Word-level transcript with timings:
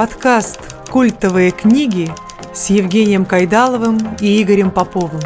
Подкаст 0.00 0.88
«Культовые 0.88 1.50
книги» 1.50 2.08
с 2.54 2.70
Евгением 2.70 3.26
Кайдаловым 3.26 3.98
и 4.18 4.42
Игорем 4.42 4.70
Поповым. 4.70 5.20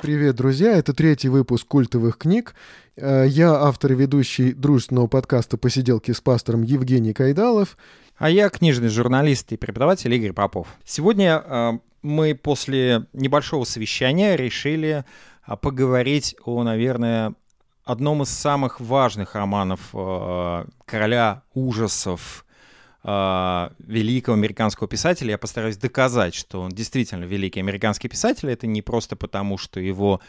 Привет, 0.00 0.36
друзья! 0.36 0.70
Это 0.76 0.94
третий 0.94 1.28
выпуск 1.28 1.66
культовых 1.66 2.18
книг. 2.18 2.54
Э, 2.94 3.24
я 3.26 3.52
автор 3.54 3.90
и 3.90 3.94
ведущий 3.96 4.52
дружественного 4.52 5.08
подкаста 5.08 5.58
«Посиделки 5.58 6.12
с 6.12 6.20
пастором» 6.20 6.62
Евгений 6.62 7.12
Кайдалов. 7.12 7.76
А 8.16 8.30
я 8.30 8.50
книжный 8.50 8.88
журналист 8.88 9.50
и 9.50 9.56
преподаватель 9.56 10.14
Игорь 10.14 10.32
Попов. 10.32 10.68
Сегодня 10.84 11.42
э, 11.44 11.72
мы 12.02 12.36
после 12.36 13.06
небольшого 13.12 13.64
совещания 13.64 14.36
решили 14.36 15.04
э, 15.48 15.56
поговорить 15.56 16.36
о, 16.44 16.62
наверное, 16.62 17.34
одном 17.84 18.22
из 18.22 18.28
самых 18.28 18.80
важных 18.80 19.34
романов 19.34 19.80
э, 19.92 20.64
короля 20.84 21.42
ужасов 21.54 22.44
э, 23.02 23.70
великого 23.78 24.34
американского 24.34 24.88
писателя. 24.88 25.32
Я 25.32 25.38
постараюсь 25.38 25.76
доказать, 25.76 26.34
что 26.34 26.60
он 26.60 26.70
действительно 26.70 27.24
великий 27.24 27.60
американский 27.60 28.08
писатель. 28.08 28.50
Это 28.50 28.66
не 28.66 28.82
просто 28.82 29.16
потому, 29.16 29.58
что 29.58 29.80
его 29.80 30.20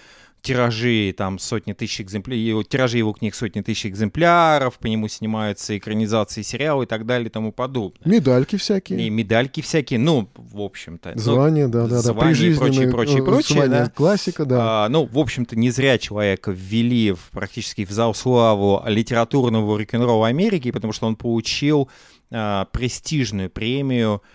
тиражи 0.43 1.13
там 1.17 1.39
сотни 1.39 1.73
тысяч 1.73 2.01
экземпляров, 2.01 2.67
тиражи 2.67 2.97
его 2.97 3.13
книг 3.13 3.33
сотни 3.33 3.61
тысяч 3.61 3.87
экземпляров, 3.87 4.77
по 4.77 4.87
нему 4.87 5.07
снимаются 5.07 5.75
экранизации 5.77 6.41
сериалы 6.41 6.83
и 6.83 6.87
так 6.87 7.05
далее 7.05 7.27
и 7.27 7.31
тому 7.31 7.53
подобное. 7.53 8.01
Медальки 8.05 8.57
всякие. 8.57 9.07
И 9.07 9.09
медальки 9.09 9.61
всякие, 9.61 9.99
ну, 9.99 10.29
в 10.35 10.61
общем-то. 10.61 11.13
Звания, 11.15 11.67
ну, 11.67 11.71
да, 11.71 11.81
да, 11.83 11.95
да. 11.95 12.01
Звания 12.01 12.51
и 12.51 12.55
прочее, 12.55 12.91
прочее, 12.91 13.23
прочее, 13.23 13.67
да. 13.67 13.89
Классика, 13.89 14.45
да. 14.45 14.85
А, 14.85 14.89
ну, 14.89 15.05
в 15.05 15.17
общем-то, 15.17 15.55
не 15.55 15.71
зря 15.71 15.97
человека 15.97 16.51
ввели 16.51 17.13
в, 17.13 17.29
практически 17.31 17.85
в 17.85 17.91
зал 17.91 18.13
славу 18.13 18.83
литературного 18.85 19.79
рок-н-ролла 19.79 20.27
Америки, 20.27 20.71
потому 20.71 20.91
что 20.91 21.07
он 21.07 21.15
получил 21.15 21.89
а, 22.31 22.65
престижную 22.65 23.49
премию 23.49 24.21
Э, 24.21 24.27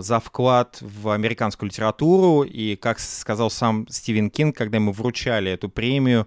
за 0.00 0.20
вклад 0.20 0.78
в 0.80 1.10
американскую 1.10 1.68
литературу. 1.68 2.42
И, 2.42 2.76
как 2.76 2.98
сказал 2.98 3.50
сам 3.50 3.86
Стивен 3.88 4.30
Кинг, 4.30 4.56
когда 4.56 4.80
мы 4.80 4.92
вручали 4.92 5.50
эту 5.50 5.68
премию, 5.68 6.26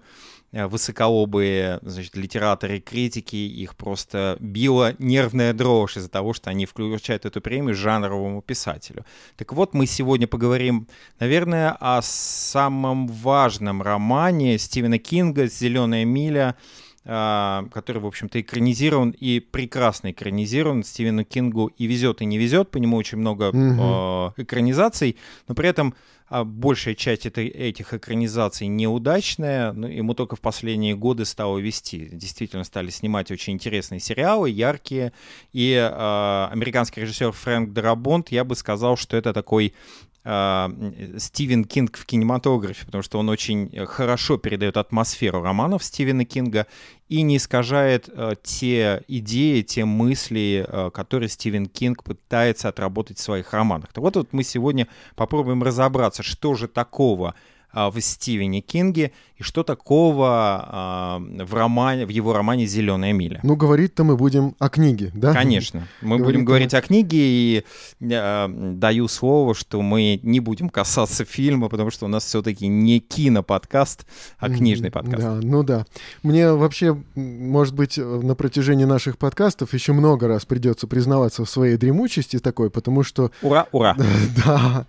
э, 0.52 0.66
высоколобые 0.66 1.78
значит, 1.82 2.16
литераторы 2.16 2.80
критики, 2.80 3.36
их 3.36 3.76
просто 3.76 4.36
била 4.40 4.94
нервная 4.98 5.52
дрожь 5.52 5.96
из-за 5.96 6.08
того, 6.08 6.32
что 6.32 6.50
они 6.50 6.66
включают 6.66 7.24
эту 7.24 7.40
премию 7.40 7.74
жанровому 7.74 8.42
писателю. 8.42 9.04
Так 9.36 9.52
вот, 9.52 9.74
мы 9.74 9.86
сегодня 9.86 10.26
поговорим, 10.26 10.86
наверное, 11.18 11.76
о 11.80 12.00
самом 12.02 13.06
важном 13.08 13.82
романе 13.82 14.58
Стивена 14.58 14.98
Кинга 14.98 15.46
«Зеленая 15.46 16.04
миля», 16.04 16.56
который, 17.02 17.98
в 17.98 18.06
общем-то, 18.06 18.40
экранизирован 18.40 19.10
и 19.10 19.40
прекрасно 19.40 20.10
экранизирован. 20.10 20.84
Стивену 20.84 21.24
Кингу 21.24 21.68
и 21.78 21.86
везет, 21.86 22.20
и 22.20 22.26
не 22.26 22.36
везет, 22.36 22.70
по 22.70 22.76
нему 22.76 22.96
очень 22.96 23.18
много 23.18 23.48
угу. 23.48 24.34
экранизаций, 24.36 25.16
но 25.48 25.54
при 25.54 25.68
этом 25.68 25.94
а, 26.30 26.44
большая 26.44 26.94
часть 26.94 27.26
этой, 27.26 27.48
этих 27.48 27.92
экранизаций 27.92 28.68
неудачная, 28.68 29.72
но 29.72 29.88
ему 29.88 30.14
только 30.14 30.36
в 30.36 30.40
последние 30.40 30.94
годы 30.94 31.24
стало 31.24 31.58
вести. 31.58 32.08
Действительно 32.12 32.62
стали 32.62 32.90
снимать 32.90 33.32
очень 33.32 33.54
интересные 33.54 33.98
сериалы, 33.98 34.48
яркие, 34.48 35.12
и 35.52 35.72
э, 35.72 36.48
американский 36.52 37.00
режиссер 37.00 37.32
Фрэнк 37.32 37.72
Дарабонт, 37.72 38.28
я 38.28 38.44
бы 38.44 38.54
сказал, 38.54 38.96
что 38.96 39.16
это 39.16 39.32
такой 39.32 39.74
а, 39.74 40.09
Стивен 40.22 41.64
Кинг 41.64 41.96
в 41.96 42.04
кинематографе, 42.04 42.84
потому 42.84 43.02
что 43.02 43.18
он 43.18 43.30
очень 43.30 43.70
хорошо 43.86 44.36
передает 44.36 44.76
атмосферу 44.76 45.40
романов 45.40 45.82
Стивена 45.82 46.26
Кинга 46.26 46.66
и 47.08 47.22
не 47.22 47.38
искажает 47.38 48.08
э, 48.12 48.34
те 48.42 49.02
идеи, 49.08 49.62
те 49.62 49.84
мысли, 49.84 50.64
э, 50.68 50.90
которые 50.92 51.28
Стивен 51.28 51.66
Кинг 51.66 52.04
пытается 52.04 52.68
отработать 52.68 53.18
в 53.18 53.22
своих 53.22 53.52
романах. 53.52 53.92
Так 53.92 54.04
вот, 54.04 54.16
вот 54.16 54.28
мы 54.32 54.44
сегодня 54.44 54.86
попробуем 55.16 55.62
разобраться, 55.62 56.22
что 56.22 56.54
же 56.54 56.68
такого 56.68 57.30
а, 57.30 57.34
в 57.72 58.00
Стивене 58.00 58.60
Кинге 58.60 59.12
и 59.40 59.42
что 59.42 59.62
такого 59.62 60.28
а, 60.68 61.18
в, 61.18 61.54
романе, 61.54 62.04
в 62.04 62.10
его 62.10 62.34
романе 62.34 62.66
«Зеленая 62.66 63.14
миля». 63.14 63.40
Ну, 63.42 63.56
говорить-то 63.56 64.04
мы 64.04 64.18
будем 64.18 64.54
о 64.58 64.68
книге, 64.68 65.10
да? 65.14 65.32
Конечно. 65.32 65.88
Мы 66.02 66.18
говорить 66.18 66.26
будем 66.26 66.44
говорить 66.44 66.74
о 66.74 66.82
книге, 66.82 67.18
и 67.18 67.64
э, 68.00 68.48
даю 68.48 69.08
слово, 69.08 69.54
что 69.54 69.80
мы 69.80 70.20
не 70.22 70.40
будем 70.40 70.68
касаться 70.68 71.24
фильма, 71.24 71.70
потому 71.70 71.90
что 71.90 72.04
у 72.04 72.08
нас 72.08 72.26
все-таки 72.26 72.66
не 72.66 73.00
киноподкаст, 73.00 74.06
а 74.38 74.50
книжный 74.50 74.90
подкаст. 74.90 75.22
Да, 75.22 75.40
ну 75.42 75.62
да. 75.62 75.86
Мне 76.22 76.52
вообще, 76.52 77.02
может 77.14 77.74
быть, 77.74 77.96
на 77.96 78.34
протяжении 78.34 78.84
наших 78.84 79.16
подкастов 79.16 79.72
еще 79.72 79.94
много 79.94 80.28
раз 80.28 80.44
придется 80.44 80.86
признаваться 80.86 81.46
в 81.46 81.50
своей 81.50 81.78
дремучести 81.78 82.40
такой, 82.40 82.68
потому 82.68 83.02
что... 83.02 83.30
Ура, 83.40 83.66
ура! 83.72 83.96
Да, 84.44 84.86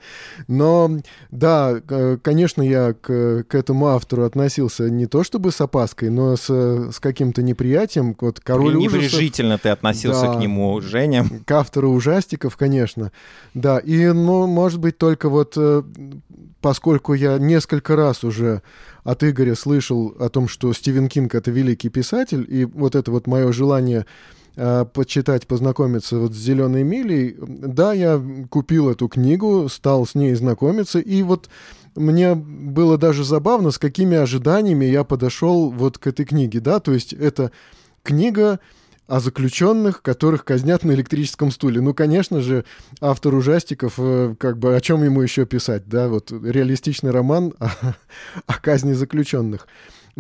но, 0.48 1.00
да, 1.32 1.82
конечно, 2.22 2.62
я 2.72 2.94
к, 2.94 3.44
к 3.44 3.56
этому 3.56 3.88
автору 3.88 4.24
относился 4.24 4.90
не 4.90 5.06
то 5.06 5.24
чтобы 5.24 5.52
с 5.52 5.62
опаской, 5.62 6.10
но 6.10 6.36
с, 6.36 6.50
с 6.50 7.00
каким-то 7.00 7.42
неприятием. 7.44 8.16
Вот 8.20 8.40
король 8.40 8.74
Пренебрежительно 8.74 9.56
ужасов, 9.56 9.62
ты 9.64 9.70
относился 9.70 10.26
да, 10.28 10.36
к 10.36 10.40
нему, 10.40 10.82
Женя. 10.82 11.26
К 11.46 11.52
автору 11.52 11.92
ужастиков, 11.92 12.58
конечно. 12.58 13.12
Да, 13.54 13.78
и, 13.78 14.08
ну, 14.08 14.48
может 14.48 14.80
быть, 14.80 14.98
только 14.98 15.30
вот 15.30 15.54
э, 15.58 15.84
поскольку 16.62 17.14
я 17.14 17.38
несколько 17.38 17.96
раз 17.96 18.24
уже 18.24 18.62
от 19.04 19.24
Игоря 19.24 19.56
слышал 19.56 20.16
о 20.20 20.30
том, 20.30 20.48
что 20.48 20.72
Стивен 20.74 21.10
Кинг— 21.10 21.36
это 21.36 21.52
великий 21.52 21.90
писатель, 21.90 22.46
и 22.48 22.66
вот 22.66 22.96
это 22.96 23.12
вот 23.12 23.28
мое 23.28 23.52
желание 23.52 24.06
э, 24.56 24.86
почитать, 24.94 25.48
познакомиться 25.48 26.18
вот 26.18 26.34
с 26.34 26.38
«Зеленой 26.38 26.84
милей», 26.84 27.36
да, 27.40 27.94
я 27.94 28.22
купил 28.50 28.90
эту 28.90 29.08
книгу, 29.08 29.68
стал 29.70 30.06
с 30.06 30.14
ней 30.14 30.34
знакомиться, 30.36 31.00
и 31.00 31.24
вот 31.24 31.50
мне 31.96 32.36
было 32.36 32.98
даже 32.98 33.24
забавно, 33.24 33.72
с 33.72 33.78
какими 33.78 34.18
ожиданиями 34.18 34.86
я 34.86 35.04
подошел 35.04 35.72
вот 35.72 35.98
к 35.98 36.08
этой 36.08 36.26
книге, 36.26 36.60
да, 36.60 36.80
то 36.80 36.94
есть 36.94 37.14
это 37.14 37.52
книга 38.04 38.60
о 39.08 39.20
заключенных, 39.20 40.02
которых 40.02 40.46
казнят 40.46 40.86
на 40.86 40.94
электрическом 40.94 41.52
стуле. 41.52 41.82
Ну, 41.82 41.94
конечно 41.94 42.40
же, 42.40 42.64
автор 43.02 43.36
ужастиков, 43.36 43.96
э, 43.98 44.36
как 44.40 44.58
бы, 44.58 44.74
о 44.74 44.80
чем 44.80 45.04
ему 45.04 45.22
еще 45.22 45.46
писать, 45.46 45.84
да, 45.88 46.08
вот 46.08 46.32
реалистичный 46.32 47.12
роман 47.12 47.54
о, 47.60 47.70
о 48.46 48.54
казни 48.54 48.94
заключенных. 48.94 49.68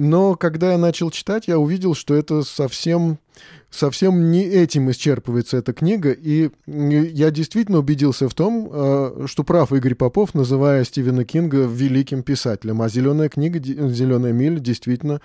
Но 0.02 0.36
когда 0.36 0.72
я 0.72 0.80
начал 0.80 1.12
читать, 1.12 1.48
я 1.48 1.60
увидел, 1.60 1.94
что 1.94 2.16
это 2.16 2.42
совсем, 2.42 3.20
совсем 3.70 4.32
не 4.32 4.44
этим 4.44 4.90
исчерпывается 4.90 5.58
эта 5.58 5.74
книга. 5.74 6.10
И 6.12 6.50
я 6.66 7.30
действительно 7.30 7.78
убедился 7.78 8.28
в 8.28 8.34
том, 8.34 8.68
э, 8.72 9.26
что 9.28 9.44
прав 9.44 9.72
Игорь 9.72 9.94
Попов, 9.94 10.34
называя 10.34 10.86
Стивена 10.86 11.24
Кинга 11.24 11.68
великим 11.68 12.24
писателем. 12.24 12.82
А 12.82 12.90
«Зеленая 12.90 13.30
книга», 13.30 13.60
«Зеленая 13.60 14.32
миля» 14.32 14.58
действительно, 14.58 15.22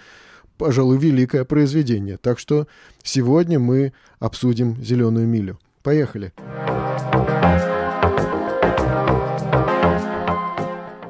пожалуй, 0.59 0.99
великое 0.99 1.47
произведение. 1.47 2.19
Так 2.19 2.39
что 2.39 2.67
сегодня 3.03 3.59
мы 3.59 3.95
обсудим 4.19 4.77
«Зеленую 4.85 5.27
милю». 5.27 5.59
Поехали! 5.83 6.35
Поехали! 6.37 7.16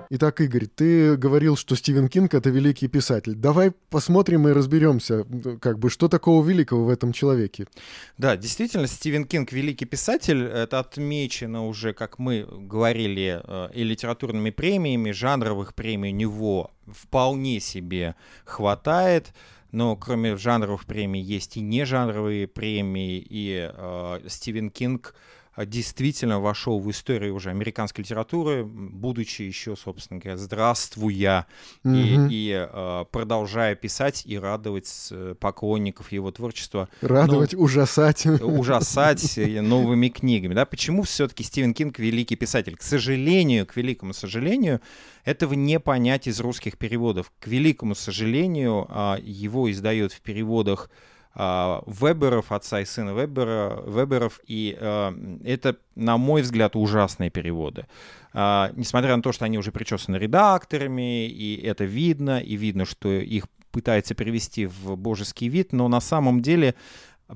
Итак, 0.09 0.41
Игорь, 0.41 0.67
ты 0.67 1.17
говорил, 1.17 1.56
что 1.56 1.75
Стивен 1.75 2.09
Кинг— 2.09 2.33
это 2.34 2.50
великий 2.50 2.87
писатель. 2.87 3.34
Давай 3.34 3.72
посмотрим 3.91 4.47
и 4.47 4.53
разберемся, 4.53 5.27
как 5.61 5.78
бы, 5.78 5.91
что 5.91 6.09
такого 6.09 6.47
великого 6.47 6.84
в 6.84 6.91
этом 6.91 7.12
человеке. 7.12 7.67
Да, 8.16 8.37
действительно, 8.37 8.87
Стивен 8.87 9.25
Кинг— 9.25 9.50
великий 9.53 9.84
писатель. 9.84 10.45
Это 10.45 10.78
отмечено 10.78 11.66
уже, 11.66 11.93
как 11.93 12.21
мы 12.21 12.47
говорили, 12.49 13.41
э, 13.43 13.69
и 13.75 13.83
литературными 13.83 14.50
премиями, 14.50 15.11
жанровых 15.11 15.75
премий 15.75 16.12
у 16.12 16.15
него 16.15 16.71
вполне 16.87 17.59
себе 17.59 18.15
хватает 18.45 19.33
но 19.72 19.97
кроме 19.97 20.37
жанровых 20.37 20.87
премий 20.87 21.21
есть 21.21 21.56
и 21.59 21.61
нежанровые 21.61 22.47
премии, 22.47 23.22
и 23.28 23.71
э, 23.71 24.21
Стивен 24.27 24.71
Кинг 24.71 25.15
действительно 25.64 26.41
вошел 26.41 26.78
в 26.78 26.91
историю 26.91 27.34
уже 27.34 27.50
американской 27.50 28.04
литературы, 28.04 28.64
будучи 28.64 29.42
еще, 29.42 29.76
собственно 29.76 30.20
говоря, 30.20 30.36
здравствуя 30.36 31.47
угу. 31.82 31.94
и, 31.94 32.28
и 32.30 32.68
э, 32.70 33.04
продолжая 33.10 33.74
писать 33.74 34.22
и 34.26 34.38
радовать 34.38 35.08
э, 35.10 35.34
поклонников 35.38 36.12
его 36.12 36.30
творчества. 36.30 36.88
Радовать, 37.00 37.54
ну, 37.54 37.60
ужасать. 37.62 38.26
Ужасать 38.26 39.36
новыми 39.38 40.08
книгами. 40.08 40.53
Да? 40.53 40.66
Почему 40.66 41.03
все-таки 41.03 41.42
Стивен 41.42 41.72
Кинг 41.72 41.98
великий 41.98 42.36
писатель? 42.36 42.76
К 42.76 42.82
сожалению, 42.82 43.66
к 43.66 43.76
великому 43.76 44.12
сожалению, 44.12 44.80
этого 45.24 45.54
не 45.54 45.80
понять 45.80 46.26
из 46.26 46.41
русских 46.41 46.76
переводов. 46.76 47.32
К 47.41 47.47
великому 47.47 47.94
сожалению, 47.94 48.86
а, 48.88 49.18
его 49.22 49.70
издают 49.70 50.12
в 50.12 50.20
переводах 50.20 50.91
а, 50.91 51.16
Веберов, 51.36 52.50
отца 52.50 52.80
и 52.80 52.86
сына 52.86 53.10
Вебера, 53.10 53.83
Веберов, 53.86 54.41
и 54.47 54.77
э, 54.78 55.38
это, 55.44 55.77
на 55.94 56.16
мой 56.16 56.41
взгляд, 56.41 56.77
ужасные 56.77 57.28
переводы. 57.28 57.86
Э, 58.33 58.71
несмотря 58.74 59.15
на 59.16 59.22
то, 59.22 59.33
что 59.33 59.44
они 59.44 59.59
уже 59.59 59.71
причесаны 59.71 60.16
редакторами, 60.16 61.27
и 61.27 61.60
это 61.62 61.84
видно, 61.84 62.41
и 62.41 62.56
видно, 62.56 62.86
что 62.86 63.10
их 63.10 63.48
пытается 63.71 64.15
привести 64.15 64.65
в 64.65 64.97
божеский 64.97 65.48
вид, 65.48 65.74
но 65.74 65.88
на 65.88 66.00
самом 66.00 66.41
деле 66.41 66.74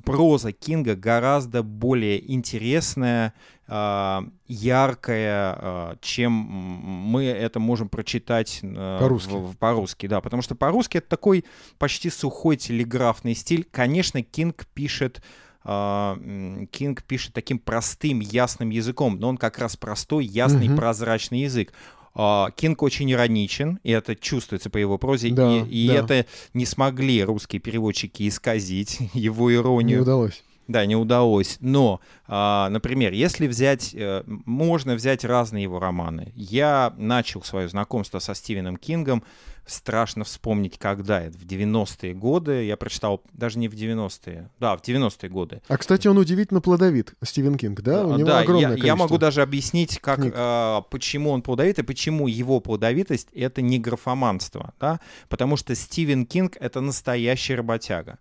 проза 0.04 0.52
Кинга 0.52 0.94
гораздо 0.94 1.62
более 1.62 2.32
интересная, 2.32 3.34
а, 3.66 4.24
яркая, 4.46 5.56
а, 5.58 5.96
чем 6.00 6.32
мы 6.32 7.24
это 7.24 7.60
можем 7.60 7.88
прочитать 7.88 8.60
а, 8.62 9.00
по-русски. 9.00 9.56
по-русски, 9.58 10.06
да, 10.06 10.20
потому 10.20 10.42
что 10.42 10.54
по-русски 10.54 10.98
это 10.98 11.08
такой 11.08 11.44
почти 11.78 12.10
сухой 12.10 12.56
телеграфный 12.56 13.34
стиль. 13.34 13.66
Конечно, 13.70 14.22
Кинг 14.22 14.66
пишет 14.74 15.22
Кинг 15.62 17.02
пишет 17.02 17.34
таким 17.34 17.58
простым, 17.58 18.20
ясным 18.20 18.70
языком, 18.70 19.18
но 19.20 19.28
он 19.28 19.36
как 19.36 19.58
раз 19.58 19.76
простой, 19.76 20.24
ясный, 20.24 20.68
mm-hmm. 20.68 20.76
прозрачный 20.76 21.42
язык. 21.42 21.74
Кинг 22.14 22.82
очень 22.82 23.10
ироничен, 23.10 23.78
и 23.84 23.92
это 23.92 24.16
чувствуется 24.16 24.68
по 24.68 24.78
его 24.78 24.98
прозе, 24.98 25.30
да, 25.30 25.58
и, 25.58 25.84
и 25.84 25.88
да. 25.88 25.94
это 25.94 26.26
не 26.54 26.66
смогли 26.66 27.22
русские 27.22 27.60
переводчики 27.60 28.28
исказить 28.28 28.98
его 29.14 29.52
иронию. 29.54 29.98
Не 29.98 30.02
удалось. 30.02 30.42
Да, 30.70 30.86
не 30.86 30.94
удалось. 30.94 31.56
Но, 31.58 32.00
а, 32.28 32.68
например, 32.68 33.12
если 33.12 33.48
взять, 33.48 33.92
э, 33.92 34.22
можно 34.26 34.94
взять 34.94 35.24
разные 35.24 35.64
его 35.64 35.80
романы. 35.80 36.32
Я 36.36 36.94
начал 36.96 37.42
свое 37.42 37.68
знакомство 37.68 38.20
со 38.20 38.36
Стивеном 38.36 38.76
Кингом, 38.76 39.24
страшно 39.66 40.22
вспомнить, 40.22 40.78
когда 40.78 41.22
это, 41.22 41.36
в 41.36 41.42
90-е 41.44 42.14
годы. 42.14 42.66
Я 42.66 42.76
прочитал, 42.76 43.20
даже 43.32 43.58
не 43.58 43.66
в 43.66 43.74
90-е, 43.74 44.48
да, 44.60 44.76
в 44.76 44.80
90-е 44.80 45.28
годы. 45.28 45.60
А, 45.66 45.76
кстати, 45.76 46.06
он 46.06 46.18
удивительно 46.18 46.60
плодовит, 46.60 47.14
Стивен 47.24 47.56
Кинг, 47.56 47.80
да? 47.80 48.06
У 48.06 48.16
него 48.16 48.28
да, 48.28 48.38
огромное 48.38 48.76
я, 48.76 48.84
я 48.84 48.96
могу 48.96 49.18
даже 49.18 49.42
объяснить, 49.42 49.98
как, 49.98 50.20
а, 50.32 50.82
почему 50.82 51.30
он 51.30 51.42
плодовит 51.42 51.80
и 51.80 51.82
почему 51.82 52.28
его 52.28 52.60
плодовитость— 52.60 53.28
это 53.34 53.60
не 53.60 53.80
графоманство, 53.80 54.72
да? 54.78 55.00
Потому 55.28 55.56
что 55.56 55.74
Стивен 55.74 56.26
Кинг— 56.26 56.56
это 56.60 56.80
настоящий 56.80 57.56
работяга. 57.56 58.20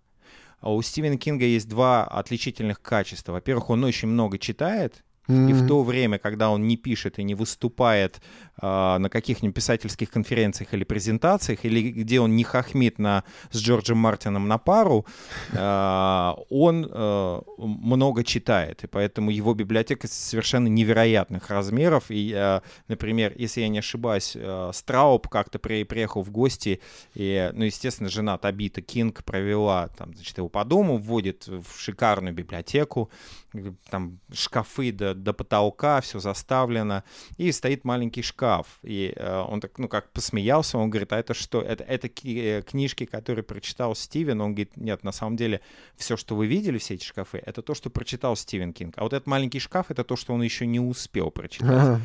А 0.60 0.72
у 0.72 0.82
Стивена 0.82 1.16
Кинга 1.16 1.44
есть 1.44 1.68
два 1.68 2.04
отличительных 2.04 2.80
качества. 2.82 3.32
Во-первых, 3.32 3.70
он 3.70 3.84
очень 3.84 4.08
много 4.08 4.38
читает, 4.38 5.02
Mm-hmm. 5.30 5.50
И 5.50 5.52
в 5.52 5.68
то 5.68 5.82
время, 5.84 6.18
когда 6.18 6.50
он 6.50 6.66
не 6.66 6.76
пишет 6.76 7.18
и 7.18 7.22
не 7.22 7.36
выступает 7.36 8.20
на 8.62 9.08
каких-нибудь 9.10 9.54
писательских 9.54 10.10
конференциях 10.10 10.74
или 10.74 10.84
презентациях, 10.84 11.64
или 11.64 11.90
где 11.90 12.20
он 12.20 12.36
не 12.36 12.44
хохмит 12.44 12.98
на, 12.98 13.24
с 13.50 13.58
Джорджем 13.58 13.98
Мартином 13.98 14.48
на 14.48 14.58
пару, 14.58 15.06
э, 15.52 16.34
он 16.50 16.88
э, 16.90 17.40
много 17.58 18.24
читает. 18.24 18.84
И 18.84 18.86
поэтому 18.86 19.30
его 19.30 19.54
библиотека 19.54 20.08
совершенно 20.08 20.68
невероятных 20.68 21.50
размеров. 21.50 22.04
И, 22.10 22.32
э, 22.34 22.60
например, 22.88 23.32
если 23.36 23.62
я 23.62 23.68
не 23.68 23.78
ошибаюсь, 23.78 24.32
э, 24.34 24.70
Страуб 24.72 25.28
как-то 25.28 25.58
при, 25.58 25.84
приехал 25.84 26.22
в 26.22 26.30
гости, 26.30 26.80
и, 27.14 27.50
ну, 27.54 27.64
естественно, 27.64 28.08
жена 28.08 28.38
Табита 28.38 28.82
Кинг 28.82 29.24
провела 29.24 29.88
там, 29.88 30.14
значит, 30.14 30.38
его 30.38 30.48
по 30.48 30.64
дому, 30.64 30.98
вводит 30.98 31.46
в 31.46 31.78
шикарную 31.78 32.34
библиотеку, 32.34 33.10
там 33.90 34.20
шкафы 34.32 34.92
до, 34.92 35.14
до 35.14 35.32
потолка, 35.32 36.00
все 36.00 36.20
заставлено, 36.20 37.02
и 37.36 37.52
стоит 37.52 37.84
маленький 37.84 38.22
шкаф. 38.22 38.49
И 38.82 39.12
э, 39.16 39.44
он 39.48 39.60
так, 39.60 39.78
ну, 39.78 39.88
как 39.88 40.10
посмеялся, 40.12 40.78
он 40.78 40.90
говорит, 40.90 41.12
а 41.12 41.18
это 41.18 41.34
что? 41.34 41.60
Это, 41.60 41.84
это 41.84 42.08
э, 42.24 42.62
книжки, 42.62 43.04
которые 43.04 43.42
прочитал 43.42 43.94
Стивен? 43.94 44.40
Он 44.40 44.52
говорит, 44.54 44.76
нет, 44.76 45.04
на 45.04 45.12
самом 45.12 45.36
деле, 45.36 45.60
все, 45.96 46.16
что 46.16 46.36
вы 46.36 46.46
видели, 46.46 46.78
все 46.78 46.94
эти 46.94 47.04
шкафы, 47.04 47.42
это 47.44 47.62
то, 47.62 47.74
что 47.74 47.90
прочитал 47.90 48.36
Стивен 48.36 48.72
Кинг. 48.72 48.94
А 48.96 49.02
вот 49.02 49.12
этот 49.12 49.26
маленький 49.26 49.60
шкаф, 49.60 49.90
это 49.90 50.04
то, 50.04 50.16
что 50.16 50.34
он 50.34 50.42
еще 50.42 50.66
не 50.66 50.80
успел 50.80 51.30
прочитать. 51.30 51.70
Ага. 51.70 52.00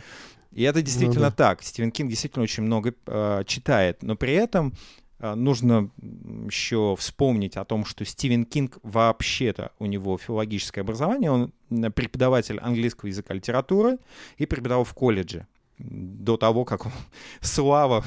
И 0.51 0.63
это 0.63 0.81
действительно 0.81 1.25
ну, 1.25 1.31
да. 1.31 1.49
так. 1.49 1.63
Стивен 1.63 1.91
Кинг 1.91 2.09
действительно 2.09 2.43
очень 2.43 2.63
много 2.63 2.93
э, 3.07 3.43
читает, 3.45 4.03
но 4.03 4.15
при 4.15 4.33
этом 4.33 4.73
а, 5.19 5.35
нужно 5.35 5.89
еще 5.97 6.95
вспомнить 6.97 7.55
о 7.57 7.65
том, 7.65 7.85
что 7.85 8.05
Стивен 8.05 8.45
Кинг 8.45 8.77
вообще-то 8.83 9.71
у 9.79 9.85
него 9.85 10.17
филологическое 10.17 10.83
образование, 10.83 11.31
он 11.31 11.51
преподаватель 11.93 12.59
английского 12.59 13.07
языка 13.07 13.33
литературы 13.33 13.97
и 14.37 14.45
преподавал 14.45 14.83
в 14.83 14.93
колледже 14.93 15.47
до 15.77 16.37
того, 16.37 16.65
как 16.65 16.87
слава 17.41 18.03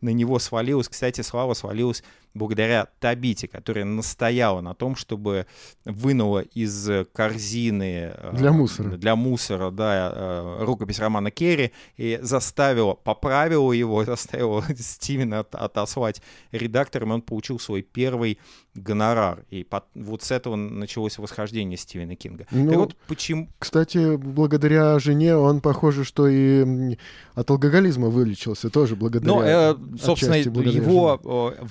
на 0.00 0.10
него 0.10 0.38
свалилась. 0.38 0.88
Кстати, 0.88 1.20
слава 1.20 1.54
свалилась 1.54 2.02
благодаря 2.34 2.88
Табите, 3.00 3.48
которая 3.48 3.84
настояла 3.84 4.60
на 4.60 4.74
том, 4.74 4.96
чтобы 4.96 5.46
вынула 5.84 6.40
из 6.40 6.88
корзины 7.12 8.12
э, 8.14 8.32
для 8.34 8.52
мусора, 8.52 8.96
для 8.96 9.16
мусора 9.16 9.70
да, 9.70 10.12
э, 10.14 10.64
рукопись 10.64 10.98
романа 10.98 11.30
Керри 11.30 11.72
и 11.96 12.18
заставила, 12.22 12.94
поправила 12.94 13.72
его, 13.72 14.04
заставила 14.06 14.64
Стивена 14.76 15.40
отослать 15.40 16.22
редактором, 16.52 17.10
и 17.10 17.14
он 17.14 17.22
получил 17.22 17.58
свой 17.58 17.82
первый 17.82 18.38
гонорар. 18.74 19.44
И 19.50 19.64
под, 19.64 19.84
вот 19.94 20.22
с 20.22 20.30
этого 20.30 20.56
началось 20.56 21.18
восхождение 21.18 21.76
Стивена 21.76 22.14
Кинга. 22.14 22.46
Ну, 22.50 22.78
вот 22.78 22.96
почему... 23.06 23.48
Кстати, 23.58 24.16
благодаря 24.16 24.98
жене 24.98 25.36
он, 25.36 25.60
похоже, 25.60 26.04
что 26.04 26.28
и 26.28 26.96
от 27.34 27.50
алкоголизма 27.50 28.08
вылечился 28.08 28.70
тоже 28.70 28.96
благодаря... 28.96 29.32
Ну, 29.32 29.42
э, 29.42 29.76
собственно, 30.00 30.34
его, 30.34 31.20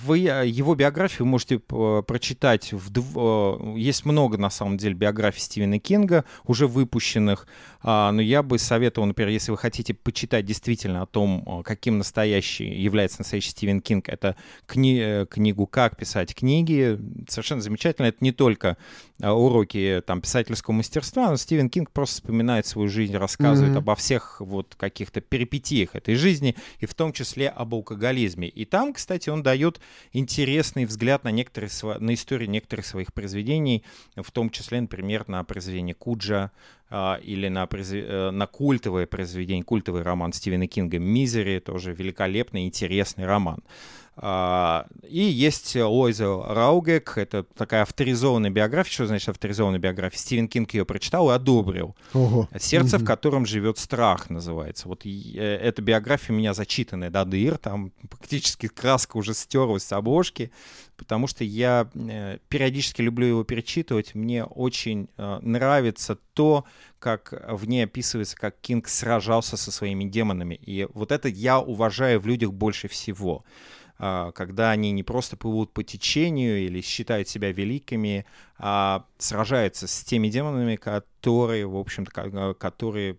вы, 0.05 0.29
его 0.47 0.75
биографию 0.75 1.25
вы 1.25 1.31
можете 1.31 1.55
э, 1.69 2.03
прочитать. 2.05 2.73
В, 2.73 2.89
э, 2.89 3.77
есть 3.77 4.05
много, 4.05 4.37
на 4.37 4.49
самом 4.49 4.77
деле, 4.77 4.93
биографий 4.93 5.41
Стивена 5.41 5.79
Кинга, 5.79 6.25
уже 6.45 6.67
выпущенных. 6.67 7.47
А, 7.81 8.11
но 8.11 8.21
я 8.21 8.43
бы 8.43 8.57
советовал, 8.57 9.07
например, 9.07 9.29
если 9.29 9.51
вы 9.51 9.57
хотите 9.57 9.93
почитать 9.93 10.45
действительно 10.45 11.01
о 11.01 11.05
том, 11.05 11.43
э, 11.45 11.63
каким 11.63 11.97
настоящий 11.97 12.65
является 12.65 13.19
настоящий 13.19 13.51
Стивен 13.51 13.81
Кинг, 13.81 14.09
это 14.09 14.35
кни 14.65 15.25
книгу 15.25 15.67
«Как 15.67 15.97
писать 15.97 16.33
книги». 16.33 16.99
Совершенно 17.27 17.61
замечательно. 17.61 18.07
Это 18.07 18.17
не 18.21 18.31
только 18.31 18.77
уроки 19.19 20.03
там, 20.05 20.21
писательского 20.21 20.75
мастерства, 20.75 21.29
но 21.29 21.37
Стивен 21.37 21.69
Кинг 21.69 21.91
просто 21.91 22.21
вспоминает 22.21 22.67
свою 22.67 22.87
жизнь, 22.87 23.15
рассказывает 23.15 23.73
mm-hmm. 23.73 23.79
обо 23.79 23.95
всех 23.95 24.41
вот 24.41 24.75
каких-то 24.75 25.21
перипетиях 25.21 25.95
этой 25.95 26.15
жизни, 26.15 26.55
и 26.79 26.85
в 26.85 26.93
том 26.93 27.13
числе 27.13 27.49
об 27.49 27.73
алкоголизме. 27.73 28.47
И 28.47 28.65
там, 28.65 28.93
кстати, 28.93 29.29
он 29.29 29.41
дает 29.43 29.79
интересные 30.13 30.36
интересный 30.37 30.85
взгляд 30.85 31.23
на, 31.23 31.29
некоторые, 31.29 31.71
на 31.99 32.13
историю 32.13 32.47
некоторых 32.49 32.85
своих 32.85 33.11
произведений, 33.11 33.83
в 34.15 34.31
том 34.31 34.51
числе, 34.51 34.81
например, 34.81 35.27
на 35.27 35.43
произведение 35.43 35.95
Куджа 35.95 36.51
а, 36.91 37.19
или 37.23 37.47
на, 37.47 37.67
э, 37.71 38.29
на 38.29 38.45
культовое 38.45 39.07
произведение, 39.07 39.63
культовый 39.63 40.03
роман 40.03 40.33
Стивена 40.33 40.67
Кинга 40.67 40.99
«Мизери», 40.99 41.59
тоже 41.59 41.91
великолепный, 41.91 42.67
интересный 42.67 43.25
роман. 43.25 43.63
А, 44.19 44.87
и 45.07 45.19
есть 45.19 45.75
Лойза 45.75 46.25
Раугек, 46.25 47.17
это 47.17 47.43
такая 47.43 47.83
авторизованная 47.83 48.49
биография. 48.49 48.91
Что 48.91 49.07
значит 49.07 49.29
авторизованная 49.29 49.79
биография? 49.79 50.17
Стивен 50.17 50.47
Кинг 50.47 50.73
ее 50.73 50.85
прочитал 50.85 51.29
и 51.29 51.33
одобрил. 51.33 51.95
Ого. 52.13 52.49
«Сердце, 52.57 52.97
в 52.97 53.05
котором 53.05 53.45
живет 53.45 53.77
страх» 53.77 54.31
называется. 54.31 54.87
Вот 54.87 55.05
э, 55.05 55.59
эта 55.61 55.81
биография 55.83 56.33
у 56.33 56.37
меня 56.37 56.55
зачитанная 56.55 57.11
до 57.11 57.25
дыр, 57.25 57.57
там 57.59 57.91
практически 58.09 58.67
краска 58.67 59.17
уже 59.17 59.35
стерлась 59.35 59.83
с 59.83 59.91
обложки, 59.91 60.51
потому 60.95 61.27
что 61.27 61.43
я 61.43 61.87
э, 61.93 62.39
периодически 62.49 63.03
люблю 63.03 63.27
его 63.27 63.43
перечитывать. 63.43 64.15
Мне 64.15 64.43
очень 64.43 65.09
э, 65.17 65.39
нравится 65.43 66.17
то, 66.33 66.65
как 66.97 67.33
в 67.47 67.67
ней 67.67 67.83
описывается, 67.83 68.35
как 68.35 68.59
Кинг 68.61 68.87
сражался 68.87 69.57
со 69.57 69.71
своими 69.71 70.05
демонами. 70.05 70.55
И 70.55 70.87
вот 70.93 71.11
это 71.11 71.27
я 71.27 71.59
уважаю 71.59 72.19
в 72.19 72.25
людях 72.25 72.51
больше 72.51 72.87
всего. 72.87 73.45
А, 73.99 74.31
когда 74.31 74.71
они 74.71 74.91
не 74.91 75.03
просто 75.03 75.37
плывут 75.37 75.73
по 75.73 75.83
течению 75.83 76.65
или 76.65 76.81
считают 76.81 77.27
себя 77.27 77.51
великими, 77.51 78.25
а 78.59 79.05
сражаются 79.17 79.87
с 79.87 80.03
теми 80.03 80.29
демонами, 80.29 80.75
которые, 80.75 81.67
в 81.67 81.77
общем-то, 81.77 82.55
которые 82.55 83.17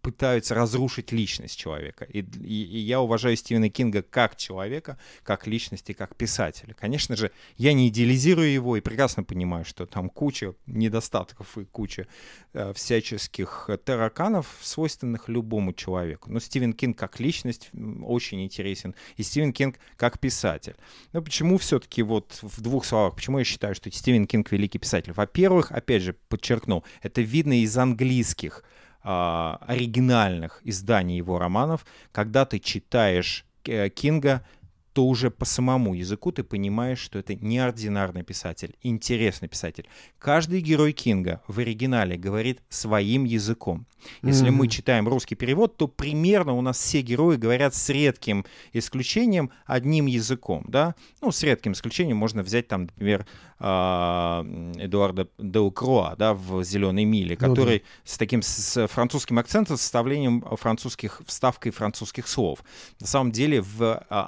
пытаются 0.00 0.54
разрушить 0.54 1.12
личность 1.12 1.58
человека. 1.58 2.04
И, 2.04 2.20
и, 2.20 2.64
и 2.64 2.78
я 2.78 3.00
уважаю 3.00 3.36
Стивена 3.36 3.68
Кинга 3.68 4.02
как 4.02 4.36
человека, 4.36 4.98
как 5.22 5.46
личности, 5.46 5.92
как 5.92 6.16
писателя. 6.16 6.74
Конечно 6.74 7.16
же, 7.16 7.30
я 7.56 7.72
не 7.72 7.88
идеализирую 7.88 8.50
его 8.50 8.76
и 8.76 8.80
прекрасно 8.80 9.22
понимаю, 9.24 9.64
что 9.64 9.86
там 9.86 10.08
куча 10.08 10.54
недостатков 10.66 11.58
и 11.58 11.64
куча 11.64 12.06
э, 12.52 12.72
всяческих 12.72 13.68
тараканов, 13.84 14.46
свойственных 14.62 15.28
любому 15.28 15.72
человеку. 15.72 16.30
Но 16.30 16.40
Стивен 16.40 16.72
Кинг 16.72 16.98
как 16.98 17.20
личность 17.20 17.70
очень 18.02 18.42
интересен. 18.44 18.94
И 19.16 19.22
Стивен 19.22 19.52
Кинг 19.52 19.78
как 19.96 20.18
писатель. 20.18 20.76
Но 21.12 21.22
почему 21.22 21.58
все-таки 21.58 22.02
вот 22.02 22.38
в 22.40 22.60
двух 22.60 22.84
словах, 22.84 23.14
почему 23.14 23.38
я 23.38 23.44
считаю, 23.44 23.74
что 23.74 23.90
Стивен 23.90 24.26
Кинг 24.26 24.52
великий 24.54 24.78
писатель? 24.78 25.12
Во-первых, 25.12 25.72
опять 25.72 26.02
же, 26.02 26.14
подчеркну, 26.28 26.84
это 27.02 27.20
видно 27.20 27.60
из 27.60 27.76
английских 27.76 28.64
а, 29.02 29.60
оригинальных 29.66 30.60
изданий 30.64 31.18
его 31.18 31.38
романов, 31.38 31.84
когда 32.12 32.46
ты 32.46 32.58
читаешь 32.58 33.44
э, 33.66 33.90
Кинга, 33.90 34.46
то 34.94 35.04
уже 35.06 35.30
по 35.30 35.44
самому 35.44 35.94
языку 35.94 36.30
ты 36.30 36.44
понимаешь, 36.44 37.00
что 37.00 37.18
это 37.18 37.34
неординарный 37.34 38.22
писатель, 38.22 38.76
интересный 38.80 39.48
писатель. 39.48 39.88
Каждый 40.18 40.60
герой 40.60 40.92
Кинга 40.92 41.42
в 41.48 41.58
оригинале 41.58 42.16
говорит 42.16 42.62
своим 42.68 43.24
языком. 43.24 43.86
Если 44.22 44.48
mm-hmm. 44.48 44.50
мы 44.52 44.68
читаем 44.68 45.08
русский 45.08 45.34
перевод, 45.34 45.76
то 45.76 45.88
примерно 45.88 46.52
у 46.52 46.60
нас 46.60 46.78
все 46.78 47.00
герои 47.00 47.36
говорят 47.36 47.74
с 47.74 47.88
редким 47.88 48.44
исключением 48.72 49.50
одним 49.66 50.06
языком, 50.06 50.64
да? 50.68 50.94
Ну, 51.20 51.32
с 51.32 51.42
редким 51.42 51.72
исключением 51.72 52.18
можно 52.18 52.42
взять 52.42 52.68
там, 52.68 52.82
например, 52.82 53.26
а, 53.58 54.44
Эдуарда 54.76 55.28
Деукроа, 55.38 56.16
да, 56.16 56.34
в 56.34 56.62
«Зеленой 56.64 57.04
миле», 57.04 57.36
который 57.36 57.78
ну, 57.78 57.84
да. 57.84 58.10
с 58.12 58.18
таким 58.18 58.42
с 58.42 58.86
французским 58.88 59.38
акцентом, 59.38 59.76
составлением 59.76 60.44
французских, 60.56 61.22
вставкой 61.26 61.72
французских 61.72 62.28
слов. 62.28 62.58
На 63.00 63.06
самом 63.06 63.32
деле 63.32 63.62
в 63.62 64.04
а, 64.10 64.26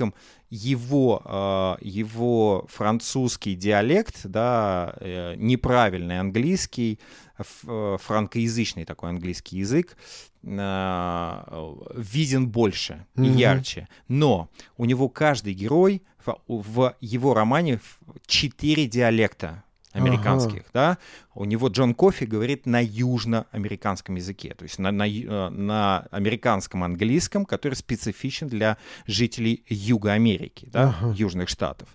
английском 0.00 0.14
его, 0.50 1.22
а, 1.24 1.78
его 1.80 2.66
французский 2.68 3.54
диалект, 3.54 4.20
да, 4.24 4.94
э, 5.00 5.34
неправильный 5.36 6.18
английский, 6.18 6.98
э, 7.38 7.96
франкоязычный 8.00 8.84
такой 8.84 9.10
английский 9.10 9.58
язык, 9.58 9.96
а, 10.44 11.78
виден 11.94 12.48
больше 12.48 13.06
и 13.16 13.20
mm-hmm. 13.20 13.36
ярче. 13.36 13.88
Но 14.08 14.48
у 14.76 14.86
него 14.86 15.08
каждый 15.08 15.54
герой 15.54 16.02
в 16.48 16.96
его 17.00 17.34
романе 17.34 17.80
четыре 18.26 18.86
диалекта 18.86 19.62
американских, 19.92 20.60
ага. 20.60 20.70
да, 20.72 20.98
у 21.34 21.44
него 21.44 21.68
Джон 21.68 21.94
Кофи 21.94 22.24
говорит 22.24 22.66
на 22.66 22.82
южноамериканском 22.82 24.16
языке, 24.16 24.54
то 24.56 24.62
есть 24.62 24.78
на, 24.78 24.92
на, 24.92 25.08
э, 25.08 25.48
на 25.48 26.06
американском 26.10 26.84
английском, 26.84 27.44
который 27.44 27.74
специфичен 27.74 28.48
для 28.48 28.76
жителей 29.06 29.64
Юга 29.68 30.12
Америки, 30.12 30.68
да, 30.72 30.94
ага. 31.00 31.14
южных 31.16 31.48
штатов. 31.48 31.88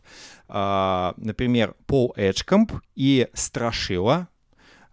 А, 0.48 1.14
например, 1.18 1.76
Пол 1.88 2.14
Эджкомп 2.16 2.74
и 2.96 3.28
Страшила 3.34 4.28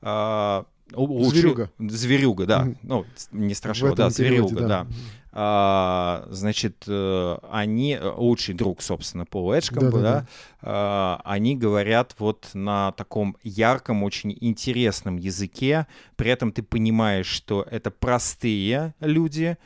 а. 0.01 0.67
Зверюга. 0.95 1.71
Зверюга, 1.79 2.45
да. 2.45 2.67
Mm. 2.67 2.77
Ну, 2.83 3.07
не 3.31 3.55
Страшила, 3.55 3.97
да, 3.97 4.11
Зверюга, 4.11 4.61
да. 4.61 4.69
да. 4.69 4.87
А, 5.35 6.27
значит, 6.29 6.85
э, 6.87 7.39
они, 7.51 7.95
э, 7.95 8.13
лучший 8.17 8.55
друг, 8.55 8.83
собственно, 8.83 9.25
Пола 9.25 9.55
Эджкомба, 9.55 9.99
да, 9.99 10.01
да, 10.01 10.27
да. 10.63 11.21
Они 11.25 11.57
говорят 11.57 12.15
вот 12.19 12.51
на 12.53 12.93
таком 12.93 13.37
ярком, 13.43 14.03
очень 14.03 14.37
интересном 14.41 15.17
языке, 15.17 15.87
при 16.17 16.31
этом 16.31 16.53
ты 16.53 16.63
понимаешь, 16.63 17.27
что 17.27 17.67
это 17.71 17.91
простые 17.91 18.95
люди, 19.01 19.57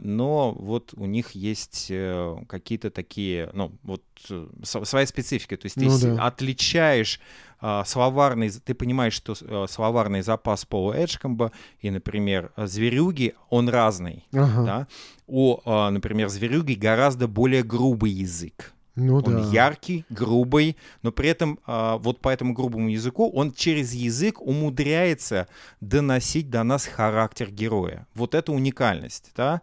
но 0.00 0.52
вот 0.52 0.94
у 0.96 1.04
них 1.04 1.32
есть 1.32 1.88
э, 1.90 2.36
какие-то 2.48 2.90
такие, 2.90 3.50
ну, 3.52 3.72
вот 3.82 4.02
э, 4.30 4.46
своя 4.62 5.06
специфика, 5.06 5.56
то 5.58 5.66
есть 5.66 5.74
ты 5.74 5.84
ну, 5.84 5.98
да. 6.00 6.26
отличаешь 6.26 7.20
а, 7.60 7.84
словарный, 7.84 8.50
ты 8.50 8.74
понимаешь, 8.74 9.12
что 9.12 9.34
а, 9.42 9.66
словарный 9.68 10.22
запас 10.22 10.64
Пола 10.64 10.94
Эджкомба 10.94 11.52
и, 11.80 11.90
например, 11.90 12.52
зверюги, 12.56 13.34
он 13.50 13.68
разный, 13.68 14.24
ага. 14.32 14.64
да? 14.64 14.86
У, 15.26 15.58
а, 15.66 15.90
например, 15.90 16.30
зверюги 16.30 16.72
гораздо 16.72 17.28
более 17.28 17.62
грубый 17.62 18.12
язык, 18.12 18.72
ну, 18.94 19.16
он 19.16 19.22
да. 19.22 19.50
яркий, 19.52 20.04
грубый, 20.10 20.76
но 21.02 21.12
при 21.12 21.28
этом 21.28 21.58
а, 21.66 21.96
вот 21.98 22.20
по 22.20 22.28
этому 22.28 22.52
грубому 22.52 22.88
языку 22.88 23.30
он 23.30 23.52
через 23.52 23.92
язык 23.92 24.40
умудряется 24.40 25.48
доносить 25.80 26.50
до 26.50 26.62
нас 26.62 26.86
характер 26.86 27.50
героя. 27.50 28.06
Вот 28.14 28.34
это 28.34 28.52
уникальность, 28.52 29.30
да. 29.36 29.62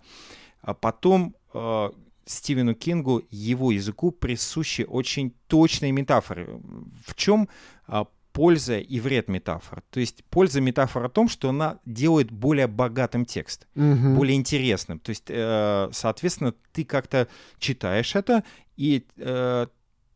А 0.62 0.74
потом 0.74 1.36
а, 1.53 1.91
Стивену 2.25 2.75
Кингу, 2.75 3.24
его 3.31 3.72
языку 3.72 4.12
присущи 4.12 4.86
очень 4.88 5.34
точные 5.48 5.91
метафоры. 5.91 6.60
В 7.05 7.15
чем 7.15 7.48
а, 7.88 8.07
польза 8.38 8.77
и 8.77 9.00
вред 9.00 9.29
метафор. 9.29 9.82
То 9.89 10.00
есть 10.00 10.24
польза 10.25 10.62
метафор 10.62 11.06
о 11.06 11.10
том, 11.10 11.27
что 11.27 11.50
она 11.50 11.79
делает 11.86 12.32
более 12.32 12.67
богатым 12.67 13.25
текст, 13.25 13.65
угу. 13.74 14.13
более 14.15 14.36
интересным. 14.36 15.00
То 15.00 15.10
есть, 15.10 15.24
э, 15.27 15.89
соответственно, 15.91 16.53
ты 16.72 16.86
как-то 16.86 17.27
читаешь 17.58 18.15
это, 18.15 18.44
и 18.75 19.08
э, 19.17 19.67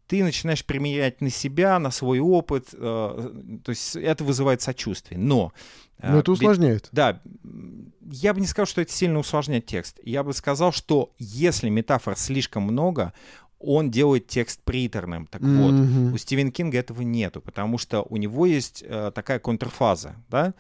ты 0.06 0.24
начинаешь 0.24 0.64
применять 0.64 1.20
на 1.20 1.32
себя, 1.32 1.80
на 1.80 1.90
свой 1.90 2.20
опыт. 2.20 2.68
Э, 2.74 3.58
то 3.64 3.70
есть 3.72 3.96
это 3.96 4.24
вызывает 4.24 4.62
сочувствие. 4.62 5.20
Но... 5.20 5.52
Э, 5.98 6.12
Но 6.12 6.20
это 6.20 6.32
усложняет. 6.32 6.90
Да. 6.92 7.24
Я 8.12 8.36
бы 8.36 8.40
не 8.40 8.46
сказал, 8.46 8.68
что 8.68 8.82
это 8.82 8.92
сильно 8.92 9.18
усложняет 9.18 9.66
текст. 9.66 10.00
Я 10.04 10.22
бы 10.22 10.34
сказал, 10.34 10.72
что 10.72 11.12
если 11.18 11.70
метафор 11.70 12.16
слишком 12.16 12.64
много, 12.64 13.14
он 13.64 13.92
делает 13.92 14.28
текст 14.28 14.62
приторным. 14.64 15.28
Так 15.28 15.42
mm-hmm. 15.42 16.06
вот, 16.10 16.14
у 16.14 16.18
Стивена 16.18 16.52
Кинга 16.52 16.78
этого 16.78 17.02
нету, 17.02 17.42
потому 17.42 17.78
что 17.78 18.06
у 18.10 18.18
него 18.18 18.46
есть 18.46 18.84
э, 18.86 19.12
такая 19.14 19.40
контрфаза, 19.40 20.16
да, 20.30 20.54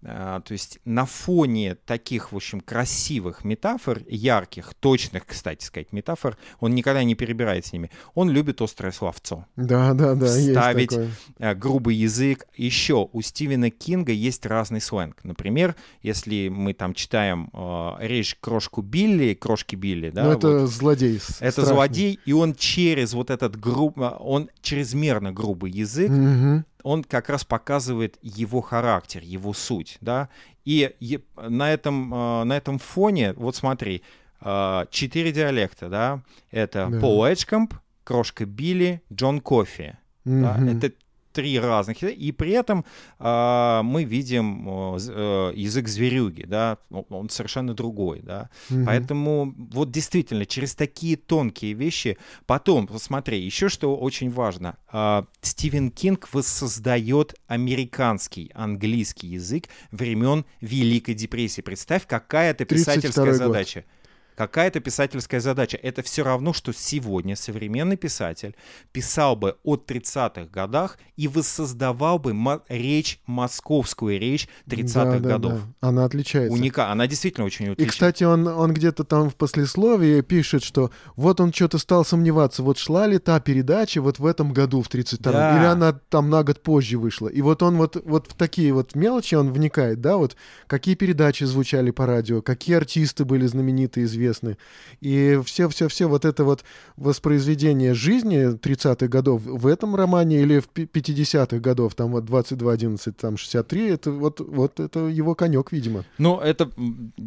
то 0.00 0.44
есть 0.50 0.78
на 0.84 1.06
фоне 1.06 1.74
таких, 1.74 2.32
в 2.32 2.36
общем, 2.36 2.60
красивых 2.60 3.44
метафор, 3.44 4.00
ярких, 4.08 4.74
точных, 4.74 5.26
кстати 5.26 5.64
сказать, 5.64 5.92
метафор, 5.92 6.36
он 6.60 6.74
никогда 6.74 7.02
не 7.02 7.14
перебирает 7.14 7.66
с 7.66 7.72
ними. 7.72 7.90
Он 8.14 8.30
любит 8.30 8.60
острое 8.60 8.92
словцо. 8.92 9.46
Да, 9.56 9.94
да, 9.94 10.14
да. 10.14 10.28
Ставить 10.28 10.96
э, 11.38 11.54
грубый 11.54 11.96
язык. 11.96 12.46
Еще 12.56 13.08
у 13.12 13.20
Стивена 13.22 13.70
Кинга 13.70 14.12
есть 14.12 14.46
разный 14.46 14.80
сленг. 14.80 15.16
Например, 15.24 15.74
если 16.02 16.48
мы 16.48 16.74
там 16.74 16.94
читаем 16.94 17.50
э, 17.52 17.92
речь 18.00 18.36
крошку 18.40 18.82
Билли, 18.82 19.34
крошки 19.34 19.74
Билли, 19.74 20.10
да. 20.10 20.24
Ну, 20.24 20.32
это 20.32 20.58
вот, 20.60 20.70
злодей. 20.70 21.16
Это 21.16 21.50
страшный. 21.50 21.74
злодей, 21.74 22.20
и 22.24 22.32
он 22.32 22.54
через 22.54 23.14
вот 23.14 23.30
этот 23.30 23.58
груб, 23.58 23.98
он 23.98 24.48
чрезмерно 24.62 25.32
грубый 25.32 25.72
язык, 25.72 26.10
угу 26.10 26.64
он 26.82 27.04
как 27.04 27.28
раз 27.28 27.44
показывает 27.44 28.18
его 28.22 28.60
характер, 28.60 29.22
его 29.22 29.52
суть, 29.52 29.98
да, 30.00 30.28
и 30.64 30.94
на 31.36 31.72
этом, 31.72 32.12
а, 32.14 32.44
на 32.44 32.56
этом 32.56 32.78
фоне, 32.78 33.32
вот 33.34 33.56
смотри, 33.56 34.02
а, 34.40 34.86
четыре 34.90 35.32
диалекта, 35.32 35.88
да, 35.88 36.22
это 36.50 36.88
да. 36.90 37.00
Пол 37.00 37.24
Эджкомп, 37.24 37.74
Крошка 38.04 38.46
Билли, 38.46 39.02
Джон 39.12 39.40
Кофи, 39.40 39.96
mm-hmm. 40.24 40.42
да? 40.42 40.72
это 40.72 40.96
три 41.38 41.60
разных, 41.60 42.02
и 42.02 42.32
при 42.32 42.50
этом 42.50 42.84
э, 43.20 43.80
мы 43.84 44.02
видим 44.02 44.68
э, 44.68 45.52
язык 45.54 45.86
зверюги, 45.86 46.42
да, 46.42 46.78
он 46.90 47.30
совершенно 47.30 47.74
другой, 47.74 48.22
да, 48.22 48.50
mm-hmm. 48.70 48.84
поэтому 48.84 49.54
вот 49.56 49.92
действительно 49.92 50.46
через 50.46 50.74
такие 50.74 51.16
тонкие 51.16 51.74
вещи, 51.74 52.18
потом, 52.46 52.88
посмотри, 52.88 53.40
еще 53.40 53.68
что 53.68 53.96
очень 53.96 54.30
важно, 54.30 54.78
э, 54.92 55.22
Стивен 55.42 55.92
Кинг 55.92 56.28
воссоздает 56.32 57.36
американский, 57.46 58.50
английский 58.54 59.28
язык 59.28 59.68
времен 59.92 60.44
Великой 60.60 61.14
депрессии, 61.14 61.60
представь, 61.60 62.04
какая 62.08 62.50
это 62.50 62.64
писательская 62.64 63.32
задача. 63.32 63.84
Год 63.84 63.97
какая-то 64.38 64.78
писательская 64.78 65.40
задача. 65.40 65.76
Это 65.82 66.02
все 66.02 66.22
равно, 66.22 66.52
что 66.52 66.72
сегодня 66.72 67.34
современный 67.34 67.96
писатель 67.96 68.54
писал 68.92 69.34
бы 69.34 69.56
о 69.64 69.74
30-х 69.74 70.44
годах 70.52 70.96
и 71.16 71.26
воссоздавал 71.26 72.20
бы 72.20 72.32
речь, 72.68 73.20
московскую 73.26 74.20
речь 74.20 74.48
30-х 74.68 75.18
да, 75.18 75.28
годов. 75.30 75.52
Да, 75.54 75.58
да. 75.58 75.88
Она 75.88 76.04
отличается. 76.04 76.54
Уника... 76.54 76.92
Она 76.92 77.08
действительно 77.08 77.46
очень 77.46 77.70
отличается. 77.70 77.84
И, 77.84 77.88
кстати, 77.88 78.22
он, 78.22 78.46
он 78.46 78.72
где-то 78.72 79.02
там 79.02 79.28
в 79.28 79.34
послесловии 79.34 80.20
пишет, 80.20 80.62
что 80.62 80.92
вот 81.16 81.40
он 81.40 81.52
что-то 81.52 81.78
стал 81.78 82.04
сомневаться, 82.04 82.62
вот 82.62 82.78
шла 82.78 83.08
ли 83.08 83.18
та 83.18 83.40
передача 83.40 84.00
вот 84.00 84.20
в 84.20 84.26
этом 84.26 84.52
году, 84.52 84.82
в 84.82 84.88
32-м, 84.88 85.32
да. 85.32 85.58
или 85.58 85.64
она 85.64 85.98
там 86.08 86.30
на 86.30 86.44
год 86.44 86.62
позже 86.62 86.96
вышла. 86.96 87.26
И 87.26 87.42
вот 87.42 87.64
он 87.64 87.76
вот, 87.76 88.00
вот 88.04 88.28
в 88.28 88.34
такие 88.34 88.72
вот 88.72 88.94
мелочи 88.94 89.34
он 89.34 89.52
вникает, 89.52 90.00
да, 90.00 90.16
вот 90.16 90.36
какие 90.68 90.94
передачи 90.94 91.42
звучали 91.42 91.90
по 91.90 92.06
радио, 92.06 92.40
какие 92.40 92.76
артисты 92.76 93.24
были 93.24 93.44
знаменитые, 93.44 94.04
известные, 94.04 94.27
известны. 94.28 94.56
И 95.00 95.40
все-все-все 95.44 96.08
вот 96.08 96.24
это 96.24 96.44
вот 96.44 96.64
воспроизведение 96.96 97.94
жизни 97.94 98.54
30-х 98.54 99.08
годов 99.08 99.42
в 99.44 99.66
этом 99.66 99.94
романе 99.94 100.42
или 100.42 100.60
в 100.60 100.68
50-х 100.68 101.58
годов, 101.58 101.94
там 101.94 102.12
вот 102.12 102.24
22-11, 102.24 103.12
там 103.12 103.36
63, 103.36 103.88
это 103.88 104.10
вот, 104.10 104.40
вот 104.40 104.80
это 104.80 105.00
его 105.06 105.34
конек, 105.34 105.72
видимо. 105.72 106.04
Ну, 106.18 106.38
это 106.38 106.70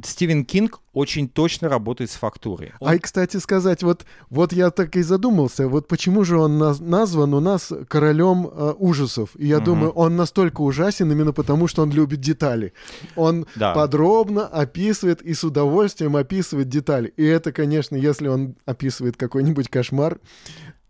Стивен 0.04 0.46
Кинг 0.46 0.80
очень 0.94 1.30
точно 1.30 1.70
работает 1.70 2.12
с 2.12 2.16
фактурой. 2.16 2.74
Он... 2.80 2.90
А 2.90 2.96
и, 2.96 3.00
кстати 3.00 3.38
сказать, 3.38 3.84
вот, 3.84 4.06
вот 4.30 4.54
я 4.54 4.72
так 4.72 4.96
и 4.96 5.02
задумался, 5.02 5.68
вот 5.68 5.88
почему 5.88 6.24
же 6.24 6.38
он 6.38 6.62
наз- 6.62 6.84
назван 6.84 7.34
у 7.34 7.40
нас 7.40 7.72
королем 7.88 8.48
э, 8.52 8.74
ужасов. 8.78 9.30
И 9.38 9.48
я 9.48 9.58
угу. 9.58 9.66
думаю, 9.66 9.92
он 9.92 10.16
настолько 10.16 10.62
ужасен 10.62 11.12
именно 11.12 11.34
потому, 11.34 11.68
что 11.68 11.84
он 11.84 11.92
любит 11.92 12.20
детали. 12.20 12.74
Он 13.16 13.46
да. 13.56 13.74
подробно 13.74 14.48
описывает 14.48 15.22
и 15.22 15.34
с 15.34 15.44
удовольствием 15.44 16.16
описывает 16.16 16.68
детали. 16.68 17.14
И 17.16 17.24
это, 17.24 17.52
конечно, 17.52 17.96
если 17.96 18.28
он 18.28 18.56
описывает 18.66 19.16
какой-нибудь 19.18 19.70
кошмар, 19.70 20.20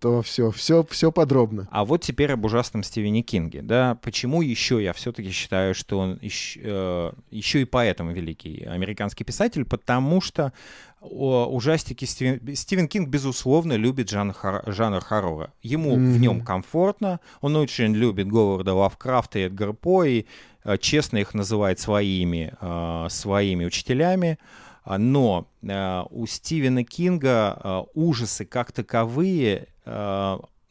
то 0.02 0.24
все, 0.24 0.50
все, 0.50 0.84
все 0.90 1.12
подробно. 1.12 1.68
А 1.72 1.86
вот 1.86 2.02
теперь 2.02 2.32
об 2.32 2.44
ужасном 2.44 2.82
Стивене 2.82 3.22
Кинге, 3.22 3.62
да, 3.62 4.00
почему 4.02 4.42
еще 4.42 4.84
я 4.84 4.94
все-таки 4.94 5.30
считаю, 5.30 5.76
что 5.76 6.00
он 6.00 6.18
еще, 6.22 6.60
э, 6.64 7.12
еще 7.30 7.62
и 7.62 7.66
поэтому 7.66 8.12
великий 8.12 8.64
американский 8.64 9.24
писатель, 9.24 9.64
потому 9.64 10.20
что 10.20 10.54
ужастики 11.02 12.06
Стивен, 12.06 12.56
Стивен 12.56 12.88
Кинг, 12.88 13.10
безусловно, 13.10 13.74
любит 13.74 14.10
жанр, 14.10 14.36
жанр 14.66 15.02
хоррора. 15.02 15.54
Ему 15.62 15.92
mm-hmm. 15.96 16.12
в 16.14 16.20
нем 16.20 16.42
комфортно, 16.42 17.20
он 17.42 17.56
очень 17.56 17.96
любит 17.96 18.28
Говарда 18.28 18.74
Лавкрафта 18.74 19.38
и 19.38 19.44
Эдгар 19.44 19.74
По, 19.74 20.04
и 20.04 20.26
э, 20.64 20.78
честно 20.80 21.18
их 21.18 21.36
называет 21.36 21.80
своими, 21.80 22.54
э, 22.60 23.08
своими 23.10 23.66
учителями. 23.66 24.40
Но 24.86 25.48
э, 25.62 26.04
у 26.10 26.26
Стивена 26.26 26.84
Кинга 26.84 27.86
ужасы 27.94 28.46
как 28.46 28.72
таковые 28.72 29.68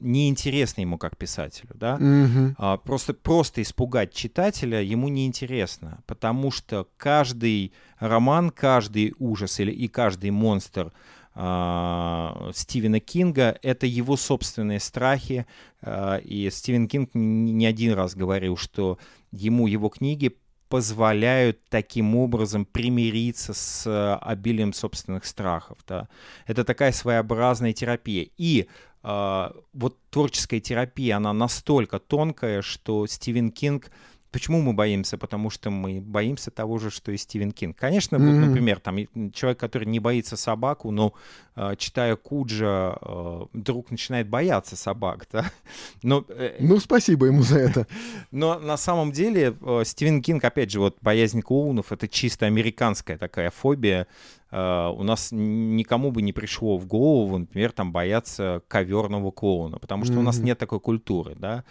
неинтересно 0.01 0.81
ему 0.81 0.99
как 0.99 1.17
писателю, 1.17 1.71
да, 1.75 1.99
mm-hmm. 2.01 2.55
а, 2.57 2.77
просто 2.79 3.15
просто 3.15 3.63
испугать 3.63 4.13
читателя 4.13 4.81
ему 4.81 5.09
неинтересно, 5.09 6.03
потому 6.07 6.51
что 6.51 6.89
каждый 6.97 7.73
роман, 7.99 8.51
каждый 8.51 9.15
ужас 9.19 9.61
или 9.61 9.71
и 9.71 9.89
каждый 9.89 10.31
монстр 10.31 10.93
а, 11.35 12.51
Стивена 12.55 12.99
Кинга 12.99 13.59
это 13.63 13.87
его 13.87 14.17
собственные 14.17 14.81
страхи, 14.81 15.47
а, 15.83 16.17
и 16.17 16.49
Стивен 16.51 16.89
Кинг 16.89 17.11
не 17.15 17.67
один 17.67 17.93
раз 17.93 18.15
говорил, 18.15 18.57
что 18.57 18.99
ему 19.33 19.67
его 19.67 19.91
книги 19.91 20.37
позволяют 20.71 21.59
таким 21.69 22.17
образом 22.17 22.65
примириться 22.65 23.53
с 23.53 24.17
обилием 24.19 24.73
собственных 24.73 25.27
страхов. 25.27 25.79
Да. 25.87 26.09
Это 26.47 26.65
такая 26.65 26.93
своеобразная 26.93 27.73
терапия. 27.73 28.29
И 28.39 28.69
а, 29.03 29.53
вот 29.73 29.99
творческая 30.11 30.61
терапия, 30.61 31.17
она 31.17 31.33
настолько 31.33 31.99
тонкая, 31.99 32.63
что 32.63 33.07
Стивен 33.09 33.51
Кинг 33.51 33.91
Почему 34.31 34.61
мы 34.61 34.73
боимся? 34.73 35.19
Потому 35.19 35.51
что 35.51 35.71
мы 35.71 36.01
боимся 36.01 36.51
того 36.51 36.79
же, 36.79 36.91
что 36.91 37.13
и 37.13 37.17
Стивен 37.17 37.53
Кинг. 37.53 37.77
Конечно, 37.77 38.17
mm-hmm. 38.17 38.41
вот, 38.41 38.47
например, 38.47 38.81
там 38.81 38.99
человек, 39.33 39.59
который 39.59 39.87
не 39.87 39.99
боится 39.99 40.37
собаку, 40.37 40.91
но 40.91 41.13
э, 41.57 41.75
читая 41.77 42.17
Куджа, 42.17 42.97
э, 43.01 43.45
вдруг 43.53 43.91
начинает 43.91 44.29
бояться 44.29 44.77
собак, 44.77 45.27
да? 45.33 45.51
Но, 46.03 46.25
э, 46.29 46.57
ну, 46.61 46.79
спасибо 46.79 47.27
ему 47.27 47.43
за 47.43 47.59
это. 47.59 47.87
Но 48.31 48.59
на 48.59 48.77
самом 48.77 49.13
деле 49.13 49.57
Стивен 49.85 50.23
Кинг, 50.23 50.45
опять 50.45 50.71
же, 50.71 50.81
вот 50.81 50.97
боязнь 51.01 51.43
клоунов— 51.43 51.91
это 51.93 52.07
чисто 52.09 52.47
американская 52.47 53.19
такая 53.19 53.51
фобия, 53.51 54.07
у 54.53 55.03
нас 55.03 55.29
никому 55.31 56.11
бы 56.11 56.23
не 56.23 56.33
пришло 56.33 56.77
в 56.77 56.87
голову, 56.87 57.39
например, 57.39 57.73
там 57.73 57.93
бояться 57.93 58.63
коверного 58.69 59.31
клоуна, 59.31 59.79
потому 59.79 60.05
что 60.05 60.15
mm-hmm. 60.15 60.19
у 60.19 60.23
нас 60.23 60.39
нет 60.39 60.59
такой 60.59 60.81
культуры, 60.81 61.35
да. 61.37 61.65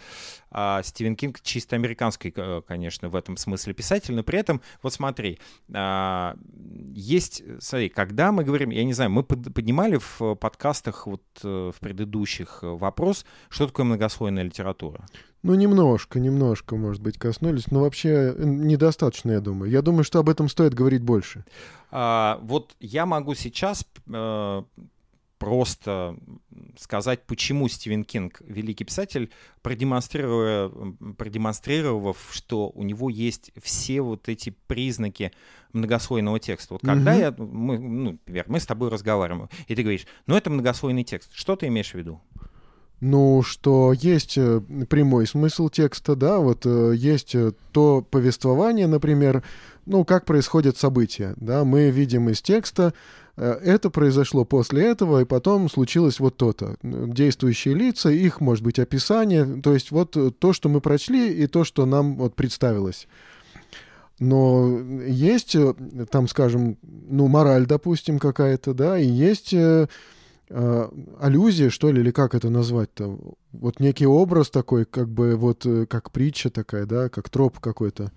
А 0.50 0.82
Стивен 0.82 1.14
Кинг 1.14 1.40
чисто 1.42 1.76
американский, 1.76 2.34
конечно, 2.66 3.08
в 3.08 3.16
этом 3.16 3.36
смысле 3.36 3.74
писатель, 3.74 4.14
но 4.14 4.22
при 4.22 4.38
этом, 4.38 4.60
вот 4.82 4.92
смотри, 4.92 5.38
uh, 5.68 6.36
есть, 6.94 7.42
смотри, 7.60 7.88
когда 7.88 8.32
мы 8.32 8.44
говорим, 8.44 8.70
я 8.70 8.84
не 8.84 8.92
знаю, 8.92 9.10
мы 9.10 9.22
поднимали 9.22 9.98
в 9.98 10.34
подкастах 10.36 11.06
вот 11.06 11.22
э, 11.42 11.72
в 11.74 11.80
предыдущих 11.80 12.58
вопрос, 12.62 13.24
что 13.48 13.66
такое 13.66 13.86
многослойная 13.86 14.42
литература. 14.42 15.06
Ну, 15.42 15.54
немножко, 15.54 16.20
немножко, 16.20 16.76
может 16.76 17.00
быть, 17.00 17.16
коснулись, 17.18 17.70
но 17.70 17.80
вообще 17.80 18.34
э, 18.36 18.44
недостаточно, 18.44 19.32
я 19.32 19.40
думаю. 19.40 19.70
Я 19.70 19.80
думаю, 19.80 20.04
что 20.04 20.18
об 20.18 20.28
этом 20.28 20.48
стоит 20.48 20.74
говорить 20.74 21.02
больше. 21.02 21.44
А, 21.90 22.38
вот 22.42 22.76
я 22.78 23.06
могу 23.06 23.34
сейчас 23.34 23.86
э, 24.12 24.62
просто 25.38 26.16
сказать, 26.78 27.22
почему 27.26 27.68
Стивен 27.68 28.04
Кинг 28.04 28.42
великий 28.42 28.84
писатель, 28.84 29.30
продемонстрируя, 29.62 30.70
продемонстрировав, 31.16 32.28
что 32.30 32.70
у 32.74 32.82
него 32.82 33.08
есть 33.08 33.50
все 33.62 34.02
вот 34.02 34.28
эти 34.28 34.54
признаки 34.66 35.32
многослойного 35.72 36.38
текста. 36.38 36.74
Вот 36.74 36.82
когда 36.82 37.12
угу. 37.12 37.18
я, 37.18 37.34
мы, 37.38 37.78
ну, 37.78 38.10
например, 38.12 38.44
мы 38.48 38.60
с 38.60 38.66
тобой 38.66 38.90
разговариваем, 38.90 39.48
и 39.66 39.74
ты 39.74 39.82
говоришь, 39.82 40.06
ну 40.26 40.36
это 40.36 40.50
многослойный 40.50 41.04
текст, 41.04 41.30
что 41.32 41.56
ты 41.56 41.68
имеешь 41.68 41.92
в 41.92 41.94
виду? 41.94 42.20
Ну, 43.00 43.42
что 43.42 43.94
есть 43.94 44.36
э, 44.36 44.60
прямой 44.88 45.26
смысл 45.26 45.70
текста, 45.70 46.16
да, 46.16 46.38
вот 46.38 46.66
э, 46.66 46.92
есть 46.94 47.34
э, 47.34 47.52
то 47.72 48.02
повествование, 48.02 48.86
например, 48.86 49.42
ну, 49.86 50.04
как 50.04 50.26
происходят 50.26 50.76
события, 50.76 51.32
да, 51.36 51.64
мы 51.64 51.88
видим 51.90 52.28
из 52.28 52.42
текста, 52.42 52.92
это 53.36 53.88
произошло 53.88 54.44
после 54.44 54.84
этого, 54.84 55.22
и 55.22 55.24
потом 55.24 55.70
случилось 55.70 56.20
вот 56.20 56.36
то-то. 56.36 56.76
Действующие 56.82 57.72
лица, 57.72 58.10
их, 58.10 58.40
может 58.42 58.62
быть, 58.62 58.78
описание, 58.78 59.46
то 59.62 59.72
есть 59.72 59.90
вот 59.92 60.14
то, 60.38 60.52
что 60.52 60.68
мы 60.68 60.82
прочли, 60.82 61.32
и 61.32 61.46
то, 61.46 61.64
что 61.64 61.86
нам 61.86 62.16
вот 62.16 62.34
представилось. 62.34 63.08
Но 64.18 64.78
есть 65.06 65.56
там, 66.10 66.28
скажем, 66.28 66.76
ну, 66.82 67.28
мораль, 67.28 67.64
допустим, 67.64 68.18
какая-то, 68.18 68.74
да, 68.74 68.98
и 68.98 69.06
есть 69.06 69.54
э, 70.50 70.88
аллюзия, 71.20 71.70
что 71.70 71.90
ли, 71.90 72.00
или 72.00 72.10
как 72.10 72.34
это 72.34 72.50
назвать-то? 72.50 73.18
Вот 73.52 73.80
некий 73.80 74.06
образ 74.06 74.50
такой, 74.50 74.84
как 74.84 75.08
бы 75.08 75.36
вот 75.36 75.64
э, 75.64 75.86
как 75.86 76.10
притча 76.12 76.50
такая, 76.50 76.84
да, 76.84 77.08
как 77.08 77.30
троп 77.30 77.58
какой-то. 77.60 78.12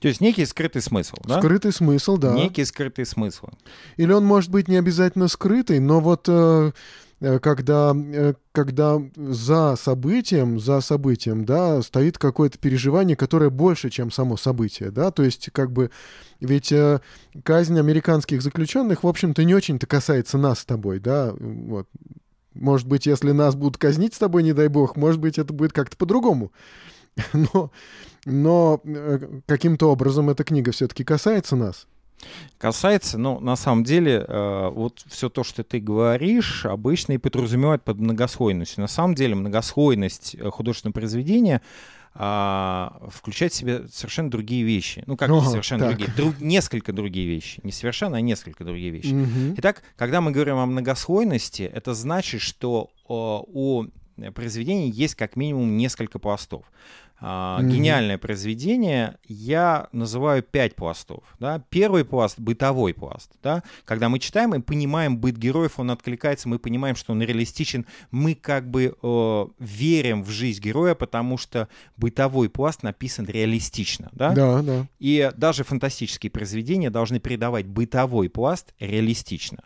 То 0.00 0.06
есть 0.08 0.20
некий 0.20 0.46
скрытый 0.46 0.80
смысл, 0.80 1.16
да? 1.24 1.38
Скрытый 1.38 1.72
смысл, 1.72 2.16
да. 2.16 2.32
Некий 2.32 2.64
скрытый 2.64 3.04
смысл. 3.04 3.48
Или 3.96 4.12
он 4.12 4.24
может 4.24 4.50
быть 4.50 4.68
не 4.68 4.76
обязательно 4.76 5.26
скрытый, 5.26 5.80
но 5.80 6.00
вот 6.00 6.28
Э, 6.28 6.70
когда, 7.20 7.92
э, 7.96 8.34
когда 8.52 9.00
за 9.16 9.76
событием, 9.76 10.60
за 10.60 10.80
событием, 10.80 11.44
да, 11.44 11.82
стоит 11.82 12.16
какое-то 12.18 12.58
переживание, 12.58 13.16
которое 13.16 13.50
больше, 13.50 13.90
чем 13.90 14.10
само 14.10 14.36
событие, 14.36 14.90
да, 14.90 15.10
то 15.10 15.24
есть 15.24 15.50
как 15.52 15.72
бы 15.72 15.90
ведь 16.40 16.70
э, 16.70 17.00
казнь 17.42 17.78
американских 17.78 18.40
заключенных, 18.40 19.02
в 19.02 19.08
общем-то, 19.08 19.42
не 19.44 19.54
очень-то 19.54 19.86
касается 19.86 20.38
нас 20.38 20.60
с 20.60 20.64
тобой, 20.64 21.00
да, 21.00 21.32
вот. 21.38 21.88
Может 22.54 22.88
быть, 22.88 23.06
если 23.06 23.30
нас 23.30 23.54
будут 23.54 23.76
казнить 23.76 24.14
с 24.14 24.18
тобой, 24.18 24.42
не 24.42 24.52
дай 24.52 24.66
бог, 24.66 24.96
может 24.96 25.20
быть, 25.20 25.38
это 25.38 25.52
будет 25.52 25.72
как-то 25.72 25.96
по-другому. 25.96 26.52
Но, 27.32 27.72
но 28.26 28.80
каким-то 29.46 29.90
образом 29.90 30.30
эта 30.30 30.44
книга 30.44 30.70
все-таки 30.70 31.02
касается 31.02 31.56
нас. 31.56 31.86
Касается, 32.58 33.18
ну, 33.18 33.38
на 33.40 33.56
самом 33.56 33.84
деле, 33.84 34.24
э, 34.26 34.70
вот 34.74 35.04
все 35.06 35.28
то, 35.28 35.44
что 35.44 35.62
ты 35.62 35.78
говоришь, 35.78 36.66
обычно 36.66 37.12
и 37.12 37.18
подразумевает 37.18 37.82
под 37.82 37.98
многослойностью. 37.98 38.80
На 38.80 38.88
самом 38.88 39.14
деле 39.14 39.34
многослойность 39.34 40.34
э, 40.34 40.50
художественного 40.50 40.94
произведения 40.94 41.62
э, 42.14 42.88
включает 43.10 43.52
в 43.52 43.56
себя 43.56 43.80
совершенно 43.92 44.30
другие 44.30 44.64
вещи. 44.64 45.04
Ну, 45.06 45.16
как 45.16 45.30
О, 45.30 45.40
совершенно 45.40 45.86
так. 45.86 45.96
другие? 45.96 46.16
Друг, 46.16 46.40
несколько 46.40 46.92
другие 46.92 47.28
вещи. 47.28 47.60
Не 47.62 47.70
совершенно, 47.72 48.16
а 48.16 48.20
несколько 48.20 48.64
другие 48.64 48.90
вещи. 48.90 49.14
Угу. 49.14 49.54
Итак, 49.58 49.82
когда 49.96 50.20
мы 50.20 50.32
говорим 50.32 50.56
о 50.56 50.66
многослойности, 50.66 51.62
это 51.62 51.94
значит, 51.94 52.40
что 52.40 52.90
э, 52.90 53.04
у 53.08 53.86
произведения 54.34 54.88
есть 54.88 55.14
как 55.14 55.36
минимум 55.36 55.76
несколько 55.76 56.18
пластов 56.18 56.64
mm-hmm. 57.20 57.68
гениальное 57.68 58.18
произведение, 58.18 59.16
я 59.26 59.88
называю 59.92 60.42
пять 60.42 60.74
пластов. 60.74 61.24
Да? 61.38 61.62
Первый 61.70 62.04
пласт— 62.04 62.38
бытовой 62.38 62.94
пласт. 62.94 63.32
Да? 63.42 63.62
Когда 63.84 64.08
мы 64.08 64.18
читаем 64.18 64.54
и 64.54 64.60
понимаем 64.60 65.18
быт 65.18 65.36
героев, 65.36 65.78
он 65.78 65.90
откликается, 65.90 66.48
мы 66.48 66.58
понимаем, 66.58 66.96
что 66.96 67.12
он 67.12 67.22
реалистичен, 67.22 67.86
мы 68.10 68.34
как 68.34 68.70
бы 68.70 68.96
э, 69.00 69.46
верим 69.58 70.22
в 70.22 70.30
жизнь 70.30 70.62
героя, 70.62 70.94
потому 70.94 71.38
что 71.38 71.68
бытовой 71.96 72.48
пласт 72.48 72.82
написан 72.82 73.26
реалистично. 73.26 74.10
Да? 74.12 74.32
Да, 74.32 74.62
да. 74.62 74.86
И 74.98 75.30
даже 75.36 75.64
фантастические 75.64 76.30
произведения 76.30 76.90
должны 76.90 77.18
передавать 77.18 77.66
бытовой 77.66 78.28
пласт 78.28 78.74
реалистично. 78.78 79.58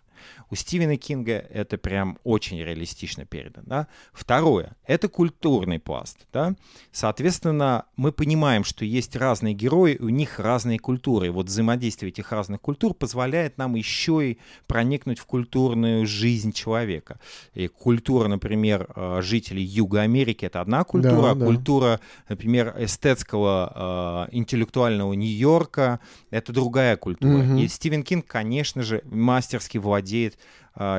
У 0.53 0.55
Стивена 0.55 0.99
Кинга 0.99 1.39
это 1.39 1.79
прям 1.79 2.19
очень 2.25 2.59
реалистично 2.59 3.25
передано. 3.25 3.65
Да? 3.65 3.87
Второе— 4.13 4.77
это 4.87 5.09
культурный 5.09 5.79
пласт. 5.79 6.27
Да? 6.31 6.57
Соответственно, 6.93 7.87
мы 7.97 8.13
понимаем, 8.13 8.63
что 8.63 8.85
есть 8.85 9.17
разные 9.17 9.55
герои, 9.55 9.97
у 9.99 10.11
них 10.11 10.39
разные 10.39 10.79
культуры. 10.79 11.31
Вот 11.31 11.47
взаимодействие 11.47 12.11
этих 12.11 12.33
разных 12.33 12.61
культур 12.61 12.93
позволяет 12.93 13.57
нам 13.57 13.77
еще 13.77 14.33
и 14.33 14.39
проникнуть 14.67 15.19
в 15.19 15.25
культурную 15.25 16.07
жизнь 16.07 16.53
человека. 16.53 17.19
И 17.55 17.67
культура, 17.69 18.29
например, 18.29 18.91
э, 18.95 19.21
жителей 19.23 19.65
Юга 19.65 20.03
Америки— 20.03 20.45
это 20.47 20.61
одна 20.61 20.85
культура, 20.85 21.23
да, 21.23 21.31
а 21.31 21.35
да. 21.35 21.47
культура, 21.47 22.01
например, 22.29 22.75
эстетского, 22.79 24.29
э, 24.31 24.37
интеллектуального 24.37 25.15
Нью-Йорка— 25.15 26.01
это 26.31 26.53
другая 26.53 26.99
культура. 26.99 27.39
Угу. 27.39 27.57
И 27.57 27.69
Стивен 27.69 28.03
Кинг, 28.03 28.27
конечно 28.27 28.83
же, 28.83 29.01
мастерски 29.07 29.79
владеет 29.79 30.37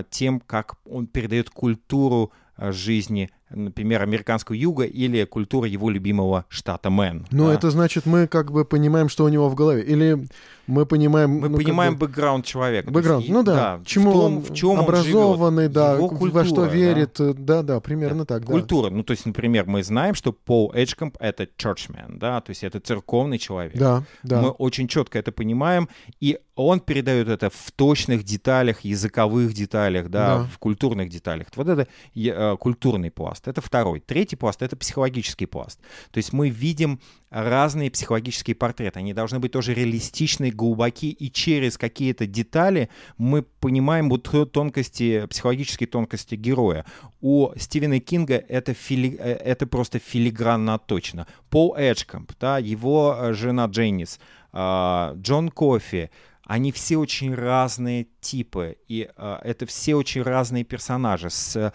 тем, 0.10 0.40
как 0.40 0.78
он 0.86 1.08
передает 1.08 1.50
культуру 1.50 2.32
а, 2.56 2.72
жизни 2.72 3.32
например, 3.56 4.02
американского 4.02 4.56
юга 4.56 4.84
или 4.84 5.26
культура 5.26 5.68
его 5.68 5.90
любимого 5.90 6.46
штата 6.50 6.90
Мэн. 6.90 7.28
Ну, 7.32 7.48
да. 7.48 7.54
это 7.54 7.72
значит, 7.72 8.06
мы 8.06 8.28
как 8.28 8.52
бы 8.52 8.66
понимаем, 8.66 9.10
что 9.10 9.24
у 9.26 9.30
него 9.30 9.50
в 9.50 9.56
голове. 9.56 9.84
Или 9.84 10.28
мы 10.68 10.86
понимаем... 10.86 11.32
Мы 11.32 11.50
ну, 11.50 11.58
понимаем 11.58 11.96
бы- 11.96 12.08
бэкграунд 12.08 12.46
человека. 12.46 12.90
Бэкграунд, 12.90 13.24
есть, 13.24 13.34
ну 13.34 13.44
да, 13.44 13.78
в 13.78 13.86
чему 13.86 14.12
том, 14.14 14.38
он 14.38 14.42
в 14.42 14.54
чем 14.54 14.80
образованный, 14.80 15.66
он 15.66 15.72
живет, 15.72 15.72
да, 15.74 15.94
его 15.94 16.08
во 16.08 16.18
культура, 16.18 16.44
что 16.46 16.66
да. 16.66 16.68
верит, 16.68 17.20
э, 17.20 17.34
да-да, 17.34 17.80
примерно 17.80 18.26
так, 18.26 18.46
да. 18.46 18.52
Культура. 18.52 18.90
Ну, 18.90 19.04
то 19.04 19.12
есть, 19.12 19.26
например, 19.26 19.66
мы 19.68 19.84
знаем, 19.84 20.16
что 20.16 20.32
Пол 20.32 20.72
Эджкомп— 20.74 21.18
это 21.20 21.44
churchman, 21.58 22.18
да, 22.18 22.42
то 22.42 22.52
есть 22.52 22.64
это 22.64 22.80
церковный 22.80 23.38
человек. 23.38 23.76
Да, 23.76 24.04
да. 24.24 24.42
Мы 24.42 24.50
очень 24.50 24.88
четко 24.88 25.20
это 25.20 25.32
понимаем, 25.32 25.90
и 26.20 26.40
он 26.56 26.80
передает 26.80 27.28
это 27.28 27.50
в 27.50 27.72
точных 27.72 28.24
деталях, 28.24 28.82
языковых 28.82 29.54
деталях, 29.54 30.10
да, 30.10 30.38
Да. 30.38 30.44
в 30.44 30.60
культурных 30.60 31.10
деталях. 31.10 31.48
Вот 31.56 31.68
это 31.68 31.88
э, 32.16 32.58
культурный 32.58 33.12
пласт. 33.12 33.43
Это 33.48 33.62
второй. 33.62 34.00
Третий 34.00 34.36
пласт— 34.36 34.62
это 34.64 34.76
психологический 34.76 35.46
пласт. 35.46 35.80
То 36.12 36.18
есть 36.18 36.34
мы 36.34 36.50
видим 36.50 37.00
разные 37.30 37.90
психологические 37.90 38.56
портреты. 38.56 39.00
Они 39.00 39.14
должны 39.14 39.40
быть 39.40 39.52
тоже 39.52 39.74
реалистичны, 39.74 40.52
глубоки, 40.52 41.10
и 41.10 41.32
через 41.32 41.78
какие-то 41.78 42.28
детали 42.28 42.90
мы 43.18 43.42
понимаем 43.42 44.10
вот 44.10 44.24
то- 44.24 44.46
тонкости, 44.46 45.26
психологические 45.28 45.88
тонкости 45.88 46.36
героя. 46.36 46.86
У 47.22 47.50
Стивена 47.58 48.00
Кинга 48.00 48.36
это, 48.36 48.74
фили- 48.74 49.18
э, 49.18 49.34
это 49.34 49.68
просто 49.68 50.00
филигранно 50.00 50.78
точно. 50.78 51.28
Пол 51.50 51.76
Эджкомп, 51.76 52.32
да, 52.40 52.60
его 52.60 53.16
э, 53.18 53.34
жена 53.34 53.66
Дженнис, 53.66 54.20
а, 54.52 55.14
Джон 55.16 55.50
Кофи, 55.50 56.12
они 56.46 56.72
все 56.72 56.98
очень 56.98 57.34
разные 57.34 58.08
типы, 58.20 58.78
и 58.88 59.10
а, 59.16 59.40
это 59.44 59.66
все 59.66 59.96
очень 59.96 60.22
разные 60.22 60.64
персонажи 60.64 61.30
с 61.30 61.56
э, 61.56 61.72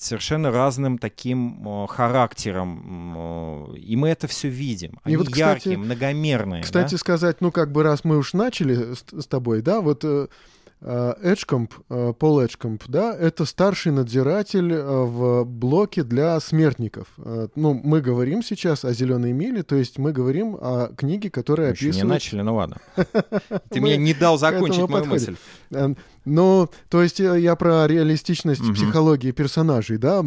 совершенно 0.00 0.50
разным 0.50 0.96
таким 0.98 1.66
э, 1.68 1.86
характером, 1.88 3.14
э, 3.74 3.76
и 3.76 3.96
мы 3.96 4.08
это 4.08 4.26
все 4.26 4.48
видим. 4.48 4.92
И 5.04 5.08
Они 5.08 5.16
вот, 5.16 5.26
кстати- 5.26 5.68
яркие, 5.68 5.76
многомерные. 5.78 6.62
Кстати 6.62 6.92
да? 6.92 6.98
сказать, 6.98 7.40
ну 7.40 7.52
как 7.52 7.70
бы 7.70 7.82
раз 7.82 8.02
мы 8.04 8.16
уж 8.16 8.32
начали 8.32 8.94
с, 8.94 9.04
с 9.12 9.26
тобой, 9.26 9.60
да, 9.60 9.80
вот 9.82 10.02
э, 10.04 10.28
Эджкомп, 10.82 11.74
э, 11.90 12.14
Пол 12.18 12.40
Эджкомп, 12.40 12.84
да, 12.88 13.14
это 13.14 13.44
старший 13.44 13.92
надзиратель 13.92 14.72
э, 14.72 14.82
в 14.82 15.44
блоке 15.44 16.02
для 16.04 16.40
смертников. 16.40 17.08
Э, 17.18 17.48
Ну, 17.54 17.74
мы 17.74 18.00
говорим 18.00 18.42
сейчас 18.42 18.84
о 18.84 18.92
«Зеленой 18.94 19.32
миле», 19.32 19.62
то 19.62 19.76
есть 19.76 19.98
мы 19.98 20.12
говорим 20.12 20.56
о 20.58 20.88
книге, 20.96 21.28
которая 21.30 21.68
Мы 21.68 21.72
еще 21.72 21.84
не 21.84 21.90
описывает... 21.90 22.10
начали, 22.10 22.40
ну 22.40 22.54
ладно. 22.54 22.78
Ты 23.68 23.80
мне 23.80 23.98
не 23.98 24.14
дал 24.14 24.38
закончить 24.38 24.88
мою 24.88 25.04
мысль. 25.04 25.36
Э, 25.70 25.94
Ну, 26.24 26.68
то 26.88 27.02
есть 27.02 27.20
э, 27.20 27.40
я 27.40 27.56
про 27.56 27.86
реалистичность 27.86 28.62
психологии 28.74 29.32
персонажей, 29.32 29.98
да. 29.98 30.24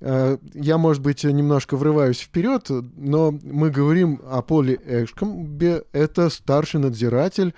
Э, 0.00 0.38
Я, 0.54 0.78
может 0.78 1.02
быть, 1.02 1.24
немножко 1.24 1.76
врываюсь 1.76 2.20
вперед, 2.20 2.68
но 2.96 3.30
мы 3.30 3.70
говорим 3.70 4.20
о 4.30 4.42
Поле 4.42 4.78
Эшкомбе. 4.84 5.84
Это 5.92 6.28
старший 6.30 6.80
надзиратель, 6.80 7.54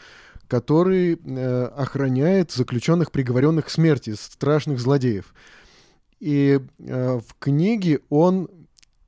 который 0.49 1.19
э, 1.23 1.65
охраняет 1.77 2.51
заключенных, 2.51 3.13
приговоренных 3.13 3.67
к 3.67 3.71
смерти, 3.71 4.15
страшных 4.15 4.81
злодеев. 4.81 5.35
И 6.21 6.59
э, 6.79 7.21
в 7.21 7.35
книге 7.39 8.01
он 8.09 8.51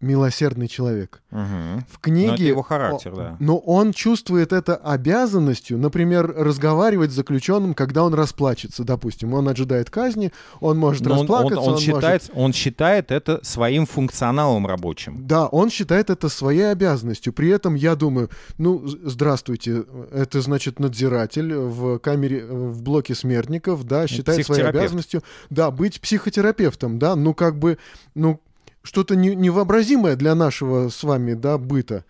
милосердный 0.01 0.67
человек. 0.67 1.23
Мгм. 1.31 1.85
В 1.91 1.99
книге... 2.01 2.27
Ну, 2.29 2.35
это 2.35 2.43
его 2.43 2.63
характер, 2.63 3.13
о- 3.13 3.17
да. 3.17 3.37
Но 3.39 3.59
он 3.59 3.93
чувствует 3.93 4.53
это 4.53 4.75
обязанностью, 4.77 5.79
например, 5.79 6.35
разговаривать 6.37 7.11
с 7.11 7.15
заключенным, 7.15 7.75
когда 7.75 8.05
он 8.05 8.15
расплачется, 8.15 8.85
допустим. 8.85 9.35
Он 9.35 9.49
ожидает 9.49 9.91
казни, 9.91 10.33
он 10.61 10.79
может 10.79 11.05
Но 11.05 11.13
он, 11.13 11.19
он- 11.19 11.27
расплакаться, 11.27 11.61
он 11.61 11.75
он 11.75 11.79
считает, 11.81 12.31
он 12.35 12.53
считает 12.53 13.11
это 13.11 13.41
своим 13.43 13.87
функционалом 13.87 14.67
рабочим. 14.67 15.27
Да, 15.27 15.47
он 15.47 15.71
считает 15.71 16.09
это 16.11 16.29
своей 16.29 16.71
обязанностью. 16.73 17.33
При 17.33 17.51
этом 17.51 17.75
я 17.75 17.95
думаю, 17.95 18.31
ну, 18.59 18.83
здравствуйте, 18.87 19.85
это 20.13 20.41
значит 20.41 20.79
надзиратель 20.81 21.55
в 21.55 21.99
камере, 21.99 22.45
в 22.47 22.83
блоке 22.83 23.15
смертников, 23.15 23.85
да, 23.85 24.07
считает 24.07 24.47
своей 24.47 24.63
обязанностью, 24.65 25.23
да, 25.51 25.71
быть 25.71 26.01
психотерапевтом, 26.01 26.99
да, 26.99 27.17
ну, 27.17 27.35
как 27.35 27.59
бы, 27.59 27.79
ну, 28.15 28.41
что-то 28.83 29.17
не- 29.17 29.35
невообразимое 29.35 30.17
для 30.17 30.35
нашего 30.35 30.89
с 30.89 31.03
вами, 31.03 31.35
да, 31.35 31.59
быта. 31.59 32.05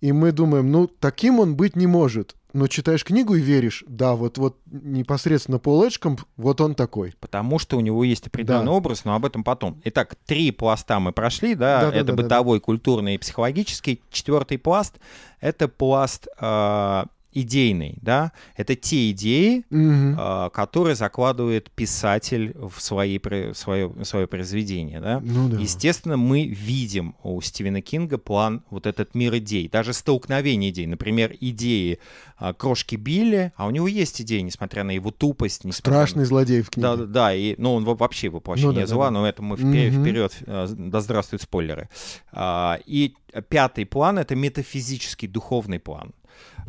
И 0.00 0.12
мы 0.12 0.32
думаем, 0.32 0.70
ну, 0.70 0.86
таким 0.86 1.40
он 1.40 1.56
быть 1.56 1.76
не 1.76 1.86
может. 1.86 2.36
Но 2.52 2.68
читаешь 2.68 3.04
книгу 3.04 3.34
и 3.34 3.40
веришь, 3.40 3.82
да, 3.88 4.14
вот, 4.14 4.38
вот 4.38 4.56
непосредственно 4.70 5.58
Пол 5.58 5.84
Эджкомп, 5.86 6.20
вот 6.36 6.60
он 6.60 6.76
такой. 6.76 7.14
Потому 7.18 7.58
что 7.58 7.76
у 7.76 7.80
него 7.80 8.04
есть 8.04 8.28
определенный 8.28 8.66
Да. 8.66 8.70
образ, 8.72 9.04
но 9.04 9.16
об 9.16 9.24
этом 9.24 9.42
потом. 9.42 9.80
Итак, 9.84 10.14
три 10.24 10.52
пласта 10.52 11.00
мы 11.00 11.10
прошли, 11.12 11.56
да, 11.56 11.80
Да-да-да-да-да. 11.80 12.12
это 12.12 12.22
бытовой, 12.22 12.60
культурный 12.60 13.16
и 13.16 13.18
психологический. 13.18 14.02
Четвертый 14.10 14.58
пласт— 14.58 14.94
это 15.40 15.66
пласт 15.66 16.28
э, 16.40 17.04
идейный, 17.34 17.98
да, 18.00 18.32
это 18.56 18.74
те 18.76 19.10
идеи, 19.10 19.64
Мгм. 19.70 20.16
э, 20.18 20.50
которые 20.50 20.94
закладывает 20.94 21.70
писатель 21.70 22.54
в, 22.56 22.80
свои, 22.80 23.18
в 23.18 23.54
свое, 23.54 23.88
в 23.88 24.04
свое 24.04 24.26
произведение, 24.26 25.00
да. 25.00 25.20
Ну 25.24 25.48
да. 25.48 25.58
Естественно, 25.58 26.16
мы 26.16 26.46
видим 26.46 27.16
у 27.22 27.40
Стивена 27.40 27.80
Кинга 27.80 28.18
план 28.18 28.62
вот 28.70 28.86
этот 28.86 29.14
мир 29.14 29.36
идей, 29.38 29.68
даже 29.68 29.92
столкновение 29.92 30.70
идей. 30.70 30.86
Например, 30.86 31.34
идеи 31.40 31.98
а, 32.36 32.52
крошки 32.52 32.96
Билли, 32.96 33.52
а 33.56 33.66
у 33.66 33.70
него 33.70 33.86
есть 33.88 34.20
идеи, 34.22 34.40
несмотря 34.40 34.82
на 34.84 34.90
его 34.90 35.10
тупость. 35.10 35.64
несмотря 35.64 35.92
на- 36.00 36.06
Страшный 36.06 36.24
злодей 36.24 36.62
в 36.62 36.70
книге. 36.70 36.88
да, 36.88 36.96
да, 36.96 37.04
да, 37.06 37.34
и, 37.34 37.54
ну, 37.58 37.74
он 37.74 37.84
во- 37.84 37.94
вообще 37.94 38.28
воплощение 38.28 38.70
Ну 38.70 38.74
да, 38.74 38.80
да, 38.82 38.86
зла, 38.86 39.04
да. 39.06 39.10
но 39.12 39.26
это 39.28 39.42
мы 39.42 39.56
вперед, 39.56 39.92
Мгм. 39.92 40.02
вперед 40.02 40.36
э, 40.46 40.66
да 40.76 41.00
здравствуют 41.00 41.42
спойлеры. 41.42 41.88
А, 42.32 42.78
и 42.86 43.14
пятый 43.48 43.86
план— 43.86 44.18
это 44.20 44.34
метафизический, 44.34 45.28
духовный 45.28 45.78
план. 45.78 46.12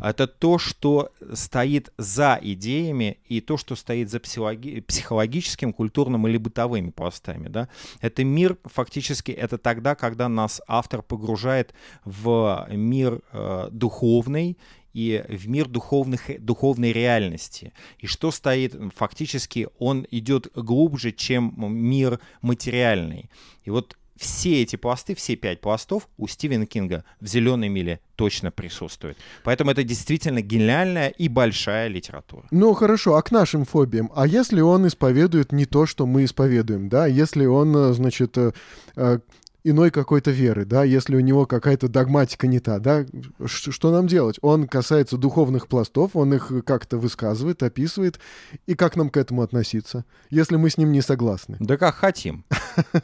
Это 0.02 0.28
то, 0.28 0.58
что 0.58 1.12
стоит 1.34 1.92
за 1.98 2.40
идеями 2.42 3.20
и 3.26 3.42
то, 3.42 3.58
что 3.58 3.76
стоит 3.76 4.10
за 4.10 4.20
психологи- 4.20 4.82
психологическим, 4.82 5.74
культурным 5.74 6.28
или 6.28 6.38
бытовыми 6.38 6.92
пластами. 6.92 7.48
Да? 7.48 7.70
Это 8.02 8.24
мир, 8.24 8.58
фактически, 8.66 9.32
это 9.32 9.58
тогда, 9.58 9.96
когда 9.96 10.30
нас 10.30 10.62
автор 10.68 11.02
погружает 11.02 11.74
в 12.04 12.68
мир 12.72 13.22
э, 13.32 13.70
духовный 13.72 14.58
и 14.94 15.24
в 15.28 15.50
мир 15.50 15.68
духовных, 15.68 16.44
духовной 16.44 16.94
реальности. 16.94 17.74
И 18.00 18.08
что 18.08 18.32
стоит, 18.32 18.76
фактически, 18.96 19.68
он 19.78 20.08
идет 20.10 20.48
глубже, 20.56 21.12
чем 21.12 21.54
мир 21.58 22.20
материальный. 22.42 23.30
И 23.64 23.70
вот 23.72 23.98
все 24.18 24.62
эти 24.62 24.76
пласты, 24.76 25.14
все 25.16 25.36
пять 25.36 25.62
пластов 25.62 26.08
у 26.18 26.28
Стивена 26.28 26.66
Кинга 26.66 27.04
в 27.20 27.28
«Зеленой 27.28 27.70
миле» 27.70 28.00
точно 28.16 28.50
присутствуют. 28.50 29.18
Поэтому 29.44 29.72
это 29.72 29.84
действительно 29.84 30.42
гениальная 30.42 31.10
и 31.10 31.28
большая 31.28 31.90
литература. 31.90 32.48
Ну 32.52 32.74
хорошо, 32.74 33.16
а 33.16 33.22
к 33.22 33.32
нашим 33.32 33.66
фобиям? 33.66 34.12
А 34.16 34.26
если 34.26 34.62
он 34.62 34.88
исповедует 34.88 35.52
не 35.52 35.66
то, 35.66 35.86
что 35.86 36.06
мы 36.06 36.24
исповедуем, 36.24 36.88
да? 36.88 37.08
Если 37.08 37.46
он, 37.46 37.76
э, 37.76 37.94
значит, 37.94 38.38
э, 38.38 38.54
э, 38.96 39.20
иной 39.66 39.90
какой-то 39.92 40.32
веры, 40.32 40.64
да? 40.64 40.84
Если 40.84 41.16
у 41.16 41.20
него 41.20 41.46
какая-то 41.46 41.88
догматика 41.90 42.48
не 42.48 42.60
та, 42.60 42.80
да? 42.80 43.06
Ш- 43.46 43.72
Что 43.72 43.92
нам 43.92 44.08
делать? 44.08 44.38
Он 44.42 44.68
касается 44.68 45.18
духовных 45.18 45.68
пластов, 45.68 46.12
он 46.16 46.34
их 46.34 46.52
как-то 46.66 46.98
высказывает, 46.98 47.64
описывает. 47.64 48.20
И 48.68 48.76
как 48.76 48.96
нам 48.96 49.10
к 49.10 49.18
этому 49.18 49.42
относиться, 49.42 50.06
если 50.30 50.56
мы 50.56 50.70
с 50.70 50.78
ним 50.78 50.92
не 50.92 51.02
согласны? 51.02 51.58
Да 51.60 51.78
как 51.78 51.96
хотим. 51.96 52.46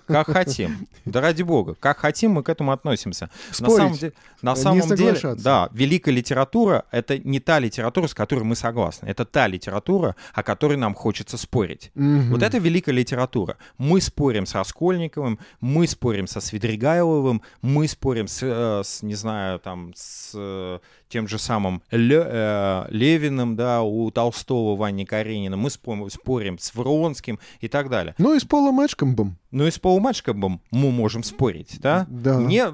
Как 0.08 0.28
хотим. 0.28 0.88
Да 1.06 1.20
ради 1.22 1.44
бога. 1.44 1.76
Как 1.80 1.98
хотим, 2.00 2.32
мы 2.32 2.44
к 2.44 2.50
этому 2.50 2.72
относимся. 2.72 3.30
на 3.50 3.54
Спорить, 3.54 3.78
самом, 3.78 3.94
де- 3.98 4.14
на 4.42 4.52
не 4.54 4.62
самом 4.62 4.96
деле, 4.96 5.36
да, 5.44 5.70
великая 5.74 6.12
литература— 6.12 6.86
это 6.92 7.18
не 7.18 7.40
та 7.40 7.60
литература, 7.60 8.08
с 8.08 8.14
которой 8.14 8.44
мы 8.44 8.56
согласны. 8.56 9.08
Это 9.08 9.26
та 9.26 9.48
литература, 9.48 10.16
о 10.34 10.44
которой 10.44 10.78
нам 10.78 10.94
хочется 10.94 11.38
спорить. 11.38 11.92
Мгм. 11.96 12.32
Вот 12.32 12.44
это 12.44 12.60
великая 12.60 12.92
литература. 12.92 13.58
Мы 13.78 14.00
спорим 14.02 14.46
с 14.46 14.54
Раскольниковым, 14.54 15.40
мы 15.60 15.88
спорим 15.88 16.28
со 16.28 16.40
Свидригайловым, 16.52 17.42
мы 17.62 17.88
спорим 17.88 18.28
с, 18.28 18.44
э, 18.44 18.82
с, 18.84 19.04
не 19.04 19.16
знаю, 19.16 19.58
там, 19.60 19.94
с 19.96 20.34
э, 20.36 20.80
тем 21.12 21.28
же 21.28 21.38
самым 21.38 21.84
Ле- 21.92 22.26
э, 22.26 22.86
Левиным, 22.90 23.56
да, 23.56 23.82
у 23.84 24.10
Толстого, 24.12 24.76
Вани 24.76 25.06
Каренина, 25.06 25.58
мы 25.58 25.70
спорим, 25.70 26.10
спорим 26.10 26.58
с 26.58 26.74
Вронским 26.74 27.40
и 27.60 27.68
так 27.68 27.90
далее. 27.90 28.16
Ну 28.18 28.34
и 28.34 28.40
с 28.40 28.44
Полом 28.46 28.80
Эджкомбом. 28.80 29.38
Ну 29.52 29.68
и 29.68 29.72
с 29.72 29.78
Полом 29.78 30.08
Эджкомбом 30.08 30.62
мы 30.72 30.92
можем 30.92 31.24
спорить, 31.24 31.80
да? 31.82 32.08
Да. 32.10 32.40
Мне, 32.40 32.68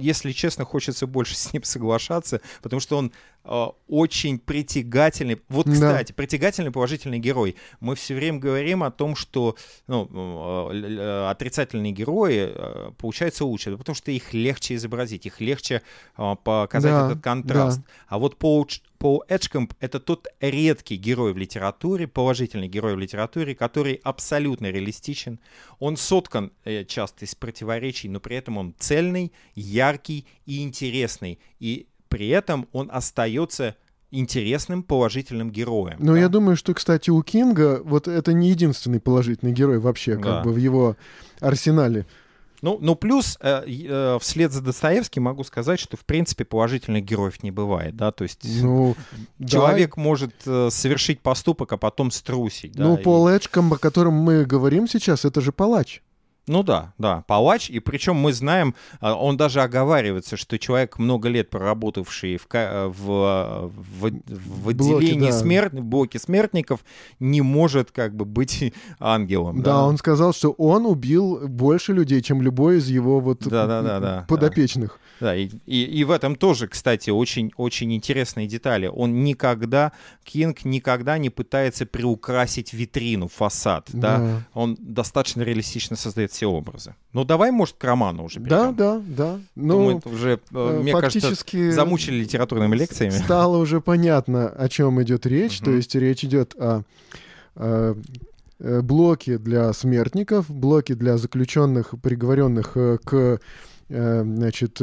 если 0.00 0.32
честно, 0.32 0.64
хочется 0.64 1.06
больше 1.06 1.36
с 1.36 1.52
ним 1.52 1.62
соглашаться, 1.64 2.40
потому 2.62 2.80
что 2.80 2.96
он 2.96 3.12
э, 3.44 3.66
очень 3.88 4.38
притягательный. 4.38 5.40
Вот, 5.48 5.66
Да. 5.66 5.72
кстати, 5.72 6.12
притягательный 6.12 6.70
положительный 6.70 7.18
герой. 7.18 7.56
Мы 7.80 7.94
все 7.94 8.14
время 8.14 8.38
говорим 8.38 8.82
о 8.82 8.90
том, 8.90 9.14
что 9.16 9.56
ну, 9.86 10.08
э, 10.72 10.74
э, 10.74 11.30
отрицательные 11.30 11.92
герои 11.92 12.48
э, 12.54 12.90
получаются 12.98 13.44
лучше, 13.44 13.70
да 13.72 13.76
потому 13.76 13.94
что 13.94 14.10
их 14.10 14.32
легче 14.32 14.76
изобразить, 14.76 15.26
их 15.26 15.40
легче 15.42 15.82
э, 16.16 16.34
показать 16.42 16.90
Да, 16.90 17.06
этот 17.10 17.22
контраст. 17.22 17.73
А 18.08 18.18
вот 18.18 18.36
Пол, 18.36 18.68
Пол 18.98 19.24
Эджкомп— 19.28 19.74
это 19.80 20.00
тот 20.00 20.28
редкий 20.40 20.96
герой 20.96 21.32
в 21.32 21.38
литературе, 21.38 22.06
положительный 22.06 22.68
герой 22.68 22.94
в 22.94 22.98
литературе, 22.98 23.54
который 23.54 24.00
абсолютно 24.02 24.70
реалистичен. 24.70 25.40
Он 25.78 25.96
соткан 25.96 26.52
э, 26.64 26.84
часто 26.84 27.24
из 27.24 27.34
противоречий, 27.34 28.08
но 28.08 28.20
при 28.20 28.36
этом 28.36 28.58
он 28.58 28.74
цельный, 28.78 29.32
яркий 29.54 30.26
и 30.46 30.62
интересный. 30.62 31.38
И 31.60 31.86
при 32.08 32.28
этом 32.28 32.68
он 32.72 32.88
остается 32.92 33.76
интересным 34.10 34.82
положительным 34.82 35.50
героем. 35.50 35.96
Ну, 35.98 36.12
да? 36.12 36.20
я 36.20 36.28
думаю, 36.28 36.56
что, 36.56 36.72
кстати, 36.72 37.10
у 37.10 37.20
Кинга 37.22 37.82
вот 37.84 38.06
это 38.06 38.32
не 38.32 38.50
единственный 38.50 39.00
положительный 39.00 39.52
герой 39.52 39.80
вообще, 39.80 40.14
как 40.14 40.22
Да. 40.24 40.42
бы 40.42 40.52
в 40.52 40.56
его 40.56 40.96
арсенале. 41.40 42.06
Ну, 42.64 42.78
ну 42.80 42.96
плюс 42.96 43.36
э, 43.40 43.62
э, 43.66 44.18
вслед 44.22 44.50
за 44.50 44.62
Достоевским 44.62 45.24
могу 45.24 45.44
сказать, 45.44 45.78
что 45.78 45.98
в 45.98 46.04
принципе 46.06 46.46
положительных 46.46 47.04
героев 47.04 47.42
не 47.42 47.50
бывает, 47.50 47.94
да, 47.94 48.10
то 48.10 48.24
есть 48.24 48.40
Ну, 48.62 48.96
да. 49.38 49.46
человек 49.48 49.98
может 49.98 50.32
э, 50.46 50.70
совершить 50.70 51.20
поступок, 51.20 51.74
а 51.74 51.76
потом 51.76 52.10
струсить, 52.10 52.72
да. 52.72 52.84
Ну, 52.84 52.96
и- 52.96 53.02
Пол 53.02 53.28
Эджкомб, 53.28 53.74
о 53.74 53.76
котором 53.76 54.14
мы 54.14 54.46
говорим 54.46 54.88
сейчас, 54.88 55.26
это 55.26 55.42
же 55.42 55.52
палач. 55.52 56.00
Ну 56.46 56.62
да, 56.62 56.92
да, 56.98 57.24
палач, 57.26 57.70
и 57.70 57.80
причем 57.80 58.16
мы 58.16 58.32
знаем, 58.32 58.74
а, 59.00 59.14
он 59.14 59.38
даже 59.38 59.62
оговаривается, 59.62 60.36
что 60.36 60.58
человек, 60.58 60.98
много 60.98 61.30
лет 61.30 61.48
проработавший 61.48 62.36
в, 62.36 62.46
ка- 62.46 62.88
в, 62.88 63.70
в, 63.98 64.10
в 64.10 64.74
Блоке, 64.74 64.96
отделении 64.98 65.30
да. 65.30 65.38
смерт, 65.38 65.72
в 65.72 65.84
блоке 65.84 66.18
смертников, 66.18 66.84
не 67.18 67.40
может 67.40 67.90
как 67.92 68.14
бы 68.14 68.26
быть 68.26 68.74
ангелом. 68.98 69.62
Да, 69.62 69.84
он 69.84 69.96
сказал, 69.96 70.34
что 70.34 70.50
он 70.52 70.84
убил 70.84 71.48
больше 71.48 71.94
людей, 71.94 72.20
чем 72.20 72.42
любой 72.42 72.76
из 72.78 72.88
его 72.88 73.20
вот 73.20 73.46
Да-да-да-да, 73.46 74.26
подопечных. 74.28 75.00
Да, 75.20 75.34
и, 75.34 75.48
и, 75.64 75.84
и 75.84 76.04
в 76.04 76.10
этом 76.10 76.36
тоже, 76.36 76.66
кстати, 76.68 77.08
очень, 77.08 77.52
очень 77.56 77.94
интересные 77.94 78.46
детали. 78.46 78.86
Он 78.86 79.24
никогда, 79.24 79.92
Кинг 80.24 80.64
никогда 80.64 81.16
не 81.18 81.30
пытается 81.30 81.86
приукрасить 81.86 82.72
витрину, 82.74 83.28
фасад, 83.28 83.88
да. 83.92 84.18
Да. 84.18 84.42
Он 84.52 84.76
достаточно 84.78 85.42
реалистично 85.42 85.96
создает 85.96 86.32
все 86.34 86.46
образы. 86.46 86.94
Ну, 87.12 87.24
давай, 87.24 87.50
может, 87.50 87.76
к 87.78 87.84
роману 87.84 88.24
уже 88.24 88.40
Да, 88.40 88.72
перейдем. 88.72 88.76
да, 88.76 89.02
да. 89.06 89.40
Ну, 89.54 89.90
Ну, 89.90 89.98
это 89.98 90.08
уже, 90.08 90.32
э, 90.32 90.38
э, 90.52 90.80
мне 90.82 90.92
кажется, 90.92 91.34
замучили 91.72 92.16
литературными 92.16 92.76
лекциями. 92.76 93.12
стало 93.12 93.56
уже 93.58 93.80
понятно, 93.80 94.48
о 94.48 94.68
чем 94.68 95.02
идет 95.02 95.26
речь. 95.26 95.58
То 95.60 95.70
Мгм. 95.70 95.76
есть 95.76 95.94
речь 95.94 96.24
идет 96.24 96.54
о, 96.58 96.82
э, 97.56 97.94
э, 98.60 98.80
блоке 98.82 99.38
для 99.38 99.72
смертников, 99.72 100.50
блоке 100.50 100.94
для 100.94 101.16
заключенных, 101.18 101.94
приговоренных 102.02 102.72
э, 102.76 102.98
к 103.04 103.40
значит, 103.88 104.80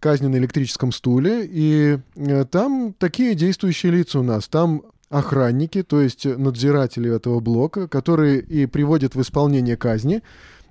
казни 0.00 0.26
на 0.26 0.36
электрическом 0.36 0.90
стуле. 0.90 1.48
И 1.48 1.98
там 2.50 2.92
такие 2.98 3.36
действующие 3.36 3.92
лица 3.92 4.18
у 4.18 4.22
нас. 4.24 4.48
Там 4.48 4.82
охранники, 5.08 5.82
то 5.84 6.00
есть 6.00 6.24
надзиратели 6.24 7.14
этого 7.14 7.38
блока, 7.40 7.86
которые 7.88 8.40
и 8.40 8.66
приводят 8.66 9.14
в 9.14 9.20
исполнение 9.20 9.76
казни. 9.76 10.22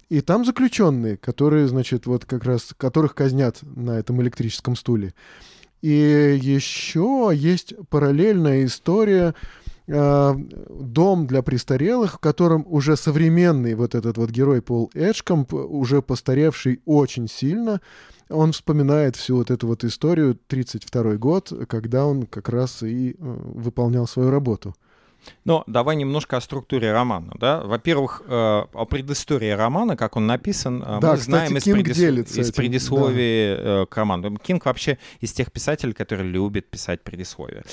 И 0.09 0.21
там 0.21 0.43
заключенные, 0.43 1.17
которые, 1.17 1.67
значит, 1.67 2.07
вот 2.07 2.25
как 2.25 2.43
раз, 2.43 2.73
которых 2.75 3.13
казнят 3.13 3.59
на 3.61 3.91
этом 3.99 4.21
электрическом 4.21 4.75
стуле. 4.75 5.13
И 5.81 6.37
еще 6.41 7.31
есть 7.33 7.73
параллельная 7.89 8.65
история 8.65 9.35
э, 9.87 10.35
дом 10.69 11.27
для 11.27 11.43
престарелых, 11.43 12.15
в 12.15 12.19
котором 12.19 12.65
уже 12.67 12.97
современный 12.97 13.75
вот 13.75 13.93
этот 13.95 14.17
вот 14.17 14.31
герой 14.31 14.61
Пол 14.61 14.89
Эджкомп, 14.95 15.53
уже 15.53 16.01
постаревший 16.01 16.81
очень 16.85 17.29
сильно, 17.29 17.79
он 18.29 18.51
вспоминает 18.51 19.15
всю 19.15 19.37
вот 19.37 19.51
эту 19.51 19.67
вот 19.67 19.83
историю 19.83 20.37
32 20.47 21.15
год, 21.15 21.53
когда 21.67 22.05
он 22.05 22.25
как 22.25 22.49
раз 22.49 22.83
и 22.83 23.11
э, 23.11 23.15
выполнял 23.19 24.07
свою 24.07 24.31
работу. 24.31 24.75
Но 25.45 25.63
давай 25.67 25.95
немножко 25.95 26.37
о 26.37 26.41
структуре 26.41 26.91
романа. 26.91 27.33
Да? 27.39 27.61
Во-первых, 27.61 28.23
э, 28.25 28.29
о 28.31 28.85
предыстории 28.85 29.49
романа, 29.51 29.97
как 29.97 30.15
он 30.15 30.27
написан, 30.27 30.81
э, 30.81 30.99
Да, 31.01 31.11
мы 31.11 31.17
кстати, 31.17 31.21
знаем 31.25 31.57
из, 31.57 31.63
Кинг 31.63 31.89
делится 31.91 32.41
из 32.41 32.51
предисловия 32.51 33.55
э, 33.57 33.85
к 33.89 33.97
роману. 33.97 34.37
Кинг 34.37 34.65
вообще 34.65 34.97
из 35.19 35.33
тех 35.33 35.51
писателей, 35.51 35.93
которые 35.93 36.29
любят 36.29 36.67
писать 36.67 37.01
предисловия. 37.01 37.63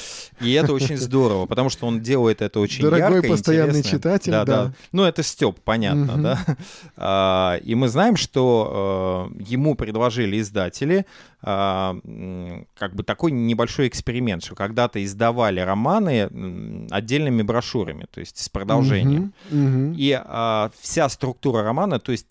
И 0.41 0.53
это 0.53 0.73
очень 0.73 0.97
здорово, 0.97 1.47
потому 1.47 1.71
что 1.71 1.87
он 1.87 2.01
делает 2.01 2.43
это 2.43 2.61
очень 2.61 2.83
Дорогой 2.83 3.17
ярко, 3.17 3.29
постоянный 3.29 3.79
интересно. 3.79 3.99
читатель, 3.99 4.33
да, 4.33 4.45
да. 4.45 4.73
Ну, 4.93 5.05
это 5.05 5.23
Степ, 5.23 5.61
понятно, 5.61 6.13
Мгм. 6.15 6.23
да. 6.23 6.39
А, 6.97 7.57
И 7.63 7.75
мы 7.75 7.89
знаем, 7.89 8.17
что 8.17 9.31
ему 9.39 9.75
предложили 9.75 10.41
издатели 10.41 11.07
как 11.47 12.95
бы 12.95 13.05
такой 13.05 13.31
небольшой 13.31 13.87
эксперимент, 13.87 14.43
что 14.43 14.57
когда-то 14.57 15.03
издавали 15.05 15.61
романы 15.61 16.87
отдельными 16.91 17.43
брошюрами, 17.43 18.07
то 18.11 18.19
есть 18.19 18.39
с 18.39 18.49
продолжением. 18.49 19.33
Мгм, 19.51 19.67
мгм. 19.67 19.95
И 19.97 20.21
а, 20.21 20.71
вся 20.81 21.09
структура 21.09 21.63
романа, 21.63 22.01
то 22.01 22.11
есть 22.11 22.27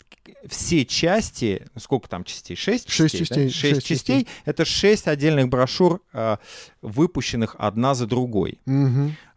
все 0.46 0.84
части, 0.84 1.66
сколько 1.78 2.08
там 2.08 2.24
частей? 2.24 2.56
Шесть? 2.56 2.90
Шесть 2.90 3.14
да? 3.14 3.18
частей, 3.20 3.48
Шесть 3.48 3.60
шесть 3.60 3.86
частей. 3.86 4.20
частей. 4.20 4.28
Это 4.44 4.64
шесть 4.66 5.08
отдельных 5.08 5.48
брошюр, 5.48 6.02
а, 6.12 6.38
выпущенных 6.82 7.56
одна 7.58 7.94
за 7.94 8.06
другой. 8.06 8.60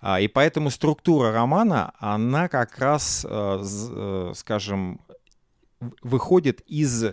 А, 0.01 0.19
И 0.19 0.27
поэтому 0.27 0.69
структура 0.71 1.31
романа, 1.31 1.93
она 1.99 2.47
как 2.47 2.77
раз, 2.79 3.25
э, 3.29 4.33
скажем, 4.35 4.99
выходит 6.01 6.61
из 6.67 7.03
э, 7.03 7.09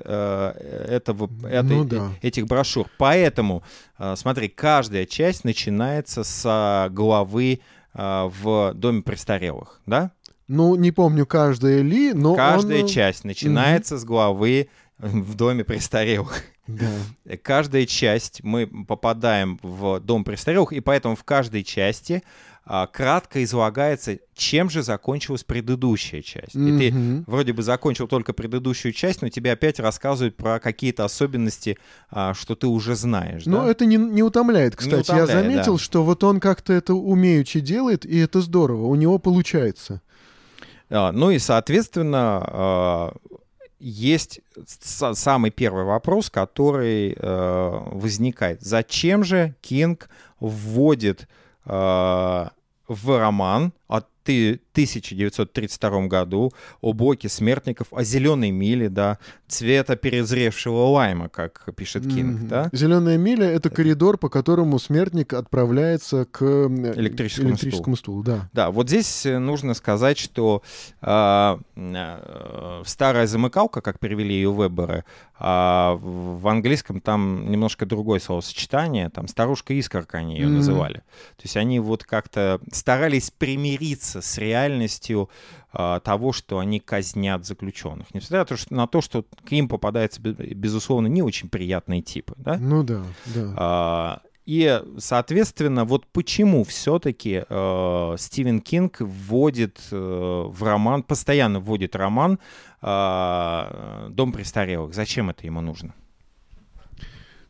этого, 0.88 1.30
этой- 1.46 1.76
Ну 1.76 1.84
да. 1.84 2.10
этих 2.22 2.46
брошюр. 2.46 2.88
Поэтому, 2.98 3.62
э, 3.98 4.14
смотри, 4.16 4.48
каждая 4.48 5.06
часть 5.06 5.44
начинается 5.44 6.24
с 6.24 6.88
главы 6.90 7.60
э, 7.94 8.30
в 8.40 8.72
Доме 8.74 9.02
престарелых, 9.02 9.80
да? 9.86 10.10
Ну, 10.48 10.74
не 10.76 10.92
помню, 10.92 11.26
каждая 11.26 11.80
ли, 11.82 12.12
но 12.12 12.34
Каждая 12.34 12.80
он, 12.80 12.86
э, 12.86 12.88
часть 12.88 13.24
начинается 13.24 13.98
с 13.98 14.04
главы 14.04 14.68
в 14.98 15.34
Доме 15.34 15.64
престарелых. 15.64 16.42
Да. 16.66 16.90
Каждая 17.42 17.86
часть 17.86 18.42
мы 18.42 18.66
попадаем 18.66 19.58
в 19.62 20.00
Дом 20.00 20.24
престарелых, 20.24 20.72
и 20.72 20.80
поэтому 20.80 21.14
в 21.14 21.22
каждой 21.22 21.62
части 21.62 22.22
а, 22.22 22.55
кратко 22.92 23.44
излагается, 23.44 24.18
чем 24.34 24.70
же 24.70 24.82
закончилась 24.82 25.44
предыдущая 25.44 26.20
часть. 26.22 26.56
И 26.56 26.78
ты 26.78 27.24
вроде 27.26 27.52
бы 27.52 27.62
закончил 27.62 28.08
только 28.08 28.32
предыдущую 28.32 28.92
часть, 28.92 29.22
но 29.22 29.28
тебе 29.28 29.52
опять 29.52 29.78
рассказывают 29.78 30.36
про 30.36 30.58
какие-то 30.58 31.04
особенности, 31.04 31.78
а, 32.10 32.34
что 32.34 32.56
ты 32.56 32.66
уже 32.66 32.96
знаешь. 32.96 33.46
Ну, 33.46 33.58
да? 33.58 33.70
это 33.70 33.86
не, 33.86 33.96
не 33.96 34.22
утомляет, 34.22 34.74
кстати. 34.74 34.94
Я 34.94 35.24
утомляет, 35.24 35.30
заметил, 35.30 35.76
да. 35.76 35.82
что 35.82 36.02
вот 36.02 36.24
он 36.24 36.40
как-то 36.40 36.72
это 36.72 36.94
умеючи 36.94 37.60
делает, 37.60 38.04
и 38.04 38.18
это 38.18 38.40
здорово. 38.40 38.86
У 38.86 38.94
него 38.96 39.18
получается. 39.18 40.02
А, 40.90 41.12
Ну 41.12 41.30
и, 41.30 41.38
соответственно, 41.38 42.42
а, 42.46 43.16
есть 43.78 44.40
самый 44.80 45.50
первый 45.50 45.84
вопрос, 45.84 46.30
который 46.30 47.14
э, 47.16 47.80
возникает. 47.92 48.62
Зачем 48.62 49.22
же 49.22 49.54
Кинг 49.60 50.08
вводит 50.40 51.28
в 51.66 53.18
роман 53.18 53.72
от 53.88 54.06
ты- 54.22 54.60
1932 54.72 56.08
году 56.08 56.52
о 56.80 56.92
боке 56.92 57.28
смертников, 57.28 57.86
о 57.92 58.02
зеленой 58.02 58.50
миле, 58.50 58.88
да, 58.88 59.18
цвета 59.46 59.94
перезревшего 59.94 60.86
лайма, 60.88 61.28
как 61.28 61.64
пишет 61.76 62.02
Кинг, 62.02 62.40
Мгм. 62.40 62.48
да? 62.48 62.68
Зеленая 62.72 63.16
миля 63.18 63.46
это 63.48 63.70
коридор, 63.70 64.18
по 64.18 64.28
которому 64.28 64.80
смертник 64.80 65.32
отправляется 65.32 66.24
к 66.24 66.42
м, 66.44 66.86
Электрическому 66.94 67.50
электрическому 67.50 67.96
стулу. 67.96 68.22
Да. 68.24 68.48
Да, 68.52 68.70
вот 68.72 68.88
здесь 68.88 69.26
э, 69.26 69.38
нужно 69.38 69.74
сказать, 69.74 70.18
что 70.18 70.62
э, 71.02 71.56
э, 71.76 72.82
старая 72.84 73.26
замыкалка, 73.28 73.80
как 73.80 74.00
перевели 74.00 74.34
ее 74.34 74.52
веберы, 74.52 75.04
а 75.38 75.98
в 76.00 76.46
английском 76.48 77.00
там 77.00 77.50
немножко 77.50 77.84
другое 77.86 78.20
словосочетание, 78.20 79.10
там 79.10 79.28
старушка-искорка 79.28 80.18
они 80.18 80.34
ее 80.36 80.46
Мгм. 80.46 80.56
называли. 80.56 80.94
То 81.36 81.42
есть 81.44 81.56
они 81.56 81.78
вот 81.80 82.04
как-то 82.04 82.60
старались 82.72 83.30
примириться 83.30 84.22
с 84.22 84.38
реальностью 84.38 85.28
а, 85.72 86.00
того, 86.00 86.32
что 86.32 86.58
они 86.58 86.80
казнят 86.80 87.44
заключенных. 87.44 88.14
Несмотря 88.14 88.38
на 88.40 88.44
то, 88.46 88.56
что, 88.56 88.74
на 88.74 88.86
то, 88.86 89.00
что 89.02 89.24
к 89.44 89.50
ним 89.50 89.68
попадаются, 89.68 90.22
бе- 90.22 90.32
безусловно, 90.54 91.06
не 91.06 91.20
очень 91.22 91.50
приятные 91.50 92.00
типы, 92.00 92.32
да? 92.38 92.56
Ну 92.58 92.82
да, 92.82 93.02
да. 93.26 93.54
А, 93.56 94.20
И, 94.46 94.80
соответственно, 94.98 95.84
вот 95.84 96.06
почему 96.06 96.62
все-таки 96.64 97.44
Стивен 98.18 98.60
Кинг 98.60 99.00
вводит 99.00 99.80
э, 99.90 99.96
в 99.96 100.62
роман, 100.62 101.02
постоянно 101.02 101.58
вводит 101.58 101.96
роман 101.96 102.38
э, 102.80 104.08
«Дом 104.10 104.32
престарелых». 104.32 104.94
Зачем 104.94 105.30
это 105.30 105.44
ему 105.46 105.60
нужно? 105.60 105.94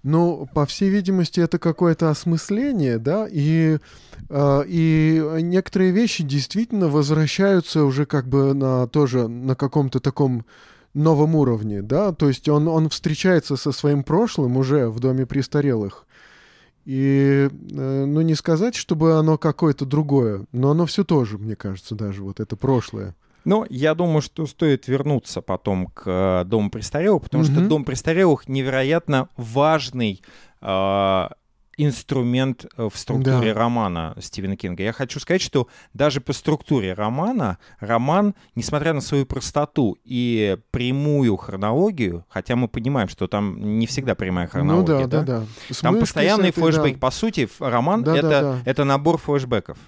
Ну, 0.02 0.48
по 0.54 0.64
всей 0.64 0.88
видимости, 0.88 1.40
это 1.40 1.58
какое-то 1.58 2.10
осмысление, 2.10 2.98
да, 2.98 3.26
и, 3.28 3.78
э, 4.30 4.62
и 4.66 5.22
некоторые 5.42 5.90
вещи 5.90 6.22
действительно 6.22 6.88
возвращаются 6.88 7.82
уже 7.82 8.06
как 8.06 8.28
бы 8.28 8.54
на 8.54 8.86
тоже 8.86 9.26
на 9.26 9.54
каком-то 9.54 9.98
таком 9.98 10.46
новом 10.94 11.34
уровне, 11.34 11.82
да, 11.82 12.12
то 12.12 12.28
есть 12.28 12.48
он, 12.48 12.68
он 12.68 12.88
встречается 12.88 13.56
со 13.56 13.72
своим 13.72 14.02
прошлым 14.02 14.56
уже 14.56 14.88
в 14.88 15.00
доме 15.00 15.26
престарелых, 15.26 16.05
И, 16.86 17.50
э, 17.50 18.04
ну, 18.06 18.20
не 18.20 18.36
сказать, 18.36 18.76
чтобы 18.76 19.18
оно 19.18 19.38
какое-то 19.38 19.84
другое, 19.84 20.46
но 20.52 20.70
оно 20.70 20.86
все 20.86 21.04
тоже, 21.04 21.36
мне 21.36 21.56
кажется, 21.56 21.96
даже 21.96 22.22
вот 22.22 22.38
это 22.38 22.54
прошлое. 22.54 23.16
Ну, 23.44 23.66
я 23.68 23.94
думаю, 23.94 24.22
что 24.22 24.46
стоит 24.46 24.86
вернуться 24.86 25.42
потом 25.42 25.88
к 25.88 26.02
э, 26.06 26.44
Дому 26.44 26.70
престарелых, 26.70 27.24
потому 27.24 27.42
mm-hmm. 27.42 27.52
что 27.58 27.68
Дом 27.68 27.84
престарелых 27.84 28.48
невероятно 28.48 29.28
важный 29.36 30.22
э, 30.60 31.28
инструмент 31.76 32.66
э, 32.76 32.88
в 32.92 32.96
структуре 32.96 33.52
да. 33.52 33.60
романа 33.60 34.14
Стивена 34.18 34.56
Кинга. 34.56 34.82
Я 34.82 34.92
хочу 34.92 35.20
сказать, 35.20 35.42
что 35.42 35.68
даже 35.92 36.20
по 36.20 36.32
структуре 36.32 36.94
романа, 36.94 37.58
роман, 37.80 38.34
несмотря 38.54 38.92
на 38.92 39.00
свою 39.00 39.26
простоту 39.26 39.98
и 40.04 40.58
прямую 40.70 41.36
хронологию, 41.36 42.24
хотя 42.28 42.56
мы 42.56 42.68
понимаем, 42.68 43.08
что 43.08 43.26
там 43.26 43.78
не 43.78 43.86
всегда 43.86 44.14
прямая 44.14 44.46
хронология, 44.46 45.04
ну, 45.04 45.08
да, 45.08 45.22
да, 45.22 45.40
да, 45.40 45.46
да. 45.68 45.74
там 45.80 45.98
постоянный 45.98 46.50
флешбэк. 46.50 46.94
Да. 46.94 46.98
По 46.98 47.10
сути, 47.10 47.48
роман 47.58 48.02
да, 48.02 48.16
это, 48.16 48.28
да, 48.28 48.40
да. 48.40 48.58
это 48.64 48.84
набор 48.84 49.18
флешбеков 49.18 49.78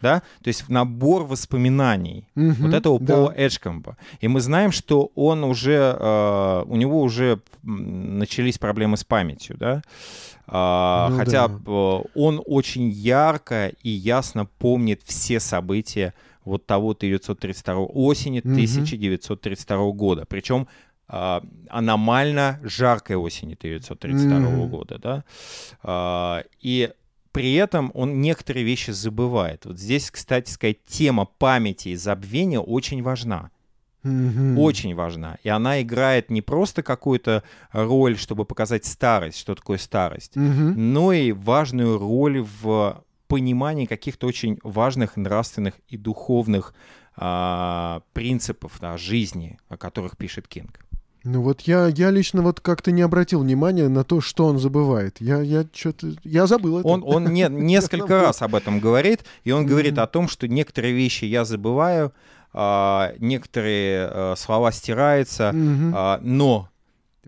да, 0.00 0.22
то 0.42 0.48
есть 0.48 0.68
набор 0.68 1.24
воспоминаний 1.24 2.28
угу, 2.34 2.52
вот 2.60 2.74
этого 2.74 3.00
да. 3.00 3.14
Пола 3.14 3.34
Эджкомба. 3.36 3.96
И 4.20 4.28
мы 4.28 4.40
знаем, 4.40 4.72
что 4.72 5.10
он 5.14 5.44
уже, 5.44 5.96
э, 5.98 6.64
у 6.66 6.76
него 6.76 7.02
уже 7.02 7.40
начались 7.62 8.58
проблемы 8.58 8.96
с 8.96 9.04
памятью, 9.04 9.56
да, 9.58 9.82
а, 10.46 11.08
ну, 11.10 11.16
хотя 11.18 11.48
да. 11.48 11.70
он 12.14 12.42
очень 12.46 12.88
ярко 12.88 13.72
и 13.82 13.90
ясно 13.90 14.46
помнит 14.46 15.02
все 15.04 15.40
события 15.40 16.14
вот 16.44 16.64
того 16.64 16.92
1932 16.92 17.74
осени 17.84 18.40
угу. 18.40 18.52
1932 18.52 19.90
года. 19.92 20.24
Причем 20.26 20.66
а, 21.10 21.42
аномально 21.68 22.60
жаркой 22.62 23.16
осени 23.16 23.54
1932 23.54 24.38
mm. 24.38 24.68
года, 24.68 24.98
да. 24.98 25.24
А, 25.82 26.44
и 26.60 26.90
при 27.32 27.54
этом 27.54 27.90
он 27.94 28.20
некоторые 28.20 28.64
вещи 28.64 28.90
забывает. 28.90 29.64
Вот 29.64 29.78
здесь, 29.78 30.10
кстати 30.10 30.50
сказать, 30.50 30.84
тема 30.84 31.24
памяти 31.24 31.90
и 31.90 31.96
забвения 31.96 32.60
очень 32.60 33.02
важна. 33.02 33.50
Mm-hmm. 34.04 34.56
Очень 34.58 34.94
важна. 34.94 35.38
И 35.42 35.48
она 35.48 35.82
играет 35.82 36.30
не 36.30 36.40
просто 36.40 36.82
какую-то 36.82 37.42
роль, 37.72 38.16
чтобы 38.16 38.44
показать 38.44 38.84
старость, 38.84 39.38
что 39.38 39.54
такое 39.54 39.78
старость, 39.78 40.36
mm-hmm. 40.36 40.74
но 40.76 41.12
и 41.12 41.32
важную 41.32 41.98
роль 41.98 42.46
в 42.62 43.04
понимании 43.26 43.86
каких-то 43.86 44.26
очень 44.26 44.58
важных 44.62 45.16
нравственных 45.16 45.74
и 45.88 45.96
духовных 45.96 46.74
а, 47.16 48.02
принципов 48.12 48.78
да, 48.80 48.96
жизни, 48.96 49.58
о 49.68 49.76
которых 49.76 50.16
пишет 50.16 50.48
Кинг. 50.48 50.80
Ну 51.24 51.42
вот 51.42 51.62
я, 51.62 51.86
я 51.88 52.10
лично 52.10 52.42
вот 52.42 52.60
как-то 52.60 52.92
не 52.92 53.02
обратил 53.02 53.40
внимания 53.40 53.88
на 53.88 54.04
то, 54.04 54.20
что 54.20 54.46
он 54.46 54.58
забывает. 54.58 55.16
Я, 55.20 55.40
я 55.40 55.66
что-то... 55.72 56.14
Я 56.24 56.46
забыл 56.46 56.78
это. 56.78 56.88
Он, 56.88 57.02
он 57.04 57.32
не, 57.32 57.46
несколько 57.50 58.22
раз 58.22 58.42
об 58.42 58.54
этом 58.54 58.80
говорит, 58.80 59.24
и 59.44 59.50
он 59.50 59.66
говорит 59.66 59.98
о 59.98 60.06
том, 60.06 60.28
что 60.28 60.48
некоторые 60.48 60.94
вещи 60.94 61.24
я 61.24 61.44
забываю, 61.44 62.12
а, 62.52 63.12
некоторые 63.18 64.08
а, 64.10 64.34
слова 64.36 64.72
стираются, 64.72 65.52
а, 65.54 66.20
но 66.22 66.68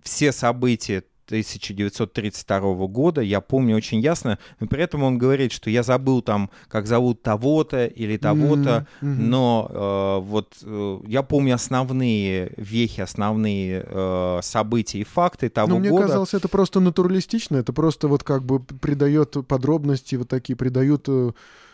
все 0.03 0.31
события 0.31 1.03
1932 1.31 2.87
года, 2.87 3.21
я 3.21 3.41
помню 3.41 3.75
очень 3.75 3.99
ясно, 3.99 4.37
но 4.59 4.67
при 4.67 4.83
этом 4.83 5.03
он 5.03 5.17
говорит, 5.17 5.51
что 5.51 5.69
я 5.69 5.83
забыл 5.83 6.21
там, 6.21 6.49
как 6.67 6.87
зовут 6.87 7.21
того-то 7.21 7.85
или 7.85 8.17
того-то, 8.17 8.87
mm-hmm. 9.01 9.07
Mm-hmm. 9.07 9.21
но 9.21 9.67
э, 9.69 10.25
вот 10.27 10.57
э, 10.63 10.99
я 11.07 11.23
помню 11.23 11.55
основные 11.55 12.51
вехи, 12.57 13.01
основные 13.01 13.85
э, 13.87 14.39
события 14.43 14.99
и 14.99 15.03
факты 15.03 15.49
того 15.49 15.69
но 15.69 15.75
года. 15.77 15.89
Мне 15.89 16.01
казалось, 16.01 16.33
это 16.33 16.47
просто 16.47 16.79
натуралистично, 16.79 17.57
это 17.57 17.73
просто 17.73 18.07
вот 18.07 18.23
как 18.23 18.43
бы 18.43 18.59
придает 18.59 19.37
подробности, 19.47 20.15
вот 20.15 20.27
такие 20.27 20.55
придают 20.55 21.05
э, 21.07 21.31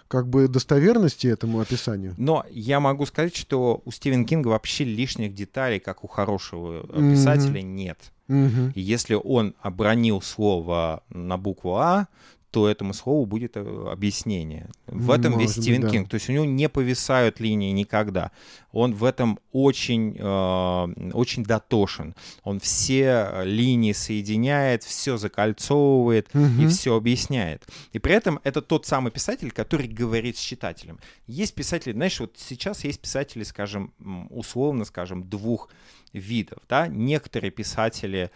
как 0.08 0.28
бы 0.28 0.48
достоверности 0.48 1.28
этому 1.28 1.60
описанию. 1.60 2.14
Но 2.18 2.46
я 2.50 2.80
могу 2.80 3.06
сказать, 3.06 3.36
что 3.36 3.82
у 3.86 3.92
Стивена 3.92 4.24
Кинга 4.24 4.50
вообще 4.50 4.84
лишних 4.84 5.34
деталей, 5.34 5.80
как 5.80 6.04
у 6.04 6.08
хорошего 6.08 6.84
писателя, 6.88 7.62
mm-hmm. 7.62 7.64
нет. 7.64 8.00
И 8.30 8.82
если 8.82 9.16
он 9.16 9.56
обронил 9.62 10.22
слово 10.22 11.04
на 11.10 11.38
букву 11.38 11.78
А, 11.78 12.08
то 12.52 12.68
этому 12.68 12.94
слову 12.94 13.26
будет 13.26 13.58
э, 13.58 13.88
объяснение. 13.92 14.70
В 14.86 15.12
этом 15.12 15.34
Может 15.34 15.56
весь 15.56 15.64
Стивен 15.64 15.82
быть, 15.82 15.92
Кинг. 15.92 16.06
Да. 16.06 16.10
То 16.12 16.16
есть 16.16 16.30
у 16.30 16.34
него 16.34 16.46
не 16.46 16.70
повисают 16.70 17.40
линии 17.40 17.72
никогда. 17.72 18.32
Он 18.72 18.94
в 18.94 19.04
этом 19.04 19.40
очень, 19.52 20.16
э, 20.18 21.12
очень 21.14 21.44
дотошен. 21.44 22.16
Он 22.44 22.60
все 22.60 23.42
линии 23.44 23.92
соединяет, 23.92 24.84
все 24.84 25.18
закольцовывает 25.18 26.30
угу. 26.34 26.62
и 26.62 26.68
все 26.68 26.96
объясняет. 26.96 27.68
И 27.92 28.00
при 28.00 28.14
этом 28.14 28.40
это 28.44 28.62
тот 28.62 28.86
самый 28.86 29.12
писатель, 29.12 29.52
который 29.52 29.88
говорит 29.88 30.38
с 30.38 30.42
читателем. 30.42 31.00
Есть 31.28 31.54
писатели, 31.54 31.94
знаешь, 31.94 32.20
вот 32.20 32.36
сейчас 32.38 32.84
есть 32.84 33.02
писатели, 33.02 33.44
скажем, 33.44 33.94
условно, 34.30 34.86
скажем, 34.86 35.30
двух 35.30 35.70
видов. 36.14 36.60
Да? 36.70 36.88
Некоторые 36.88 37.52
писатели 37.52 38.32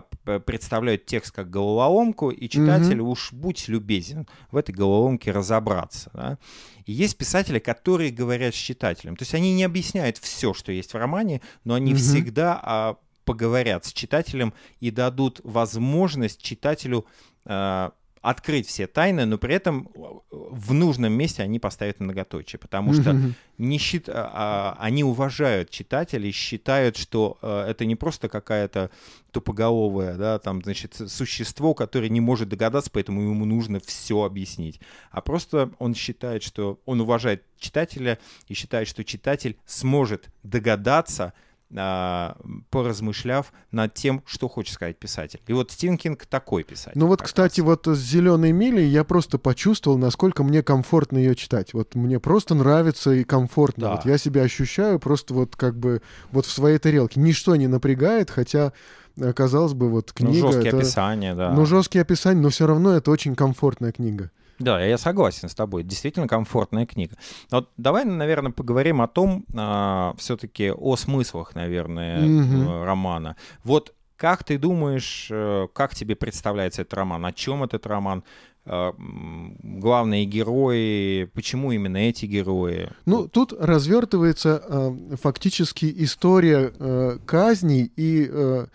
представляют 0.00 1.06
текст 1.06 1.34
как 1.34 1.50
головоломку, 1.50 2.30
и 2.30 2.48
читатель, 2.48 2.98
mm-hmm. 2.98 3.10
уж 3.10 3.32
будь 3.32 3.68
любезен, 3.68 4.26
в 4.50 4.56
этой 4.56 4.74
головоломке 4.74 5.30
разобраться. 5.30 6.10
Да? 6.14 6.38
И 6.86 6.92
есть 6.92 7.16
писатели, 7.16 7.58
которые 7.58 8.10
говорят 8.10 8.54
с 8.54 8.58
читателем. 8.58 9.16
То 9.16 9.22
есть 9.22 9.34
они 9.34 9.54
не 9.54 9.64
объясняют 9.64 10.18
все, 10.18 10.54
что 10.54 10.72
есть 10.72 10.92
в 10.92 10.96
романе, 10.96 11.40
но 11.64 11.74
они 11.74 11.92
mm-hmm. 11.92 11.96
всегда 11.96 12.60
а, 12.62 12.96
поговорят 13.24 13.84
с 13.84 13.92
читателем 13.92 14.52
и 14.80 14.90
дадут 14.90 15.40
возможность 15.44 16.42
читателю 16.42 17.06
а, 17.44 17.92
открыть 18.22 18.68
все 18.68 18.86
тайны, 18.86 19.26
но 19.26 19.36
при 19.36 19.56
этом 19.56 19.90
в 20.30 20.72
нужном 20.72 21.12
месте 21.12 21.42
они 21.42 21.58
поставят 21.58 21.98
многоточие, 22.00 22.58
потому 22.58 22.94
что 22.94 23.16
не 23.58 23.78
счит... 23.78 24.08
А, 24.08 24.30
а, 24.32 24.76
они 24.80 25.02
уважают 25.02 25.70
читателей, 25.70 26.30
считают, 26.30 26.96
что 26.96 27.38
а, 27.42 27.68
это 27.68 27.84
не 27.84 27.96
просто 27.96 28.28
какая-то 28.28 28.90
тупоголовое, 29.32 30.14
да, 30.14 30.38
там, 30.38 30.62
значит, 30.62 30.94
существо, 31.08 31.74
которое 31.74 32.08
не 32.08 32.20
может 32.20 32.48
догадаться, 32.48 32.90
поэтому 32.92 33.22
ему 33.22 33.44
нужно 33.44 33.80
все 33.80 34.22
объяснить, 34.22 34.80
а 35.10 35.20
просто 35.20 35.72
он 35.80 35.94
считает, 35.94 36.44
что 36.44 36.80
он 36.84 37.00
уважает 37.00 37.42
читателя 37.58 38.18
и 38.46 38.54
считает, 38.54 38.86
что 38.86 39.04
читатель 39.04 39.58
сможет 39.66 40.30
догадаться, 40.44 41.32
поразмышляв 41.72 43.52
над 43.70 43.94
тем, 43.94 44.22
что 44.26 44.48
хочет 44.48 44.74
сказать 44.74 44.98
писатель. 44.98 45.40
И 45.46 45.52
вот 45.52 45.70
Стивен 45.70 45.96
Кинг 45.96 46.26
такой 46.26 46.64
писатель. 46.64 46.98
Ну 46.98 47.06
вот, 47.06 47.22
кстати, 47.22 47.60
раз. 47.60 47.66
вот 47.66 47.86
с 47.86 47.98
«Зеленой 47.98 48.52
милей» 48.52 48.86
я 48.86 49.04
просто 49.04 49.38
почувствовал, 49.38 49.96
насколько 49.96 50.42
мне 50.42 50.62
комфортно 50.62 51.18
ее 51.18 51.34
читать. 51.34 51.72
Вот 51.72 51.94
мне 51.94 52.20
просто 52.20 52.54
нравится 52.54 53.12
и 53.12 53.24
комфортно. 53.24 53.84
Да. 53.84 53.90
Вот 53.92 54.04
я 54.04 54.18
себя 54.18 54.42
ощущаю 54.42 54.98
просто 54.98 55.32
вот 55.32 55.56
как 55.56 55.78
бы 55.78 56.02
вот 56.30 56.44
в 56.44 56.50
своей 56.50 56.78
тарелке. 56.78 57.20
Ничто 57.20 57.56
не 57.56 57.68
напрягает, 57.68 58.30
хотя 58.30 58.72
э, 59.16 59.32
казалось 59.32 59.72
бы, 59.72 59.88
вот 59.88 60.12
ну, 60.18 60.26
книга... 60.26 60.46
Ну, 60.46 60.52
жесткие 60.52 60.68
это... 60.68 60.78
описания, 60.78 61.34
да. 61.34 61.52
Ну, 61.52 61.64
жесткие 61.64 62.02
описания, 62.02 62.40
но 62.40 62.50
все 62.50 62.66
равно 62.66 62.92
это 62.92 63.10
очень 63.10 63.34
комфортная 63.34 63.92
книга. 63.92 64.30
Да, 64.62 64.84
я 64.84 64.98
согласен 64.98 65.48
с 65.48 65.54
тобой. 65.54 65.82
Действительно 65.82 66.28
комфортная 66.28 66.86
книга. 66.86 67.16
Вот 67.50 67.70
давай, 67.76 68.04
наверное, 68.04 68.52
поговорим 68.52 69.00
о 69.02 69.08
том, 69.08 69.44
а, 69.54 70.14
все-таки 70.18 70.70
о 70.70 70.96
смыслах, 70.96 71.54
наверное, 71.54 72.20
mm-hmm. 72.20 72.84
романа. 72.84 73.36
Вот 73.64 73.94
как 74.16 74.44
ты 74.44 74.56
думаешь, 74.56 75.26
э, 75.32 75.66
как 75.72 75.96
тебе 75.96 76.14
представляется 76.14 76.82
этот 76.82 76.94
роман? 76.94 77.26
О 77.26 77.32
чем 77.32 77.64
этот 77.64 77.88
роман? 77.88 78.22
Э, 78.64 78.92
главные 78.98 80.24
герои, 80.26 81.24
почему 81.34 81.72
именно 81.72 81.96
эти 81.96 82.26
герои? 82.26 82.90
Ну, 83.04 83.26
тут 83.26 83.52
развертывается 83.52 84.62
э, 84.64 85.16
фактически 85.20 85.92
история 86.04 86.72
э, 86.78 87.18
казней 87.26 87.90
и 87.96 88.30
Э, 88.30 88.66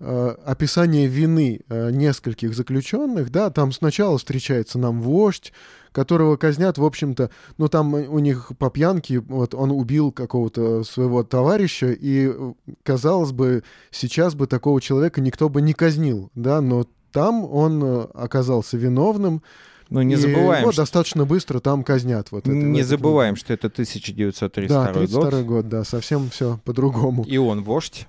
описание 0.00 1.06
вины 1.06 1.60
э, 1.68 1.90
нескольких 1.90 2.54
заключенных, 2.54 3.30
да, 3.30 3.50
там 3.50 3.72
сначала 3.72 4.18
встречается 4.18 4.78
нам 4.78 5.02
вождь, 5.02 5.52
которого 5.92 6.36
казнят, 6.36 6.78
в 6.78 6.84
общем-то, 6.84 7.30
ну 7.56 7.68
там 7.68 7.94
у 7.94 8.18
них 8.18 8.52
по 8.58 8.70
пьянке, 8.70 9.20
вот 9.20 9.54
он 9.54 9.70
убил 9.70 10.12
какого-то 10.12 10.84
своего 10.84 11.24
товарища, 11.24 11.88
и, 11.90 12.32
казалось 12.82 13.32
бы, 13.32 13.64
сейчас 13.90 14.34
бы 14.34 14.46
такого 14.46 14.80
человека 14.80 15.20
никто 15.20 15.48
бы 15.48 15.62
не 15.62 15.72
казнил, 15.72 16.30
да, 16.34 16.60
но 16.60 16.86
там 17.12 17.44
он 17.44 17.82
э, 17.82 18.06
оказался 18.14 18.76
виновным, 18.76 19.42
ну, 19.90 20.02
не 20.02 20.14
и 20.14 20.16
забываем. 20.16 20.64
Вот 20.64 20.74
что... 20.74 20.82
достаточно 20.82 21.24
быстро 21.24 21.60
там 21.60 21.82
казнят. 21.82 22.30
Вот 22.30 22.46
не 22.46 22.80
это, 22.80 22.88
забываем, 22.88 23.34
это... 23.34 23.40
что 23.40 23.54
это 23.54 23.66
1932 23.68 24.84
да, 24.84 24.92
32 24.92 25.30
год. 25.30 25.44
год, 25.44 25.68
да, 25.68 25.84
совсем 25.84 26.28
все 26.30 26.60
по-другому. 26.64 27.24
И 27.24 27.38
он 27.38 27.62
вождь. 27.62 28.06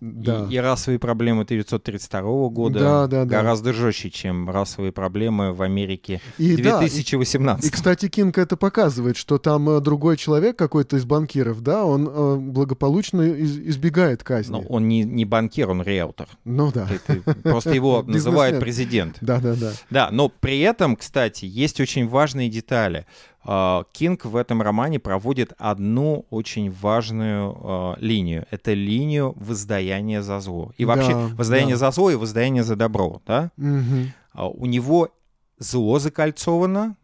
Да. 0.00 0.46
И, 0.48 0.54
и 0.54 0.58
расовые 0.58 0.98
проблемы 0.98 1.42
1932 1.42 2.48
года 2.50 2.78
Да, 2.78 3.06
да, 3.06 3.24
да. 3.24 3.36
гораздо 3.38 3.72
жестче, 3.72 4.10
чем 4.10 4.48
расовые 4.50 4.92
проблемы 4.92 5.52
в 5.52 5.62
Америке 5.62 6.20
И 6.38 6.56
да, 6.56 6.76
и- 6.76 6.88
2018. 6.88 7.64
И, 7.64 7.70
кстати, 7.70 8.08
Кинг 8.08 8.38
это 8.38 8.56
показывает, 8.56 9.16
что 9.16 9.38
там 9.38 9.68
э, 9.70 9.80
другой 9.80 10.16
человек 10.16 10.56
какой-то 10.56 10.96
из 10.96 11.04
банкиров, 11.04 11.60
да, 11.62 11.84
он 11.84 12.08
э, 12.08 12.36
благополучно 12.36 13.22
из- 13.22 13.58
избегает 13.58 14.22
казни. 14.22 14.52
Но 14.52 14.60
он 14.62 14.88
не, 14.88 15.02
не 15.04 15.24
банкир, 15.24 15.70
он 15.70 15.82
риэлтор. 15.82 16.28
Ну 16.44 16.70
да. 16.72 16.88
Ты- 17.06 17.20
Просто 17.42 17.70
его 17.70 18.02
называют 18.06 18.60
президент. 18.60 19.16
Да, 19.20 19.38
да, 19.40 19.54
да. 19.54 19.72
Да, 19.90 20.08
но 20.12 20.28
при 20.28 20.60
этом, 20.60 20.96
кстати, 20.96 21.44
есть 21.44 21.80
очень 21.80 22.06
важные 22.08 22.48
детали. 22.48 23.06
А, 23.50 23.84
Кинг 23.92 24.26
в 24.26 24.36
этом 24.36 24.60
романе 24.60 24.98
проводит 24.98 25.54
одну 25.56 26.26
очень 26.28 26.70
важную 26.70 27.56
а, 27.62 27.96
линию. 27.98 28.44
Это 28.50 28.74
линию 28.74 29.32
воздаяния 29.36 30.20
за 30.20 30.38
зло. 30.40 30.72
И 30.76 30.84
вообще 30.84 31.12
Да, 31.14 31.28
воздаяние 31.34 31.76
да. 31.76 31.78
за 31.78 31.90
зло 31.92 32.10
и 32.10 32.14
воздаяние 32.14 32.62
за 32.62 32.76
добро. 32.76 33.22
Да? 33.26 33.50
А, 34.34 34.48
У 34.48 34.66
него 34.66 35.08
зло 35.58 35.98
закольцовано, 35.98 36.94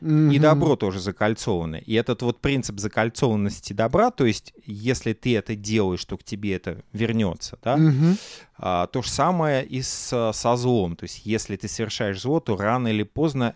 и 0.00 0.04
Мгм. 0.06 0.40
добро 0.40 0.76
тоже 0.76 0.98
закольцовано. 1.00 1.76
И 1.76 1.92
этот 1.94 2.22
вот 2.22 2.40
принцип 2.40 2.78
закольцованности 2.78 3.72
добра, 3.74 4.10
то 4.10 4.24
есть 4.24 4.54
если 4.64 5.12
ты 5.12 5.36
это 5.36 5.54
делаешь, 5.56 6.04
то 6.06 6.16
к 6.16 6.24
тебе 6.24 6.54
это 6.54 6.82
вернется, 6.94 7.58
да? 7.62 7.76
Мгм. 7.76 8.16
А, 8.58 8.86
то 8.86 9.02
же 9.02 9.10
самое 9.10 9.64
и 9.64 9.82
с, 9.82 10.32
со 10.32 10.56
злом. 10.56 10.96
То 10.96 11.04
есть, 11.04 11.26
если 11.26 11.56
ты 11.56 11.68
совершаешь 11.68 12.20
зло, 12.20 12.40
то 12.40 12.56
рано 12.56 12.88
или 12.88 13.02
поздно, 13.04 13.54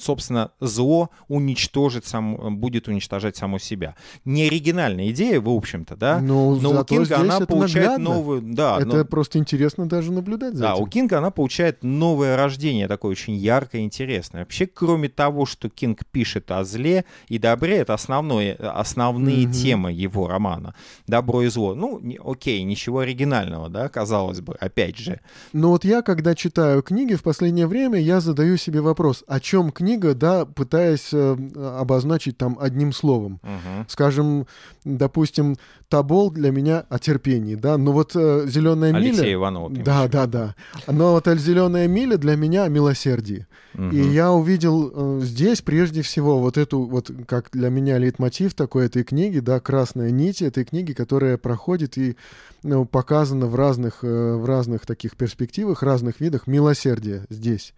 собственно, 0.00 0.50
зло 0.60 1.10
уничтожит 1.28 2.06
сам, 2.06 2.58
будет 2.58 2.88
уничтожать 2.88 3.36
само 3.36 3.58
себя. 3.58 3.94
Не 4.24 4.44
оригинальная 4.46 5.10
идея, 5.10 5.40
в 5.40 5.48
общем-то, 5.48 5.96
да? 5.96 6.20
Ну, 6.20 6.58
Но 6.60 6.80
у 6.80 6.84
Кинга 6.84 7.18
она 7.20 7.40
получает 7.40 7.86
наглядно. 7.90 8.14
новую... 8.14 8.42
Да, 8.42 8.76
Это 8.78 8.98
но- 8.98 9.04
просто 9.04 9.38
интересно 9.38 9.88
даже 9.88 10.12
наблюдать 10.12 10.54
за 10.54 10.62
да, 10.62 10.72
этим. 10.74 10.82
у 10.82 10.86
Кинга 10.86 11.18
она 11.18 11.30
получает 11.30 11.82
новое 11.82 12.36
рождение, 12.36 12.88
такое 12.88 13.12
очень 13.12 13.34
яркое 13.34 13.80
и 13.80 13.84
интересное. 13.84 14.40
Вообще, 14.42 14.66
кроме 14.66 15.08
того, 15.08 15.46
что 15.46 15.68
Кинг 15.68 16.04
пишет 16.06 16.50
о 16.50 16.64
зле 16.64 17.04
и 17.28 17.38
добре, 17.38 17.78
это 17.78 17.94
основное, 17.94 18.54
основные 18.54 19.46
Мгм. 19.46 19.52
темы 19.52 19.92
его 19.92 20.28
романа. 20.28 20.74
Добро 21.06 21.42
и 21.42 21.48
зло. 21.48 21.74
Ну, 21.74 21.98
не- 22.00 22.18
окей, 22.22 22.62
ничего 22.62 23.00
оригинального, 23.00 23.68
да, 23.68 23.88
казалось 23.88 24.40
бы, 24.40 24.54
опять 24.54 24.96
же. 24.98 25.20
Но 25.52 25.70
вот 25.70 25.84
я, 25.84 26.02
когда 26.02 26.34
читаю 26.34 26.82
книги 26.82 27.14
в 27.14 27.22
последнее 27.22 27.66
время, 27.66 27.98
я 28.00 28.20
задаю 28.20 28.56
себе 28.56 28.80
вопрос, 28.80 29.24
о 29.26 29.40
чем 29.40 29.70
книга, 29.70 29.87
да, 29.96 30.44
пытаясь 30.44 31.10
э, 31.12 31.36
обозначить 31.78 32.36
там 32.36 32.58
одним 32.60 32.92
словом. 32.92 33.40
Мгм. 33.42 33.86
Скажем, 33.88 34.46
допустим, 34.84 35.56
Табол 35.88 36.30
для 36.30 36.50
меня 36.50 36.84
о 36.90 36.98
терпении, 36.98 37.54
да, 37.54 37.78
но 37.78 37.92
вот 37.92 38.12
«Зеленая 38.12 38.94
Алексей 38.94 39.22
миля...» 39.22 39.34
Иванов. 39.34 39.72
ты 39.72 39.82
Да, 39.82 40.06
да, 40.08 40.26
да. 40.26 40.54
Но 40.86 41.12
вот 41.12 41.26
«Зеленая 41.26 41.88
миля» 41.88 42.18
для 42.18 42.36
меня 42.36 42.64
о 42.64 42.68
милосердии. 42.68 43.46
виду? 43.74 43.94
И 43.94 44.00
я 44.12 44.32
увидел 44.32 44.92
э, 44.92 45.20
здесь 45.22 45.62
прежде 45.62 46.02
всего 46.02 46.40
вот 46.40 46.58
эту, 46.58 46.80
вот 46.80 47.10
как 47.26 47.50
для 47.52 47.70
меня 47.70 47.98
лейтмотив 47.98 48.54
такой 48.54 48.86
этой 48.86 49.04
книги, 49.04 49.38
да, 49.38 49.60
красная 49.60 50.10
нить 50.10 50.42
этой 50.42 50.64
книги, 50.64 50.92
которая 50.92 51.38
проходит 51.38 51.96
и 51.96 52.16
ну, 52.62 52.84
показана 52.84 53.46
в 53.46 53.54
разных, 53.54 54.02
э, 54.02 54.34
в 54.34 54.44
разных 54.44 54.86
таких 54.86 55.16
перспективах, 55.16 55.82
разных 55.82 56.20
видах 56.20 56.46
милосердия 56.46 57.24
здесь. 57.30 57.74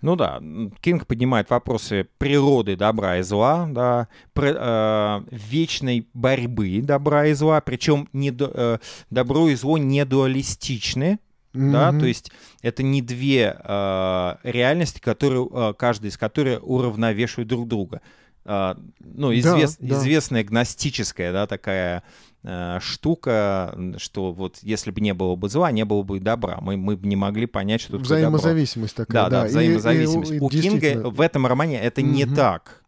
Ну 0.00 0.14
да, 0.16 0.40
Кинг 0.80 1.06
поднимает 1.06 1.50
вопросы 1.50 2.06
природы 2.18 2.76
добра 2.76 3.18
и 3.18 3.22
зла, 3.22 3.66
да, 3.70 4.08
про- 4.32 4.54
э, 4.56 5.20
вечной 5.30 6.06
борьбы 6.14 6.80
добра 6.82 7.26
и 7.26 7.32
зла, 7.34 7.60
причем 7.60 8.08
не 8.12 8.30
до- 8.30 8.52
э, 8.54 8.78
добро 9.10 9.48
и 9.48 9.54
зло 9.56 9.76
не 9.76 10.04
дуалистичны, 10.04 11.18
да, 11.52 11.90
Мгм. 11.90 12.00
то 12.00 12.06
есть 12.06 12.30
это 12.62 12.82
не 12.82 13.02
две 13.02 13.56
э, 13.58 14.34
реальности, 14.44 15.00
которые, 15.00 15.48
э, 15.50 15.74
каждая 15.76 16.10
из 16.10 16.16
которых 16.18 16.60
уравновешивают 16.62 17.48
друг 17.48 17.66
друга. 17.66 18.00
Э, 18.48 18.74
ну, 19.00 19.30
извес- 19.32 19.76
да. 19.78 19.94
известная 19.96 20.42
гностическая, 20.42 21.32
да, 21.32 21.46
такая 21.46 22.02
э, 22.44 22.78
штука, 22.80 23.76
что 23.98 24.32
вот 24.32 24.58
если 24.62 24.90
бы 24.90 25.00
не 25.02 25.12
было 25.12 25.34
бы 25.36 25.48
зла, 25.48 25.70
не 25.70 25.84
было 25.84 26.02
бы 26.02 26.16
и 26.16 26.20
добра. 26.20 26.58
Мы, 26.62 26.76
мы 26.76 26.96
бы 26.96 27.06
не 27.06 27.16
могли 27.16 27.44
понять, 27.46 27.80
что 27.82 27.98
такое 27.98 28.22
добро. 28.22 28.38
Взаимозависимость 28.38 28.94
такая, 28.96 29.24
Да, 29.24 29.28
да, 29.30 29.46
И- 29.46 29.48
и- 29.48 29.50
взаимозависимость. 29.50 30.32
и 30.32 30.38
У 30.40 30.48
Кинга 30.48 31.10
в 31.10 31.20
этом 31.20 31.46
романе 31.46 31.78
это 31.80 32.00
не 32.00 32.24
Мгм. 32.24 32.36
так. 32.36 32.82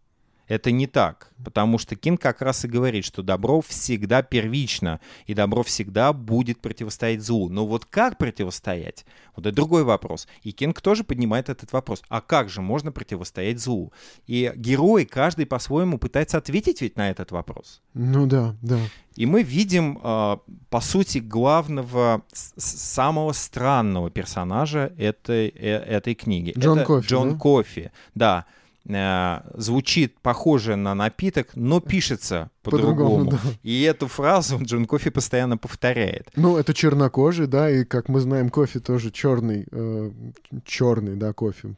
Это 0.50 0.72
не 0.72 0.88
так, 0.88 1.30
потому 1.44 1.78
что 1.78 1.94
Кинг 1.94 2.20
как 2.20 2.42
раз 2.42 2.64
и 2.64 2.68
говорит, 2.68 3.04
что 3.04 3.22
добро 3.22 3.60
всегда 3.60 4.20
первично, 4.22 4.98
и 5.26 5.32
добро 5.32 5.62
всегда 5.62 6.12
будет 6.12 6.60
противостоять 6.60 7.22
злу. 7.22 7.48
Но 7.48 7.68
вот 7.68 7.84
как 7.84 8.18
противостоять? 8.18 9.06
Вот 9.36 9.46
это 9.46 9.54
другой 9.54 9.84
вопрос. 9.84 10.26
И 10.42 10.50
Кинг 10.50 10.80
тоже 10.80 11.04
поднимает 11.04 11.50
этот 11.50 11.72
вопрос. 11.72 12.02
А 12.08 12.20
как 12.20 12.48
же 12.48 12.62
можно 12.62 12.90
противостоять 12.90 13.60
злу? 13.60 13.92
И 14.26 14.52
герои, 14.56 15.04
каждый 15.04 15.46
по-своему 15.46 15.98
пытается 15.98 16.38
ответить 16.38 16.80
ведь 16.80 16.96
на 16.96 17.10
этот 17.10 17.30
вопрос. 17.30 17.80
Ну 17.94 18.26
да, 18.26 18.56
да. 18.60 18.80
И 19.14 19.26
мы 19.26 19.44
видим, 19.44 20.00
э, 20.02 20.36
по 20.68 20.80
сути, 20.80 21.18
главного, 21.18 22.22
самого 22.32 23.30
странного 23.34 24.10
персонажа 24.10 24.92
этой, 24.98 25.46
э, 25.46 25.76
этой 25.76 26.16
книги. 26.16 26.52
Джон 26.58 26.78
Это 26.78 26.86
Кофи, 26.86 27.06
Джон 27.06 27.30
да? 27.30 27.36
Кофи, 27.36 27.92
да. 28.16 28.46
Э, 28.88 29.40
звучит 29.54 30.18
похоже 30.20 30.74
на 30.76 30.94
напиток, 30.94 31.48
но 31.54 31.80
пишется 31.80 32.50
по-другому. 32.62 33.24
По-другому, 33.26 33.30
да. 33.30 33.38
И 33.62 33.82
эту 33.82 34.06
фразу 34.08 34.58
Джон 34.62 34.86
Кофи 34.86 35.10
постоянно 35.10 35.58
повторяет. 35.58 36.28
Ну, 36.34 36.56
это 36.56 36.72
чернокожий, 36.74 37.46
да, 37.46 37.70
и, 37.70 37.84
как 37.84 38.08
мы 38.08 38.20
знаем, 38.20 38.48
кофе 38.48 38.80
тоже 38.80 39.10
черный, 39.10 39.66
черный, 40.64 41.16
да, 41.16 41.32
кофе. 41.32 41.74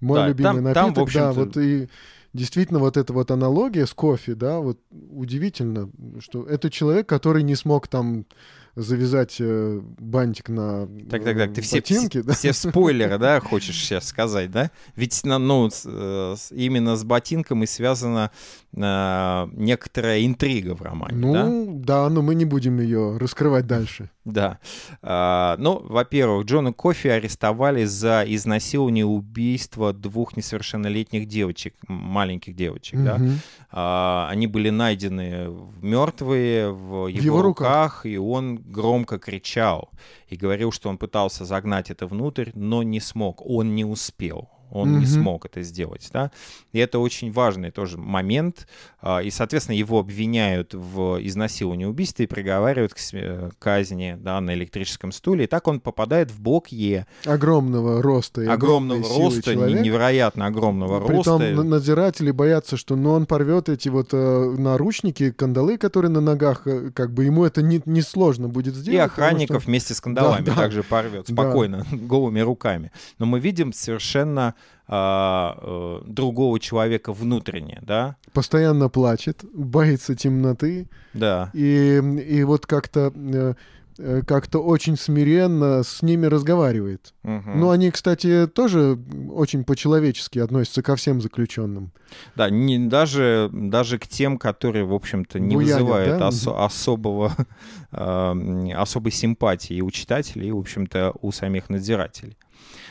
Мой 0.00 0.18
Да, 0.18 0.28
любимый 0.28 0.54
там- 0.54 0.64
напиток, 0.64 0.74
там, 0.74 0.92
в 0.92 0.94
да, 0.94 1.02
общем-то- 1.02 1.32
вот 1.40 1.56
и 1.56 1.88
действительно 2.32 2.78
вот 2.80 2.96
эта 2.96 3.12
вот 3.12 3.30
аналогия 3.30 3.86
с 3.86 3.92
кофе, 3.94 4.34
да, 4.34 4.58
вот 4.58 4.78
удивительно, 5.10 5.90
что 6.20 6.44
это 6.44 6.70
человек, 6.70 7.08
который 7.08 7.42
не 7.42 7.54
смог 7.54 7.88
там 7.88 8.26
завязать 8.74 9.36
э, 9.38 9.80
бантик 9.98 10.48
на 10.48 10.86
Так, 11.10 11.24
так, 11.24 11.36
так, 11.36 11.52
ты 11.52 11.60
э, 11.60 11.64
все, 11.64 11.76
ботинки, 11.76 12.22
да? 12.22 12.32
все 12.32 12.52
спойлеры, 12.52 13.18
да, 13.18 13.40
хочешь 13.40 13.76
сейчас 13.76 14.06
сказать, 14.06 14.50
да? 14.50 14.70
Ведь 14.96 15.24
на- 15.24 15.38
ну, 15.38 15.68
э, 15.84 16.36
именно 16.52 16.96
с 16.96 17.04
ботинком 17.04 17.62
и 17.62 17.66
связана 17.66 18.30
э, 18.74 19.48
некоторая 19.52 20.24
интрига 20.24 20.74
в 20.74 20.82
романе, 20.82 21.32
да? 21.32 21.46
Ну, 21.46 21.80
да, 21.84 22.08
но 22.08 22.22
мы 22.22 22.34
не 22.34 22.44
будем 22.46 22.80
ее 22.80 23.18
раскрывать 23.18 23.66
дальше. 23.66 24.10
Да. 24.24 24.58
А, 25.02 25.56
ну, 25.58 25.80
во-первых, 25.84 26.46
Джона 26.46 26.72
Кофи 26.72 27.08
арестовали 27.08 27.84
за 27.84 28.22
изнасилование 28.26 29.02
и 29.02 29.04
убийство 29.04 29.92
двух 29.92 30.36
несовершеннолетних 30.36 31.26
девочек, 31.26 31.74
маленьких 31.88 32.54
девочек, 32.54 33.02
да. 33.02 33.18
Мгм. 33.18 33.38
А, 33.72 34.28
они 34.30 34.46
были 34.46 34.70
найдены 34.70 35.50
в- 35.50 35.82
мертвые 35.82 36.70
в 36.70 37.08
его, 37.08 37.08
его 37.08 37.42
руках, 37.42 38.06
и 38.06 38.16
он 38.16 38.56
громко 38.58 39.18
кричал 39.18 39.90
и 40.28 40.36
говорил, 40.36 40.70
что 40.70 40.88
он 40.88 40.98
пытался 40.98 41.44
загнать 41.44 41.90
это 41.90 42.06
внутрь, 42.06 42.50
но 42.54 42.82
не 42.84 43.00
смог, 43.00 43.44
он 43.44 43.74
не 43.74 43.84
успел. 43.84 44.48
Он 44.72 44.92
не 44.92 44.96
Мгм. 44.98 45.06
смог 45.06 45.44
это 45.46 45.62
сделать, 45.62 46.08
да. 46.12 46.30
И 46.72 46.78
это 46.78 46.98
очень 46.98 47.30
важный 47.30 47.70
тоже 47.70 47.98
момент. 47.98 48.66
А, 49.00 49.20
И, 49.22 49.30
соответственно, 49.30 49.76
его 49.76 49.98
обвиняют 49.98 50.74
в 50.74 51.18
изнасиловании 51.26 51.84
убийстве 51.84 52.24
и 52.24 52.28
приговаривают 52.28 52.94
к 52.94 52.98
сме- 52.98 53.52
казни, 53.58 54.16
да, 54.18 54.40
на 54.40 54.54
электрическом 54.54 55.12
стуле. 55.12 55.44
И 55.44 55.46
так 55.46 55.68
он 55.68 55.80
попадает 55.80 56.30
в 56.30 56.40
блок 56.40 56.68
Е. 56.68 57.06
Огромного 57.26 58.00
роста 58.02 58.42
и 58.42 58.46
Огромного 58.46 59.02
роста, 59.02 59.50
не- 59.50 59.56
человек. 59.56 59.80
невероятно 59.82 60.46
огромного 60.46 61.00
Притом 61.06 61.40
роста. 61.40 61.44
н- 61.60 61.68
надзиратели 61.68 62.30
боятся, 62.30 62.76
что 62.76 62.96
ну, 62.96 63.10
он 63.12 63.26
порвет 63.26 63.68
эти 63.68 63.88
вот 63.88 64.10
э, 64.12 64.54
наручники, 64.58 65.30
кандалы, 65.32 65.78
которые 65.78 66.10
на 66.10 66.20
ногах, 66.20 66.66
э, 66.66 66.90
как 66.94 67.12
бы 67.12 67.24
ему 67.24 67.44
это 67.44 67.60
не, 67.62 67.82
не 67.86 68.02
сложно 68.02 68.48
будет 68.48 68.74
сделать. 68.74 68.94
И 68.94 68.98
потому 68.98 69.08
что- 69.10 69.22
охранников 69.24 69.66
вместе 69.66 69.94
с 69.94 70.00
кандалами 70.00 70.44
Да, 70.44 70.54
да. 70.54 70.60
также 70.60 70.82
порвет 70.82 71.24
Да. 71.28 71.32
спокойно, 71.34 71.84
голыми 71.92 72.40
руками. 72.40 72.90
Но 73.18 73.26
мы 73.26 73.40
видим 73.40 73.72
совершенно 73.72 74.54
а, 74.94 75.56
э, 75.62 76.02
другого 76.06 76.60
человека 76.60 77.14
внутренне, 77.14 77.78
да? 77.80 78.16
Постоянно 78.34 78.90
плачет, 78.90 79.42
боится 79.54 80.14
темноты, 80.14 80.86
Да. 81.14 81.48
и, 81.54 81.96
и 82.28 82.44
вот 82.44 82.66
как-то 82.66 83.10
э, 83.14 83.54
э, 83.96 84.20
как-то 84.26 84.58
очень 84.58 84.98
смиренно 84.98 85.82
с 85.82 86.02
ними 86.02 86.26
разговаривает. 86.26 87.14
Мгм. 87.22 87.58
Ну, 87.58 87.70
они, 87.70 87.90
кстати, 87.90 88.46
тоже 88.46 88.98
очень 89.30 89.64
по-человечески 89.64 90.38
относятся 90.38 90.82
ко 90.82 90.94
всем 90.96 91.22
заключенным. 91.22 91.90
Да, 92.36 92.50
не, 92.50 92.78
даже, 92.78 93.48
даже 93.50 93.98
к 93.98 94.06
тем, 94.06 94.36
которые, 94.36 94.84
в 94.84 94.92
общем-то, 94.92 95.40
не 95.40 95.54
Буянят, 95.54 95.80
вызывают 95.80 96.18
да? 96.18 96.28
осо- 96.28 96.62
особого, 96.66 97.32
э, 97.92 98.72
особой 98.76 99.12
симпатии 99.12 99.76
и 99.76 99.80
у 99.80 99.90
читателей, 99.90 100.48
и, 100.48 100.52
в 100.52 100.58
общем-то, 100.58 101.14
у 101.22 101.32
самих 101.32 101.70
надзирателей. 101.70 102.36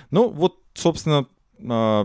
Ну, 0.10 0.30
вот, 0.30 0.56
собственно, 0.74 1.28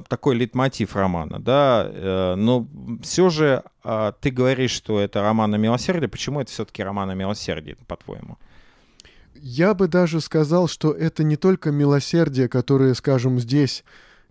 такой 0.08 0.36
лейтмотив 0.36 0.96
романа, 0.96 1.38
да, 1.40 1.88
э, 1.88 2.34
но 2.36 2.66
все 3.02 3.30
же 3.30 3.62
э, 3.84 4.12
ты 4.20 4.30
говоришь, 4.30 4.70
что 4.70 5.00
это 5.00 5.22
роман 5.22 5.54
о 5.54 5.58
милосердии. 5.58 6.06
Почему 6.06 6.40
это 6.40 6.50
все-таки 6.50 6.82
роман 6.82 7.10
о 7.10 7.14
милосердии, 7.14 7.76
по-твоему? 7.86 8.38
Я 9.34 9.74
бы 9.74 9.88
даже 9.88 10.20
сказал, 10.20 10.68
что 10.68 10.92
это 10.92 11.22
не 11.24 11.36
только 11.36 11.70
милосердие, 11.70 12.48
которое, 12.48 12.94
скажем, 12.94 13.38
здесь 13.38 13.84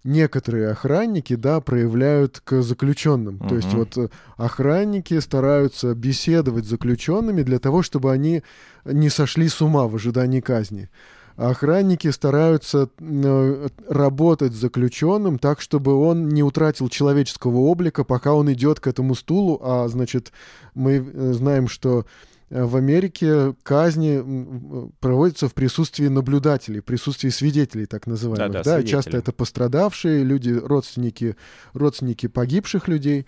некоторые 0.06 0.70
охранники, 0.70 1.36
да, 1.36 1.60
проявляют 1.60 2.40
к 2.44 2.62
заключенным. 2.62 3.36
Мгм. 3.36 3.50
То 3.50 3.56
есть 3.56 3.74
вот 3.74 3.98
э, 3.98 4.10
охранники 4.38 5.20
стараются 5.20 5.94
беседовать 5.96 6.66
с 6.66 6.70
заключенными 6.70 7.42
для 7.42 7.60
того, 7.60 7.82
чтобы 7.82 8.12
они 8.12 8.44
не 8.86 9.10
сошли 9.10 9.50
с 9.50 9.62
ума 9.62 9.88
в 9.88 9.96
ожидании 9.96 10.42
казни. 10.42 10.90
Охранники 11.38 12.10
стараются 12.12 12.90
э, 12.98 13.68
работать 13.90 14.54
с 14.54 14.56
заключенным 14.56 15.38
так, 15.38 15.60
чтобы 15.60 15.94
он 15.94 16.30
не 16.30 16.44
утратил 16.44 16.88
человеческого 16.88 17.58
облика, 17.58 18.06
пока 18.06 18.34
он 18.34 18.52
идет 18.54 18.80
к 18.80 18.88
этому 18.88 19.16
стулу. 19.16 19.60
А 19.62 19.88
значит, 19.90 20.32
мы 20.76 20.94
э, 20.94 21.34
знаем, 21.34 21.68
что 21.68 22.06
э, 22.50 22.64
в 22.64 22.78
Америке 22.78 23.54
казни 23.64 24.90
проводятся 25.02 25.50
в 25.50 25.54
присутствии 25.54 26.08
наблюдателей, 26.08 26.80
в 26.80 26.86
присутствии 26.86 27.30
свидетелей, 27.30 27.86
так 27.86 28.08
называемых. 28.08 28.54
Да-да, 28.54 28.64
Да, 28.64 28.76
свидетелей. 28.78 28.92
часто 28.92 29.18
это 29.18 29.34
пострадавшие 29.34 30.24
люди, 30.24 30.52
родственники, 30.52 31.36
родственники 31.74 32.28
погибших 32.28 32.88
людей. 32.88 33.26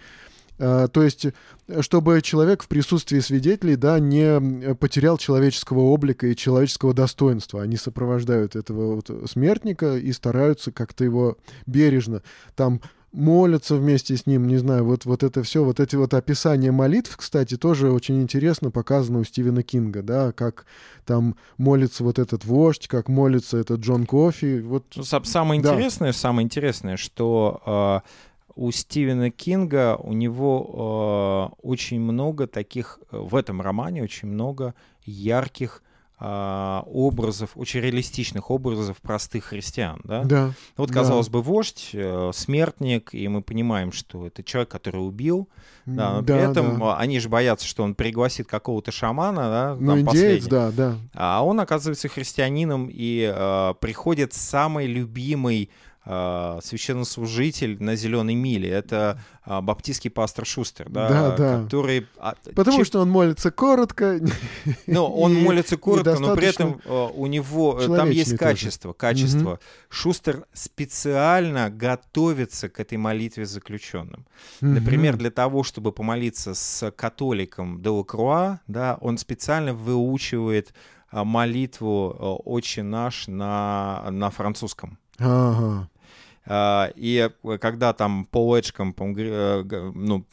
А, 0.60 0.88
То 0.88 1.03
есть, 1.03 1.28
чтобы 1.82 2.22
человек 2.22 2.64
в 2.64 2.68
присутствии 2.68 3.20
свидетелей, 3.20 3.76
да, 3.76 3.99
не 3.99 4.74
потерял 4.76 5.18
человеческого 5.18 5.80
облика 5.82 6.28
и 6.28 6.36
человеческого 6.36 6.93
достоинства. 6.93 7.62
Они 7.62 7.78
сопровождают 7.78 8.55
этого 8.55 8.95
вот 8.95 9.12
смертника 9.30 9.97
и 9.97 10.12
стараются 10.12 10.72
как-то 10.72 11.03
его 11.03 11.38
бережно 11.66 12.22
там 12.55 12.82
молятся 13.14 13.76
вместе 13.76 14.16
с 14.18 14.26
ним, 14.28 14.47
не 14.47 14.58
знаю, 14.58 14.84
вот, 14.86 15.05
вот 15.05 15.24
это 15.24 15.41
все, 15.41 15.64
вот 15.64 15.80
эти 15.80 15.95
вот 15.95 16.14
описания 16.14 16.72
молитв, 16.72 17.16
кстати, 17.18 17.55
тоже 17.58 17.89
очень 17.91 18.22
интересно 18.22 18.70
показано 18.70 19.20
у 19.20 19.24
Стивена 19.24 19.64
Кинга, 19.64 20.03
да, 20.03 20.34
как 20.34 20.66
там 21.05 21.36
молится 21.58 22.03
вот 22.03 22.20
этот 22.20 22.45
вождь, 22.45 22.88
как 22.88 23.08
молится 23.08 23.58
этот 23.58 23.80
Джон 23.80 24.05
Кофи, 24.05 24.60
вот, 24.60 24.86
Ну, 24.95 25.03
сам- 25.03 25.24
самое 25.24 25.62
Да. 25.62 25.70
интересное, 25.74 26.12
самое 26.12 26.45
интересное, 26.45 26.97
что 26.97 28.03
э, 28.05 28.08
у 28.58 28.72
Стивена 28.72 29.30
Кинга 29.30 29.97
у 29.97 30.14
него 30.14 31.51
э, 31.53 31.55
очень 31.62 31.99
много 32.01 32.47
таких 32.47 32.99
э, 33.12 33.18
в 33.18 33.36
этом 33.36 33.62
романе 33.62 34.01
очень 34.03 34.28
много 34.28 34.74
ярких 35.05 35.84
э, 36.20 36.82
образов, 36.88 37.51
очень 37.55 37.82
реалистичных 37.82 38.49
образов 38.49 38.97
простых 38.97 39.45
христиан, 39.45 40.01
да? 40.03 40.24
да, 40.24 40.53
Вот, 40.76 40.89
да. 40.89 40.95
казалось 40.95 41.30
бы, 41.30 41.43
вождь, 41.43 41.91
э, 41.93 42.32
смертник, 42.34 43.14
и 43.14 43.28
мы 43.28 43.43
понимаем, 43.43 43.91
что 43.91 44.26
это 44.26 44.43
человек, 44.43 44.70
который 44.70 45.05
убил, 45.05 45.47
да, 45.86 46.16
но 46.16 46.20
при 46.24 46.34
да, 46.34 46.51
этом 46.51 46.80
да. 46.80 46.86
э, 46.86 46.95
они 46.97 47.20
же 47.20 47.30
боятся, 47.30 47.68
что 47.68 47.84
он 47.84 47.93
пригласит 47.93 48.47
какого-то 48.47 48.91
шамана, 48.91 49.41
да, 49.41 49.78
Ну, 49.80 49.91
там 49.91 49.99
индеец, 49.99 50.47
да, 50.47 50.72
да. 50.72 50.97
А 51.14 51.45
он 51.45 51.60
оказывается 51.60 52.08
христианином 52.08 52.89
и 52.91 53.32
э, 53.32 53.74
приходит 53.80 54.34
самый 54.34 54.88
любимый 54.88 55.70
священнослужитель 56.62 57.82
на 57.84 57.95
зеленой 57.95 58.36
миле. 58.36 58.70
Это 58.70 59.20
э, 59.45 59.60
баптистский 59.62 60.10
пастор 60.10 60.45
Шустер, 60.45 60.89
да, 60.89 61.10
Да, 61.10 61.36
да. 61.38 61.64
который... 61.64 62.08
а, 62.18 62.36
Потому 62.55 62.78
чем- 62.78 62.86
что 62.86 62.99
он 63.01 63.10
молится 63.10 63.51
коротко. 63.51 64.20
ну, 64.88 65.05
он 65.05 65.38
и- 65.38 65.41
молится 65.41 65.78
коротко, 65.78 66.18
но 66.20 66.36
при 66.36 66.47
этом 66.47 66.82
у 67.16 67.28
него 67.28 67.78
э, 67.80 67.88
там 67.88 68.10
есть 68.10 68.32
тоже. 68.32 68.38
качество. 68.39 68.93
Качество. 68.93 69.60
Шустер 69.89 70.45
специально 70.53 71.70
готовится 71.70 72.70
к 72.70 72.80
этой 72.80 72.97
молитве 72.97 73.45
заключенным. 73.45 74.26
Например, 74.62 75.14
Мгм. 75.14 75.20
для 75.20 75.32
того, 75.32 75.64
чтобы 75.64 75.91
помолиться 75.91 76.53
с 76.53 76.91
католиком 76.91 77.82
Делакруа, 77.82 78.60
да, 78.68 78.97
он 79.01 79.18
специально 79.18 79.74
выучивает 79.74 80.74
а, 81.10 81.24
молитву 81.24 82.41
«Отче 82.45 82.84
наш» 82.84 83.28
на, 83.28 84.08
на 84.12 84.30
французском. 84.30 84.97
Ага. 85.20 85.89
А, 86.49 86.91
И 86.95 87.29
э, 87.43 87.57
когда 87.57 87.93
там 87.93 88.25
Пол 88.25 88.55
Эджком, 88.55 88.95
э, 89.17 89.63
ну, 89.95 90.25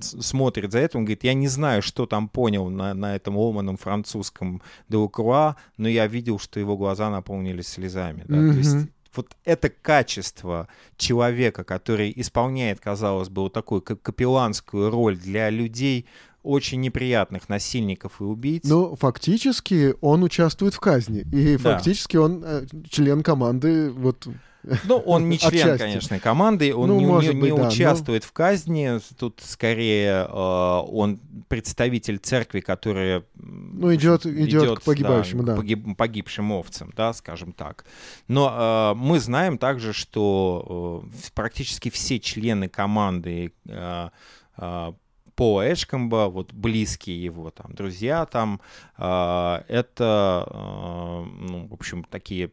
смотрит 0.00 0.72
за 0.72 0.78
это, 0.80 0.98
он 0.98 1.04
говорит, 1.04 1.24
я 1.24 1.34
не 1.34 1.48
знаю, 1.48 1.82
что 1.82 2.06
там 2.06 2.28
понял 2.28 2.68
на, 2.70 2.94
на 2.94 3.16
этом 3.16 3.36
ломаном 3.36 3.76
французском 3.76 4.62
Делакруа, 4.88 5.56
но 5.76 5.88
я 5.88 6.06
видел, 6.06 6.38
что 6.38 6.60
его 6.60 6.76
глаза 6.76 7.10
наполнились 7.10 7.68
слезами. 7.68 8.24
да. 8.28 8.36
То 8.52 8.58
есть 8.58 8.76
вот 9.14 9.34
это 9.44 9.70
качество 9.70 10.68
человека, 10.98 11.64
который 11.64 12.12
исполняет, 12.16 12.80
казалось 12.80 13.30
бы, 13.30 13.42
вот 13.42 13.52
такую 13.54 13.80
ка- 13.80 13.96
капелланскую 13.96 14.90
роль 14.90 15.16
для 15.16 15.48
людей, 15.48 16.04
очень 16.42 16.80
неприятных 16.80 17.48
насильников 17.48 18.20
и 18.20 18.24
убийц. 18.24 18.62
Ну, 18.64 18.94
фактически 18.94 19.94
он 20.00 20.22
участвует 20.22 20.74
в 20.74 20.80
казни. 20.80 21.26
И 21.32 21.56
Да. 21.56 21.72
фактически 21.76 22.16
он 22.18 22.42
э, 22.44 22.66
член 22.90 23.22
команды 23.22 23.90
вот 23.90 24.28
Ну, 24.84 24.96
он 24.98 25.28
не 25.28 25.38
член, 25.38 25.52
Отчасти. 25.54 25.78
конечно, 25.78 26.18
команды, 26.18 26.74
он 26.74 26.88
Ну, 26.88 26.98
не, 26.98 27.06
может 27.06 27.34
не- 27.34 27.40
быть, 27.40 27.50
не 27.52 27.56
да, 27.56 27.62
но- 27.64 27.68
участвует 27.68 28.24
в 28.24 28.32
казни. 28.32 28.98
Тут 29.18 29.40
скорее 29.44 30.26
э, 30.28 30.32
он 30.32 31.20
представитель 31.48 32.18
церкви, 32.18 32.60
которая 32.60 33.22
Ну, 33.36 33.94
идет- 33.94 34.26
общем, 34.26 34.44
идет 34.44 34.78
к 34.80 34.82
погибающим, 34.82 35.40
к 35.40 35.44
да. 35.44 35.54
погиб- 35.56 35.94
погибшим 35.94 36.50
овцам, 36.52 36.92
да, 36.96 37.12
скажем 37.12 37.52
так. 37.52 37.84
Но 38.28 38.92
э, 38.94 38.98
мы 38.98 39.20
знаем 39.20 39.58
также, 39.58 39.92
что 39.92 41.04
э, 41.04 41.30
практически 41.34 41.88
все 41.90 42.18
члены 42.18 42.68
команды 42.68 43.52
э, 43.68 44.08
э, 44.58 44.92
Пола 45.34 45.70
Эшкомба, 45.70 46.30
вот 46.30 46.54
близкие 46.54 47.22
его 47.22 47.50
там 47.50 47.74
друзья 47.74 48.24
там, 48.24 48.58
э, 48.96 49.02
это, 49.68 50.46
э, 50.50 51.24
ну, 51.50 51.66
в 51.68 51.74
общем, 51.74 52.04
такие 52.04 52.50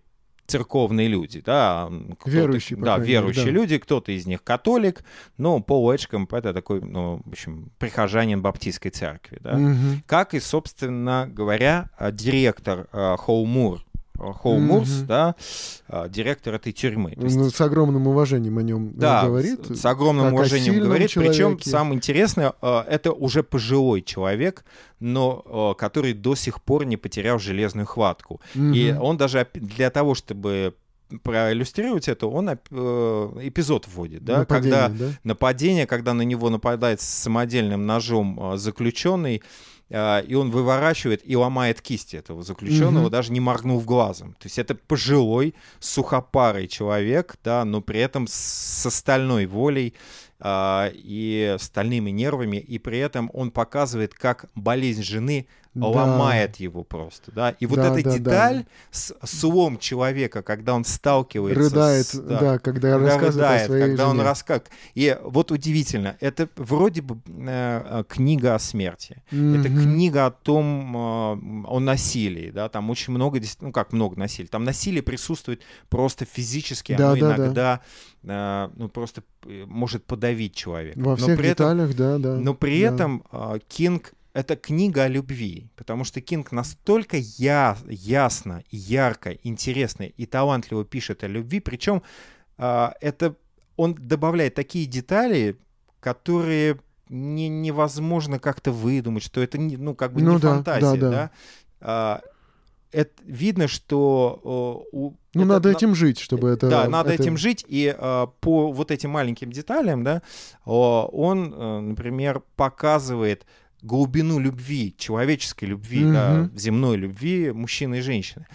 церковные 0.54 1.08
люди, 1.08 1.42
да, 1.42 1.90
Верующие, 2.26 2.78
да, 2.78 3.00
верующие 3.00 3.46
да. 3.46 3.52
люди, 3.52 3.80
кто-то 3.80 4.12
из 4.12 4.28
них 4.28 4.44
католик, 4.44 5.04
но 5.38 5.60
Пол 5.62 5.92
Эджкомб 5.92 6.32
это 6.32 6.54
такой, 6.54 6.82
ну, 6.82 7.22
в 7.26 7.30
общем, 7.30 7.72
прихожанин 7.80 8.42
баптистской 8.42 8.92
церкви, 8.92 9.40
да, 9.42 9.54
Мгм. 9.58 10.04
как 10.06 10.36
и, 10.36 10.40
собственно 10.40 11.28
говоря, 11.28 11.90
э, 11.98 12.12
директор 12.12 12.88
э, 12.94 13.16
Хоумур, 13.18 13.84
э, 14.20 14.24
Хоумурс, 14.42 14.98
Мгм. 15.00 15.08
да, 15.08 15.36
э, 15.88 16.10
директор 16.10 16.54
этой 16.56 16.72
тюрьмы. 16.72 17.12
То 17.16 17.24
есть 17.24 17.36
Ну, 17.36 17.50
с 17.50 17.62
огромным 17.62 18.08
уважением 18.08 18.58
о 18.58 18.64
нем 18.64 18.92
да, 18.96 19.26
говорит. 19.26 19.66
с, 19.68 19.82
с 19.82 19.86
огромным 19.86 20.26
как 20.26 20.34
уважением 20.34 20.80
говорит. 20.80 21.12
Причем 21.14 21.34
человеке. 21.34 21.70
самое 21.70 21.96
интересное, 21.96 22.54
э, 22.62 22.84
это 22.90 23.12
уже 23.12 23.44
пожилой 23.44 24.02
человек, 24.02 24.64
но 25.00 25.74
э, 25.76 25.80
который 25.80 26.14
до 26.14 26.36
сих 26.36 26.62
пор 26.62 26.86
не 26.86 26.98
потерял 26.98 27.40
железную 27.40 27.86
хватку. 27.88 28.40
И 28.56 28.92
Мгм. 28.94 29.02
он 29.04 29.18
даже 29.18 29.48
для 29.54 29.90
того, 29.90 30.16
чтобы 30.16 30.76
проиллюстрировать 31.22 32.08
это, 32.08 32.28
он 32.28 32.50
э, 32.50 32.56
эпизод 33.42 33.88
вводит, 33.88 34.24
да, 34.26 34.40
Нападение, 34.40 34.72
когда 34.82 34.90
да? 34.90 35.12
нападение, 35.24 35.86
когда 35.86 36.14
на 36.14 36.24
него 36.24 36.50
нападает 36.50 37.02
с 37.02 37.06
самодельным 37.06 37.86
ножом 37.86 38.40
э, 38.54 38.58
заключенный, 38.58 39.38
э, 39.38 39.42
и 39.90 40.34
он 40.34 40.50
выворачивает 40.50 41.22
и 41.24 41.36
ломает 41.36 41.82
кисти 41.82 42.16
этого 42.16 42.42
заключенного, 42.44 43.04
Мгм. 43.04 43.12
даже 43.12 43.32
не 43.32 43.40
моргнув 43.40 43.86
глазом. 43.86 44.34
То 44.34 44.46
есть 44.46 44.58
это 44.58 44.76
пожилой, 44.76 45.54
сухопарый 45.80 46.68
человек, 46.68 47.36
да, 47.44 47.64
но 47.66 47.82
при 47.82 48.00
этом 48.00 48.26
с 48.28 48.90
стальной 48.90 49.46
волей 49.46 49.94
а, 50.40 50.92
и 50.94 51.56
стальными 51.60 52.10
нервами, 52.10 52.58
и 52.58 52.78
при 52.78 52.98
этом 52.98 53.30
он 53.34 53.52
показывает, 53.52 54.14
как 54.14 54.46
болезнь 54.56 55.04
жены 55.04 55.48
Да. 55.74 55.88
ломает 55.88 56.58
его 56.58 56.84
просто, 56.84 57.32
да. 57.32 57.50
И 57.60 57.66
вот 57.66 57.78
Да, 57.78 57.88
эта 57.98 58.04
да, 58.04 58.12
да. 58.12 58.18
деталь 58.18 58.66
с 58.92 59.16
слом 59.24 59.80
человека, 59.80 60.44
когда 60.44 60.76
он 60.76 60.86
сталкивается 60.86 61.60
Рыдает, 61.64 62.06
с, 62.06 62.16
да, 62.20 62.60
когда 62.60 62.92
когда 62.94 62.98
рассказывает 63.00 63.36
рыдает, 63.36 63.62
о 63.64 63.66
своей 63.66 63.84
когда 63.88 64.08
он 64.08 64.16
жене. 64.18 64.24
рассказывает. 64.24 64.70
И 64.94 65.18
вот 65.24 65.52
удивительно, 65.52 66.16
это 66.20 66.48
вроде 66.58 67.02
бы 67.02 67.16
э, 67.28 68.02
э, 68.02 68.04
книга 68.08 68.54
о 68.56 68.60
смерти. 68.60 69.24
Это 69.30 69.36
Мгм. 69.70 69.82
книга 69.82 70.26
о 70.28 70.32
том, 70.32 70.96
э, 70.96 71.68
о 71.68 71.80
насилии, 71.80 72.52
да, 72.52 72.70
там 72.70 72.90
очень 72.92 73.14
много, 73.14 73.40
ну 73.62 73.72
как 73.72 73.94
много 73.94 74.16
насилия, 74.20 74.50
там 74.50 74.64
насилие 74.64 75.02
присутствует 75.02 75.62
просто 75.90 76.26
физически, 76.26 76.96
Да, 76.96 77.14
оно 77.14 77.20
да, 77.22 77.30
да. 77.30 77.36
иногда, 77.46 77.80
э, 78.24 78.70
ну 78.76 78.90
просто 78.90 79.24
э, 79.48 79.66
может 79.68 80.06
подавить 80.06 80.54
человека. 80.56 81.00
Во 81.00 81.12
но 81.12 81.16
всех 81.18 81.38
при 81.40 81.50
этом, 81.50 81.66
деталях, 81.78 81.96
да, 81.96 82.18
да. 82.20 82.36
но 82.36 82.54
при 82.54 82.82
да. 82.84 82.94
этом 82.94 83.24
э, 83.32 83.60
Кинг 83.68 84.14
это 84.34 84.56
книга 84.56 85.04
о 85.04 85.08
любви, 85.08 85.70
потому 85.76 86.04
что 86.04 86.20
Кинг 86.22 86.52
настолько 86.52 87.18
я, 87.18 87.78
ясно, 87.88 88.64
ярко, 88.72 89.32
интересно 89.44 90.04
и 90.04 90.26
талантливо 90.26 90.84
пишет 90.86 91.24
о 91.24 91.28
любви, 91.28 91.60
причем 91.60 92.02
а, 92.58 92.94
это 93.02 93.36
он 93.78 93.94
добавляет 93.96 94.56
такие 94.56 94.86
детали, 94.86 95.58
которые 96.00 96.80
не, 97.10 97.48
невозможно 97.48 98.40
как-то 98.40 98.72
выдумать, 98.72 99.24
что 99.24 99.42
это 99.42 99.58
не, 99.58 99.78
ну 99.78 99.94
как 99.96 100.14
бы 100.14 100.22
Ну 100.22 100.34
не 100.34 100.40
да, 100.40 100.50
фантазия, 100.50 100.96
да, 100.96 100.96
да. 100.98 101.10
да. 101.12 101.32
А, 101.82 102.22
это 102.92 103.12
видно, 103.26 103.68
что 103.68 104.86
у 104.92 105.16
Ну, 105.34 105.42
это 105.42 105.46
надо 105.46 105.70
на- 105.70 105.74
этим 105.74 105.96
жить, 105.96 106.20
чтобы 106.20 106.50
это... 106.50 106.70
да, 106.70 106.88
надо 106.88 107.12
это- 107.12 107.24
этим 107.24 107.38
жить, 107.38 107.66
и 107.68 107.94
а, 107.96 108.28
по 108.28 108.72
вот 108.72 108.92
этим 108.92 109.10
маленьким 109.12 109.52
деталям, 109.52 110.04
да, 110.04 110.22
он, 110.66 111.54
э, 111.54 111.80
например, 111.82 112.44
показывает, 112.56 113.46
глубину 113.84 114.40
любви, 114.40 114.96
человеческой 114.98 115.66
любви, 115.66 116.00
Мгм. 116.06 116.14
да, 116.14 116.50
земной 116.56 116.98
любви 116.98 117.52
мужчины 117.52 118.00
и 118.00 118.02
женщины. 118.02 118.46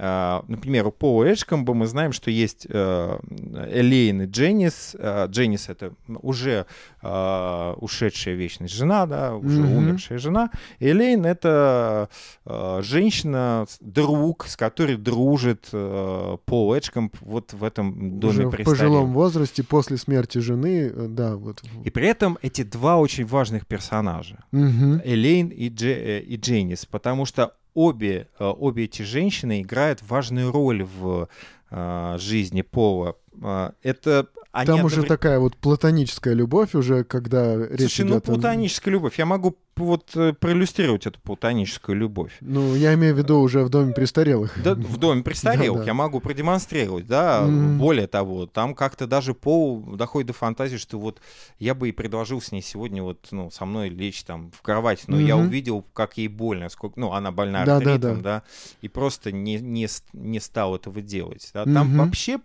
А, 0.00 0.44
Например, 0.46 0.86
у 0.86 0.92
Пола 0.92 1.24
Эджкомба 1.24 1.74
мы 1.74 1.86
знаем, 1.86 2.12
что 2.12 2.30
есть 2.30 2.66
э, 2.70 3.18
Элейн 3.72 4.22
и 4.22 4.26
Дженнис. 4.26 4.94
А, 4.98 5.26
Дженнис— 5.26 5.68
это 5.68 5.92
уже 6.22 6.66
а, 7.02 7.74
ушедшая 7.78 8.34
вечность 8.36 8.74
жена, 8.74 9.06
да, 9.06 9.34
уже 9.34 9.60
Мгм. 9.60 9.76
умершая 9.76 10.18
жена. 10.18 10.50
Элейн— 10.78 11.26
это 11.26 12.08
э, 12.46 12.80
женщина, 12.82 13.66
друг, 13.80 14.46
с 14.46 14.56
которой 14.56 14.96
дружит 14.96 15.68
э, 15.72 16.36
Пол 16.44 16.74
Эджкомб 16.74 17.16
вот 17.20 17.52
в 17.52 17.64
этом 17.64 18.20
доме 18.20 18.46
Уже 18.46 18.62
в 18.62 18.64
пожилом 18.64 19.12
возрасте, 19.12 19.64
после 19.64 19.96
смерти 19.96 20.38
жены, 20.38 20.92
э, 20.94 21.06
да, 21.08 21.36
вот. 21.36 21.62
И 21.84 21.90
при 21.90 22.06
этом 22.06 22.38
эти 22.42 22.62
два 22.62 22.98
очень 22.98 23.26
важных 23.26 23.66
персонажа. 23.66 24.44
Мгм. 24.52 25.02
Элейн 25.04 25.48
и, 25.48 25.68
Дже, 25.68 25.92
э, 25.92 26.20
и 26.20 26.36
Дженнис, 26.36 26.86
потому 26.86 27.24
что 27.24 27.54
обе, 27.78 28.26
э, 28.40 28.44
обе 28.44 28.84
эти 28.84 29.02
женщины 29.02 29.62
играют 29.62 30.02
важную 30.02 30.50
роль 30.50 30.82
в 30.82 31.28
э, 31.70 32.16
жизни 32.18 32.62
Пола. 32.62 33.16
Э, 33.40 33.70
Это 33.84 34.26
они 34.50 34.66
Там 34.66 34.84
уже 34.86 35.00
одновре- 35.02 35.08
такая 35.08 35.38
вот 35.38 35.56
платоническая 35.56 36.32
любовь 36.34 36.74
уже, 36.74 37.04
когда 37.04 37.54
речь 37.56 37.80
Слушай, 37.80 38.04
ну 38.06 38.12
идет 38.14 38.28
о- 38.28 38.32
платоническая 38.32 38.92
любовь. 38.92 39.18
Я 39.18 39.26
могу 39.26 39.56
вот 39.76 40.10
э, 40.16 40.32
проиллюстрировать 40.32 41.06
эту 41.06 41.20
платоническую 41.20 41.96
любовь. 41.96 42.32
Ну, 42.40 42.74
я 42.74 42.94
имею 42.94 43.14
в 43.14 43.18
виду 43.18 43.38
уже 43.40 43.62
в 43.62 43.68
доме 43.68 43.92
престарелых. 43.92 44.60
Да, 44.64 44.74
в 44.74 44.96
доме 44.96 45.22
престарелых 45.24 45.80
Да-да. 45.80 45.86
я 45.86 45.94
могу 45.94 46.18
продемонстрировать, 46.20 47.06
да. 47.06 47.42
Мгм. 47.46 47.78
Более 47.78 48.06
того, 48.08 48.46
там 48.46 48.74
как-то 48.74 49.06
даже 49.06 49.34
Пол 49.34 49.80
доходит 49.96 50.28
до 50.28 50.32
фантазии, 50.32 50.78
что 50.78 50.98
вот 50.98 51.20
я 51.58 51.74
бы 51.74 51.90
и 51.90 51.92
предложил 51.92 52.40
с 52.40 52.50
ней 52.50 52.62
сегодня 52.62 53.02
вот, 53.02 53.28
ну, 53.30 53.50
со 53.50 53.66
мной 53.66 53.90
лечь 53.90 54.24
там 54.24 54.50
в 54.50 54.62
кровать, 54.62 55.04
но 55.06 55.20
я 55.20 55.36
Мгм. 55.36 55.46
увидел, 55.46 55.84
как 55.92 56.16
ей 56.16 56.28
больно, 56.28 56.68
сколько, 56.70 56.98
ну, 56.98 57.12
она 57.12 57.30
больна 57.30 57.64
Да-да-да. 57.64 57.92
артритом, 57.92 58.22
да, 58.22 58.42
и 58.80 58.88
просто 58.88 59.30
не, 59.30 59.56
не, 59.60 59.86
не 60.14 60.40
стал 60.40 60.74
этого 60.74 61.00
делать. 61.02 61.48
да. 61.54 61.64
Там 61.64 61.88
Мгм. 61.88 61.98
вообще 61.98 62.40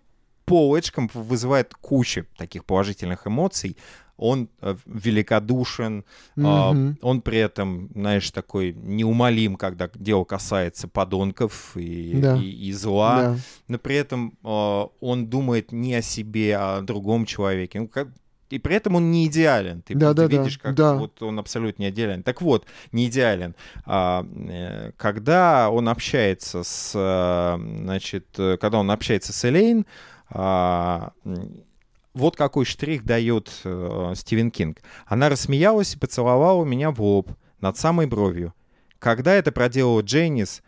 Пол 0.46 0.76
Эджкомп 0.76 1.14
вызывает 1.16 1.74
кучу 1.74 2.26
таких 2.38 2.66
положительных 2.66 3.28
эмоций. 3.28 3.78
Он 4.18 4.48
э, 4.62 4.76
великодушен, 4.86 6.06
Мгм. 6.36 6.98
он 7.02 7.22
при 7.22 7.39
этом, 7.39 7.89
знаешь, 7.96 8.30
такой 8.32 8.74
неумолим, 8.74 9.56
когда 9.56 9.89
дело 9.96 10.24
касается 10.24 10.88
подонков 10.88 11.76
и, 11.76 12.14
Да. 12.22 12.38
и, 12.38 12.50
и 12.50 12.72
зла, 12.74 13.22
Да. 13.22 13.38
но 13.68 13.78
при 13.80 13.96
этом 13.96 14.38
а, 14.44 14.89
он 15.00 15.28
думает 15.28 15.72
не 15.72 15.96
о 15.96 16.02
себе, 16.02 16.56
а 16.58 16.78
о 16.78 16.82
другом 16.82 17.26
человеке. 17.26 17.80
Ну, 17.82 17.88
как- 17.88 18.10
И 18.52 18.60
при 18.60 18.76
этом 18.76 18.96
он 18.96 19.10
не 19.10 19.26
идеален. 19.26 19.82
Ты, 19.82 19.96
Да, 19.96 20.10
ты 20.14 20.16
да, 20.22 20.28
да, 20.28 20.38
видишь, 20.38 20.60
как 20.60 20.76
да. 20.76 20.94
вот 20.94 21.24
он 21.24 21.39
абсолютно 21.39 21.82
не 21.84 21.89
идеален. 21.89 22.22
Так 22.22 22.41
вот, 22.44 22.66
не 22.91 23.08
идеален. 23.08 23.56
А, 23.86 24.24
э, 24.50 24.91
когда 24.96 25.72
он 25.72 25.89
общается 25.89 26.62
с, 26.64 26.94
а, 26.96 27.58
значит, 27.58 28.28
э, 28.38 28.58
когда 28.62 28.78
он 28.78 28.91
общается 28.91 29.34
с 29.34 29.44
Элейн, 29.50 29.88
вот 30.34 32.36
какой 32.36 32.66
штрих 32.66 33.06
дает 33.06 33.52
э, 33.64 34.14
Стивен 34.16 34.52
Кинг. 34.52 34.80
Она 35.06 35.30
рассмеялась 35.30 35.96
и 35.96 35.98
поцеловала 35.98 36.64
меня 36.64 36.92
в 36.92 37.02
лоб 37.02 37.32
над 37.60 37.78
самой 37.78 38.08
бровью. 38.08 38.54
Когда 39.00 39.34
это 39.34 39.52
проделала 39.52 40.02
Дженнис, 40.02 40.62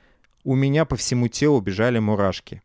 у 0.43 0.55
меня 0.55 0.85
по 0.85 0.95
всему 0.95 1.27
телу 1.27 1.61
бежали 1.61 1.99
мурашки. 1.99 2.61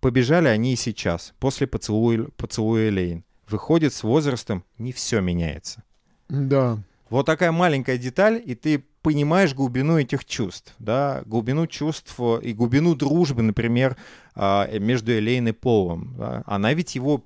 Побежали 0.00 0.48
они 0.48 0.74
и 0.74 0.76
сейчас, 0.76 1.34
после 1.38 1.66
поцелуя, 1.66 2.26
поцелуя 2.36 2.90
Лейн. 2.90 3.24
Выходит, 3.48 3.92
с 3.92 4.02
возрастом 4.02 4.64
не 4.78 4.92
все 4.92 5.20
меняется. 5.20 5.82
Да. 6.28 6.78
Вот 7.10 7.26
такая 7.26 7.52
маленькая 7.52 7.98
деталь, 7.98 8.42
и 8.44 8.54
ты 8.54 8.84
понимаешь 9.04 9.54
глубину 9.54 9.98
этих 9.98 10.24
чувств, 10.24 10.74
да, 10.78 11.22
глубину 11.26 11.66
чувств 11.66 12.14
э, 12.18 12.40
и 12.42 12.52
глубину 12.54 12.94
дружбы, 12.94 13.42
например, 13.42 13.96
а, 14.34 14.66
э, 14.68 14.78
между 14.80 15.12
Элейн 15.12 15.46
и 15.48 15.52
Полом. 15.52 16.14
да. 16.18 16.42
Она 16.46 16.72
ведь 16.74 16.94
его 16.96 17.22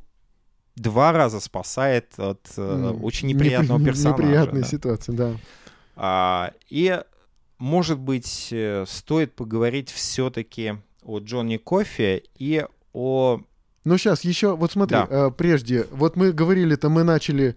два 0.76 1.12
раза 1.12 1.40
спасает 1.40 2.18
от 2.18 2.40
М, 2.58 3.02
очень 3.04 3.28
неприятного 3.28 3.78
непри- 3.80 3.84
персонажа. 3.86 4.22
Неприятная 4.22 4.62
да. 4.62 4.68
ситуация, 4.68 5.14
да. 5.16 5.32
А, 5.96 6.52
и, 6.68 7.00
может 7.58 7.98
быть, 7.98 8.52
стоит 8.86 9.34
поговорить 9.34 9.90
все-таки 9.90 10.74
о 11.04 11.20
Джонни 11.20 11.56
Кофе 11.58 12.22
и 12.36 12.66
о... 12.92 13.40
Ну, 13.84 13.98
сейчас 13.98 14.24
еще, 14.24 14.56
вот 14.56 14.72
смотри, 14.72 14.98
Да. 15.08 15.30
прежде, 15.30 15.86
вот 15.92 16.16
мы 16.16 16.32
говорили-то, 16.32 16.88
мы 16.88 17.04
начали 17.04 17.54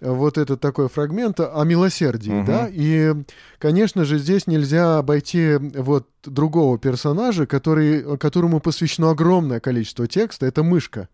вот 0.00 0.38
этот 0.38 0.60
такой 0.60 0.88
фрагмент 0.88 1.40
о 1.40 1.62
милосердии, 1.64 2.30
Мгм. 2.30 2.44
да, 2.46 2.68
и, 2.70 3.14
конечно 3.58 4.04
же, 4.04 4.18
здесь 4.18 4.46
нельзя 4.46 4.98
обойти 4.98 5.56
вот 5.56 6.08
другого 6.24 6.78
персонажа, 6.78 7.46
который, 7.46 8.18
которому 8.18 8.60
посвящено 8.60 9.10
огромное 9.10 9.60
количество 9.60 10.06
текста, 10.06 10.46
это 10.46 10.62
мышка. 10.62 11.08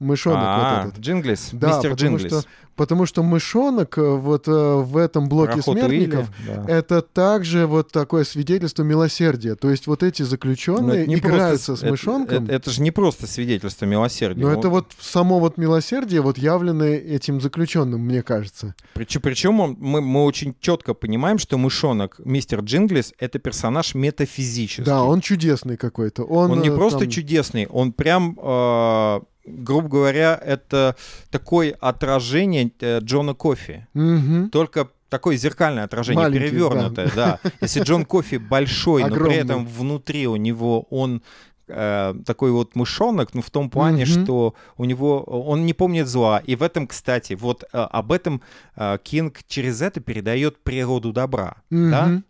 Мышонок 0.00 0.38
А, 0.42 0.82
вот 0.84 0.88
этот. 0.94 1.00
Джинглис, 1.04 1.50
Да, 1.52 1.68
мистер 1.68 1.90
потому 1.92 2.16
Джинглис. 2.16 2.40
что, 2.40 2.48
потому 2.74 3.04
что 3.06 3.22
мышонок 3.22 3.98
э, 3.98 4.02
вот 4.02 4.48
э, 4.48 4.50
в 4.50 4.96
этом 4.96 5.28
блоке 5.28 5.52
Про 5.52 5.60
охоту 5.60 5.78
смертников 5.78 6.28
Уилли, 6.48 6.56
да. 6.66 6.72
это 6.72 7.02
также 7.02 7.66
вот 7.66 7.92
такое 7.92 8.24
свидетельство 8.24 8.82
милосердия. 8.82 9.56
То 9.56 9.70
есть 9.70 9.86
вот 9.86 10.02
эти 10.02 10.22
заключенные 10.22 11.02
это 11.02 11.08
не 11.10 11.16
играются 11.16 11.72
просто- 11.72 11.76
с 11.76 11.82
это- 11.82 11.90
мышонком. 11.90 12.44
Это, 12.44 12.52
это 12.54 12.70
же 12.70 12.80
не 12.80 12.90
просто 12.90 13.26
свидетельство 13.26 13.84
милосердия. 13.84 14.40
Но 14.40 14.48
Он- 14.48 14.58
это 14.58 14.70
вот 14.70 14.86
само 14.98 15.38
вот 15.38 15.58
милосердие 15.58 16.22
вот 16.22 16.38
явленное 16.38 16.96
этим 16.96 17.38
заключенным, 17.42 18.00
мне 18.00 18.22
кажется. 18.22 18.74
Причем, 18.94 19.20
причем 19.20 19.60
он- 19.60 19.76
мы, 19.78 20.00
мы 20.00 20.24
очень 20.24 20.54
четко 20.60 20.94
понимаем, 20.94 21.38
что 21.38 21.58
мышонок, 21.58 22.18
мистер 22.24 22.60
Джинглис, 22.60 23.12
это 23.18 23.38
персонаж 23.38 23.94
метафизический. 23.94 24.84
Да, 24.84 25.02
он 25.04 25.20
чудесный 25.20 25.76
какой-то. 25.76 26.22
Он, 26.24 26.52
Он 26.52 26.62
не 26.62 26.70
э, 26.70 26.74
просто 26.74 27.00
там- 27.00 27.10
чудесный, 27.10 27.66
он 27.66 27.92
прям, 27.92 28.38
э, 28.42 29.20
грубо 29.46 29.88
говоря, 29.88 30.40
это 30.42 30.96
такое 31.30 31.76
отражение 31.80 32.70
э, 32.80 33.00
Джона 33.00 33.34
Кофи. 33.34 33.86
Мгм. 33.94 34.50
Только 34.50 34.88
такое 35.08 35.36
зеркальное 35.36 35.84
отражение, 35.84 36.22
Маленький, 36.24 36.50
перевернутое, 36.50 37.10
да. 37.16 37.38
Если 37.60 37.82
Джон 37.82 38.04
Кофи 38.04 38.36
большой, 38.36 39.02
но 39.02 39.08
при 39.08 39.14
Огромный. 39.14 39.36
этом 39.38 39.66
внутри 39.66 40.26
у 40.28 40.36
него 40.36 40.82
он 40.90 41.22
э, 41.68 42.14
такой 42.26 42.50
вот 42.52 42.74
мышонок, 42.76 43.34
ну 43.34 43.42
в 43.42 43.50
том 43.50 43.70
плане, 43.70 44.04
Мгм. 44.04 44.24
что 44.24 44.54
у 44.76 44.84
него 44.84 45.22
он 45.22 45.66
не 45.66 45.72
помнит 45.72 46.06
зла. 46.08 46.38
И 46.44 46.56
в 46.56 46.62
этом, 46.62 46.86
кстати, 46.86 47.34
вот 47.34 47.64
э, 47.64 47.66
об 47.78 48.12
этом 48.12 48.40
э, 48.76 48.98
Кинг 49.02 49.40
через 49.48 49.80
это 49.82 50.00
передает 50.00 50.62
природу 50.62 51.12
добра. 51.12 51.56
Да? 51.70 52.22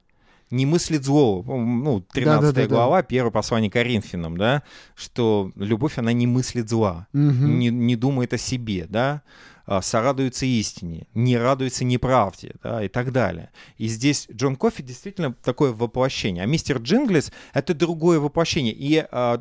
Не 0.50 0.66
мыслит 0.66 1.04
злого. 1.04 1.56
Ну, 1.56 2.00
13 2.00 2.40
Да-да-да-да. 2.42 2.66
глава, 2.74 3.02
первое 3.02 3.30
послание 3.30 3.70
Коринфянам, 3.70 4.36
да, 4.36 4.62
что 4.96 5.52
любовь, 5.56 5.96
она 5.98 6.12
не 6.12 6.26
мыслит 6.26 6.68
зла, 6.68 7.06
Мгм. 7.12 7.58
не, 7.58 7.68
не 7.68 7.96
думает 7.96 8.34
о 8.34 8.38
себе, 8.38 8.86
да, 8.88 9.22
а, 9.66 9.80
сорадуется 9.82 10.46
истине, 10.46 11.06
не 11.14 11.36
радуется 11.38 11.84
неправде, 11.84 12.54
да, 12.64 12.82
и 12.84 12.88
так 12.88 13.12
далее. 13.12 13.50
И 13.78 13.86
здесь 13.86 14.26
Джон 14.32 14.56
Кофи 14.56 14.82
действительно 14.82 15.32
такое 15.32 15.70
воплощение. 15.72 16.42
А 16.42 16.46
мистер 16.46 16.78
Джинглис— 16.78 17.30
это 17.54 17.72
другое 17.72 18.18
воплощение. 18.18 18.72
И 18.74 18.96
а, 19.12 19.40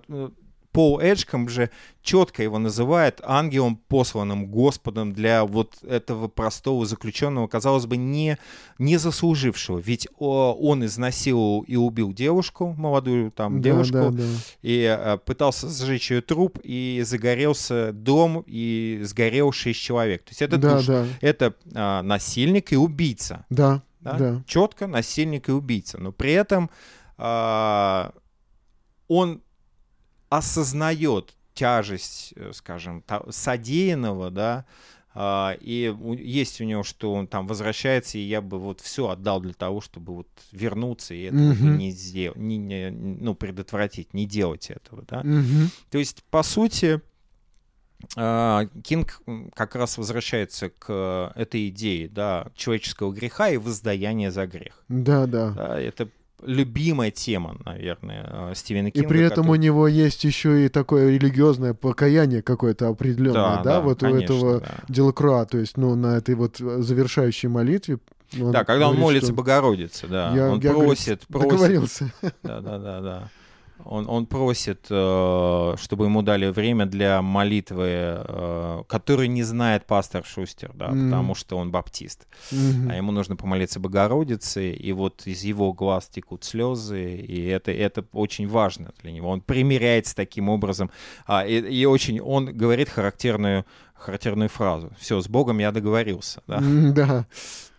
Пол 0.72 1.00
Эджком 1.02 1.50
же 1.50 1.72
четко 2.04 2.44
его 2.44 2.60
называет 2.60 3.22
ангелом, 3.24 3.76
посланным 3.88 4.46
Господом 4.48 5.14
для 5.14 5.44
вот 5.44 5.82
этого 5.84 6.28
простого 6.28 6.86
заключенного, 6.86 7.48
казалось 7.48 7.88
бы, 7.88 7.98
не, 7.98 8.38
не 8.78 8.98
заслужившего. 8.98 9.80
Ведь 9.80 10.08
о, 10.20 10.54
он 10.54 10.86
изнасиловал 10.86 11.62
и 11.64 11.76
убил 11.76 12.14
девушку, 12.14 12.74
молодую 12.78 13.32
там 13.32 13.62
Да, 13.62 13.70
девушку, 13.70 13.94
да, 13.94 14.10
да. 14.12 14.24
и 14.62 14.84
э, 14.98 15.18
пытался 15.26 15.70
сжечь 15.70 16.12
ее 16.12 16.22
труп, 16.22 16.60
и 16.64 17.02
загорелся 17.04 17.92
дом, 17.92 18.44
и 18.46 19.00
сгорел 19.04 19.52
шесть 19.52 19.80
человек. 19.82 20.24
То 20.24 20.30
есть 20.30 20.42
это, 20.44 20.58
Да, 20.58 20.78
душ- 20.78 20.86
да, 20.88 21.06
это 21.22 21.56
а, 21.74 22.04
насильник 22.04 22.72
и 22.74 22.78
убийца. 22.78 23.46
да, 23.50 23.82
Да? 24.02 24.14
да. 24.18 24.44
Четко 24.46 24.86
насильник 24.88 25.50
и 25.50 25.52
убийца. 25.52 25.98
Но 25.98 26.12
при 26.12 26.34
этом 26.34 26.70
а, 27.18 28.14
он 29.08 29.42
осознает 30.30 31.36
тяжесть, 31.54 32.34
э, 32.36 32.52
скажем, 32.54 33.04
содеянного, 33.30 34.32
да, 34.32 34.66
а, 35.14 35.58
и 35.60 35.94
есть 36.20 36.62
у 36.62 36.64
него, 36.64 36.84
что 36.84 37.14
он 37.14 37.28
там 37.28 37.48
возвращается, 37.48 38.18
и 38.18 38.22
я 38.22 38.42
бы 38.42 38.60
вот 38.60 38.80
все 38.80 39.10
отдал 39.10 39.42
для 39.42 39.54
того, 39.54 39.82
чтобы 39.82 40.16
вот 40.16 40.28
вернуться 40.52 41.14
и 41.14 41.24
этого 41.24 41.52
Мгм. 41.52 41.78
не 41.78 41.92
сделать, 41.92 42.38
не, 42.38 42.58
не- 42.58 42.92
ну, 42.92 43.34
предотвратить, 43.36 44.14
не 44.14 44.26
делать 44.26 44.70
этого, 44.70 45.04
да. 45.08 45.22
Мгм. 45.24 45.72
То 45.90 45.98
есть, 45.98 46.24
по 46.30 46.44
сути, 46.44 47.02
а, 48.16 48.68
Кинг 48.84 49.22
как 49.56 49.76
раз 49.76 49.98
возвращается 49.98 50.70
к 50.70 51.34
этой 51.36 51.70
идее, 51.70 52.08
да, 52.08 52.48
человеческого 52.56 53.12
греха 53.12 53.50
и 53.50 53.58
воздаяния 53.58 54.32
за 54.32 54.48
грех. 54.48 54.84
Да, 54.88 55.26
да. 55.26 55.52
Да, 55.52 55.80
это 55.82 56.08
любимая 56.44 57.12
тема, 57.12 57.58
наверное, 57.66 58.26
а, 58.30 58.54
Стивена 58.56 58.90
И 58.90 58.92
Кинга. 58.92 59.08
при 59.10 59.22
этом 59.22 59.50
у 59.50 59.56
него 59.56 59.88
есть 59.88 60.24
еще 60.24 60.66
и 60.66 60.70
такое 60.70 61.12
религиозное 61.12 61.74
покаяние 61.74 62.42
какое-то 62.42 62.88
определенное, 62.88 63.64
да, 63.64 63.82
вот 63.82 64.04
у 64.04 64.06
конечно, 64.06 64.24
этого 64.24 64.60
да. 64.62 64.76
Делакруа, 64.88 65.46
то 65.46 65.58
есть, 65.58 65.78
ну, 65.78 65.96
на 65.96 66.18
этой 66.18 66.36
вот 66.36 66.60
э, 66.60 66.82
завершающей 66.82 67.50
молитве 67.50 68.00
Он 68.40 68.52
да, 68.52 68.64
когда 68.64 68.88
он 68.88 68.96
говорит, 68.96 69.02
молится 69.02 69.28
что 69.28 69.36
Богородице, 69.36 70.08
да. 70.08 70.34
Я, 70.36 70.50
он 70.50 70.60
я, 70.60 70.72
говорит, 70.72 70.88
просит, 70.88 71.28
просит. 71.28 71.50
договорился. 71.50 72.14
Да, 72.44 72.62
да, 72.62 72.78
да, 72.78 73.02
да. 73.02 73.30
Он, 73.86 74.10
он 74.10 74.26
просит, 74.26 74.88
э, 74.90 75.76
чтобы 75.78 76.06
ему 76.06 76.22
дали 76.22 76.48
время 76.48 76.86
для 76.86 77.22
молитвы, 77.22 77.88
э, 77.90 78.84
которую 78.88 79.32
не 79.32 79.44
знает 79.44 79.86
пастор 79.86 80.26
Шустер, 80.26 80.72
да, 80.74 80.90
Мгм. 80.90 81.10
потому 81.10 81.36
что 81.36 81.58
он 81.58 81.72
баптист. 81.72 82.28
Мгм. 82.52 82.90
А 82.90 82.96
ему 82.96 83.12
нужно 83.12 83.36
помолиться 83.36 83.80
Богородице, 83.80 84.72
и 84.72 84.92
вот 84.92 85.26
из 85.26 85.44
его 85.44 85.74
глаз 85.74 86.08
текут 86.10 86.44
слезы, 86.44 87.16
и 87.16 87.46
это, 87.48 87.72
это 87.72 88.06
очень 88.14 88.48
важно 88.48 88.92
для 89.02 89.12
него. 89.12 89.30
Он 89.30 89.42
примиряется 89.42 90.16
таким 90.16 90.50
образом. 90.50 90.92
А, 91.26 91.46
и, 91.46 91.60
и 91.60 91.86
очень, 91.86 92.20
он 92.20 92.46
говорит 92.46 92.90
характерную, 92.90 93.66
характерную 93.94 94.50
фразу. 94.50 94.92
Все, 95.00 95.20
с 95.22 95.28
Богом 95.28 95.60
я 95.60 95.72
договорился. 95.72 96.42
Да? 96.48 96.60
Да. 96.62 97.26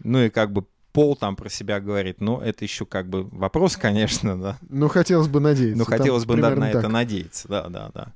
Ну 0.03 0.23
и 0.23 0.31
как 0.31 0.53
бы 0.53 0.65
Пол 0.93 1.17
там 1.17 1.37
про 1.37 1.49
себя 1.49 1.81
говорит, 1.81 2.21
ну 2.21 2.41
это 2.41 2.65
еще 2.65 2.85
как 2.85 3.09
бы 3.09 3.25
вопрос, 3.25 3.77
конечно, 3.77 4.41
да. 4.41 4.59
Ну, 4.69 4.89
хотелось 4.89 5.29
бы 5.29 5.41
надеяться. 5.41 5.79
Ну, 5.79 5.85
Там 5.85 5.99
хотелось 5.99 6.25
бы 6.25 6.37
на, 6.37 6.49
примерно 6.49 6.67
на 6.67 6.71
это 6.71 6.89
надеяться, 6.89 7.49
да, 7.49 7.69
да, 7.69 7.91
да. 7.95 8.13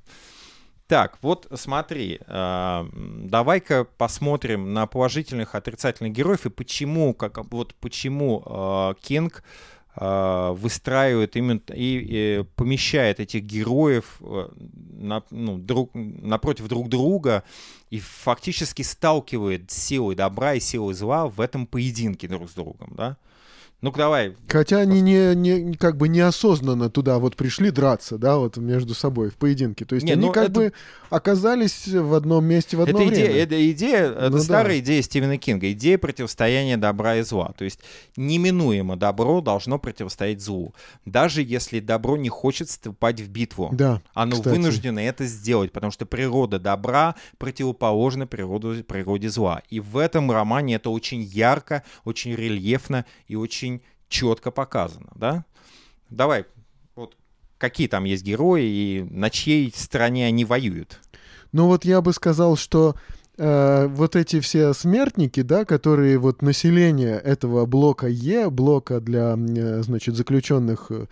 Так, 0.87 1.17
вот 1.23 1.47
смотри, 1.55 2.19
м, 2.27 3.27
давай-ка 3.27 3.85
посмотрим 3.85 4.73
на 4.73 4.85
положительных, 4.85 5.55
отрицательных 5.55 6.13
героев 6.13 6.45
и 6.45 6.49
почему, 6.49 7.13
как 7.15 7.43
вот 7.51 7.73
почему 7.75 8.43
а, 8.45 8.93
Кинг 9.01 9.43
выстраивает 9.97 11.35
именно 11.35 11.61
и, 11.73 12.39
и 12.39 12.43
помещает 12.55 13.19
этих 13.19 13.43
героев 13.43 14.17
э, 14.21 14.49
на- 14.93 15.23
ну, 15.31 15.57
друг, 15.57 15.91
напротив 15.93 16.67
друг 16.67 16.89
друга 16.89 17.43
и 17.89 17.99
фактически 17.99 18.81
сталкивает 18.81 19.71
силой 19.71 20.15
добра 20.15 20.55
и 20.55 20.59
силой 20.59 20.93
зла 20.93 21.27
в 21.27 21.39
этом 21.39 21.65
поединке 21.65 22.27
друг 22.27 22.49
с 22.49 22.53
другом, 22.53 22.93
да? 22.95 23.17
Ну-ка 23.85 23.99
давай, 23.99 24.35
Хотя 24.47 24.79
они 24.79 24.99
не, 25.01 25.35
не, 25.35 25.73
как 25.75 25.95
бы 25.97 26.07
неосознанно 26.07 26.89
туда 26.89 27.19
вот 27.19 27.35
пришли 27.35 27.69
драться, 27.69 28.17
да, 28.17 28.37
вот 28.37 28.57
между 28.57 28.95
собой 28.95 29.29
в 29.29 29.35
поединке. 29.35 29.85
То 29.85 29.93
есть 29.93 30.07
Не, 30.07 30.13
они 30.13 30.25
ну 30.25 30.31
как 30.31 30.45
это- 30.45 30.53
бы 30.53 30.73
оказались 31.11 31.87
в 31.87 32.15
одном 32.15 32.45
месте 32.45 32.77
в 32.77 32.81
одно 32.81 32.97
это 32.99 33.07
время. 33.09 33.27
идея, 33.27 33.43
это 33.43 33.71
идея, 33.71 34.05
это 34.11 34.29
Ну 34.31 34.37
да. 34.37 34.43
старая 34.43 34.79
идея 34.79 35.01
Стивена 35.03 35.37
Кинга, 35.37 35.71
идея 35.71 35.99
противостояния 35.99 36.77
добра 36.77 37.17
и 37.17 37.21
зла. 37.21 37.53
То 37.57 37.63
есть 37.63 37.79
неминуемо 38.17 38.95
добро 38.97 39.39
должно 39.39 39.77
противостоять 39.77 40.41
злу. 40.41 40.73
Даже 41.05 41.43
если 41.43 41.79
добро 41.79 42.17
не 42.17 42.29
хочет 42.29 42.69
вступать 42.69 43.21
в 43.21 43.29
битву. 43.29 43.69
Да, 43.71 44.01
Оно 44.15 44.37
кстати. 44.37 44.55
вынуждено 44.55 44.97
это 44.99 45.25
сделать, 45.25 45.71
потому 45.71 45.91
что 45.91 46.07
природа 46.07 46.57
добра 46.57 47.13
противоположна 47.37 48.25
природу, 48.25 48.83
природе 48.83 49.29
зла. 49.29 49.61
И 49.69 49.79
в 49.79 49.97
этом 49.97 50.31
романе 50.31 50.75
это 50.75 50.89
очень 50.89 51.21
ярко, 51.21 51.83
очень 52.03 52.33
рельефно 52.35 53.05
и 53.27 53.35
очень 53.35 53.74
четко 54.07 54.51
показано, 54.51 55.11
да? 55.15 55.45
Давай, 56.09 56.45
вот 56.95 57.15
какие 57.57 57.87
там 57.87 58.03
есть 58.03 58.23
герои 58.23 58.63
и 58.63 59.07
на 59.09 59.29
чьей 59.29 59.71
стороне 59.75 60.27
они 60.27 60.45
воюют? 60.45 60.99
Ну 61.51 61.67
вот 61.67 61.85
я 61.85 62.01
бы 62.01 62.13
сказал, 62.13 62.57
что 62.57 62.95
э, 63.37 63.87
вот 63.87 64.15
эти 64.15 64.39
все 64.39 64.73
смертники, 64.73 65.41
да, 65.41 65.65
которые 65.65 66.17
вот 66.17 66.41
население 66.41 67.15
этого 67.17 67.65
блока 67.65 68.07
Е, 68.07 68.49
блока 68.49 68.99
для, 68.99 69.35
э, 69.37 69.81
значит, 69.81 70.15
заключенных, 70.15 70.87
э, 70.89 71.07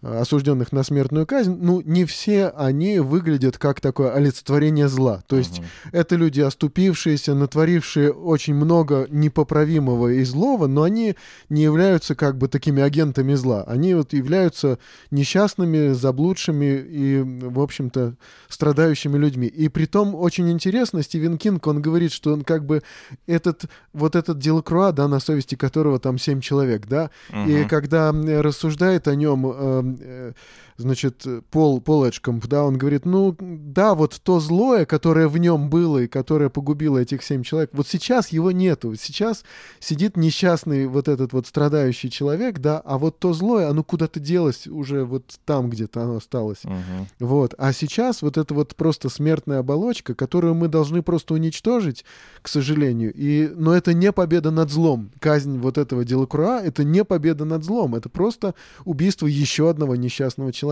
осужденных 0.00 0.70
на 0.72 0.82
смертную 0.84 1.26
казнь, 1.26 1.56
ну 1.60 1.80
не 1.80 2.04
все 2.04 2.48
они 2.48 3.00
выглядят 3.00 3.58
как 3.58 3.80
такое 3.80 4.12
олицетворение 4.12 4.88
зла. 4.88 5.22
То 5.26 5.36
есть 5.36 5.60
это 5.92 6.14
люди 6.14 6.40
оступившиеся, 6.40 7.34
натворившие 7.34 8.12
очень 8.12 8.54
много 8.54 9.06
непоправимого 9.10 10.08
и 10.08 10.24
злого, 10.24 10.66
но 10.68 10.84
они 10.84 11.16
не 11.48 11.62
являются 11.62 12.14
как 12.14 12.38
бы 12.38 12.48
такими 12.48 12.82
агентами 12.82 13.34
зла. 13.34 13.64
Они 13.64 13.94
вот 13.94 14.12
являются 14.12 14.78
несчастными, 15.10 15.92
заблудшими 15.92 16.76
и, 16.88 17.20
в 17.20 17.60
общем-то, 17.60 18.14
страдающими 18.48 19.18
людьми. 19.18 19.48
И 19.48 19.68
при 19.68 19.86
том 19.86 20.14
очень 20.14 20.50
интересно, 20.50 21.02
Стивен 21.02 21.38
Кинг, 21.38 21.66
он 21.66 21.82
говорит, 21.82 22.12
что 22.12 22.32
он 22.32 22.44
как 22.44 22.64
бы 22.64 22.82
этот, 23.26 23.64
вот 23.92 24.14
этот 24.14 24.38
Делакруа, 24.38 24.92
да, 24.92 25.08
на 25.08 25.18
совести 25.18 25.56
которого 25.56 25.98
там 25.98 26.18
семь 26.18 26.40
человек, 26.40 26.86
да, 26.86 27.10
и 27.30 27.34
Мгм. 27.58 27.68
когда 27.68 28.12
рассуждает 28.12 29.08
о 29.08 29.14
нем, 29.16 29.87
э, 29.88 29.96
э, 30.00 30.32
значит, 30.78 31.26
Пол, 31.50 31.80
Пол 31.80 32.06
Эджкомп, 32.06 32.46
да, 32.46 32.64
он 32.64 32.78
говорит, 32.78 33.04
ну, 33.04 33.36
да, 33.38 33.94
вот 33.94 34.18
то 34.22 34.40
злое, 34.40 34.86
которое 34.86 35.28
в 35.28 35.36
нем 35.36 35.68
было 35.68 35.98
и 35.98 36.06
которое 36.06 36.48
погубило 36.48 36.98
этих 36.98 37.22
семь 37.22 37.42
человек, 37.42 37.70
вот 37.72 37.86
сейчас 37.88 38.28
его 38.28 38.52
нету. 38.52 38.94
Сейчас 38.94 39.44
сидит 39.80 40.16
несчастный 40.16 40.86
вот 40.86 41.08
этот 41.08 41.32
вот 41.32 41.46
страдающий 41.46 42.10
человек, 42.10 42.60
да, 42.60 42.78
а 42.78 42.96
вот 42.96 43.18
то 43.18 43.32
злое, 43.32 43.68
оно 43.68 43.82
куда-то 43.82 44.20
делось 44.20 44.66
уже 44.68 45.04
вот 45.04 45.24
там 45.44 45.68
где-то 45.68 46.02
оно 46.02 46.16
осталось. 46.16 46.64
Мгм. 46.64 47.08
Вот. 47.18 47.54
А 47.58 47.72
сейчас 47.72 48.22
вот 48.22 48.38
это 48.38 48.54
вот 48.54 48.76
просто 48.76 49.08
смертная 49.08 49.58
оболочка, 49.58 50.14
которую 50.14 50.54
мы 50.54 50.68
должны 50.68 51.02
просто 51.02 51.34
уничтожить, 51.34 52.04
к 52.40 52.48
сожалению. 52.48 53.12
И... 53.14 53.50
Но 53.54 53.74
это 53.74 53.92
не 53.94 54.12
победа 54.12 54.52
над 54.52 54.70
злом. 54.70 55.10
Казнь 55.18 55.58
вот 55.58 55.76
этого 55.76 56.04
Делакруа— 56.04 56.60
это 56.64 56.84
не 56.84 57.04
победа 57.04 57.44
над 57.44 57.64
злом. 57.64 57.96
Это 57.96 58.08
просто 58.08 58.54
убийство 58.84 59.26
еще 59.26 59.68
одного 59.68 59.96
несчастного 59.96 60.52
человека. 60.52 60.67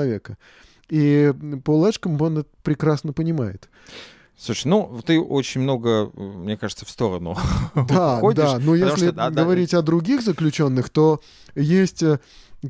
И 0.89 1.33
Пол 1.65 1.91
Эшкомб, 1.91 2.21
он 2.23 2.39
это 2.39 2.49
прекрасно 2.63 3.13
понимает. 3.13 3.69
Слушай, 4.39 4.67
ну 4.69 5.01
ты 5.05 5.19
очень 5.19 5.63
много, 5.63 6.11
мне 6.15 6.57
кажется, 6.59 6.85
в 6.85 6.91
сторону 6.91 7.37
Да, 7.75 8.19
уходишь, 8.19 8.45
да. 8.45 8.59
Но 8.59 8.75
если 8.75 9.07
что, 9.07 9.13
да, 9.13 9.31
да, 9.31 9.43
говорить 9.43 9.73
о 9.73 9.81
других 9.81 10.21
заключенных, 10.21 10.91
то 10.91 11.21
есть 11.55 12.03
э, 12.03 12.21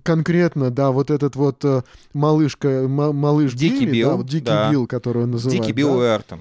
конкретно, 0.05 0.71
да, 0.71 0.93
вот 0.93 1.11
этот 1.11 1.35
вот 1.35 1.65
э, 1.65 1.83
малышка, 2.15 2.87
ма- 2.87 3.13
малыш 3.13 3.55
Дикий 3.55 3.81
Билли, 3.81 3.91
Билл, 3.93 4.11
да, 4.11 4.17
вот 4.17 4.27
Дикий 4.27 4.45
да. 4.45 4.71
Билл, 4.71 4.87
который 4.87 5.25
он 5.25 5.33
называет, 5.33 5.61
Дикий 5.61 5.73
Билл 5.73 5.95
да, 5.95 5.97
Уэртон. 5.97 6.41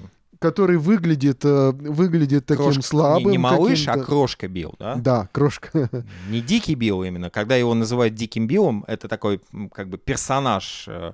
Который 0.50 0.76
выглядит, 0.76 1.44
э, 1.44 1.72
выглядит 1.72 2.46
таким 2.46 2.64
Крошка- 2.64 2.82
слабым. 2.82 3.24
Не, 3.24 3.32
не 3.32 3.38
малыш, 3.38 3.88
а 3.88 3.98
крошка 3.98 4.48
Билл, 4.48 4.74
да? 4.78 4.94
Да, 4.96 5.28
крошка. 5.32 5.70
Не 6.30 6.40
Дикий 6.40 6.74
Билл 6.76 7.02
именно. 7.04 7.30
Когда 7.30 7.56
его 7.56 7.74
называют 7.74 8.14
Диким 8.14 8.46
Биллом, 8.46 8.84
это 8.86 9.08
такой 9.08 9.40
как 9.72 9.88
бы 9.88 9.98
персонаж, 9.98 10.84
э, 10.88 11.12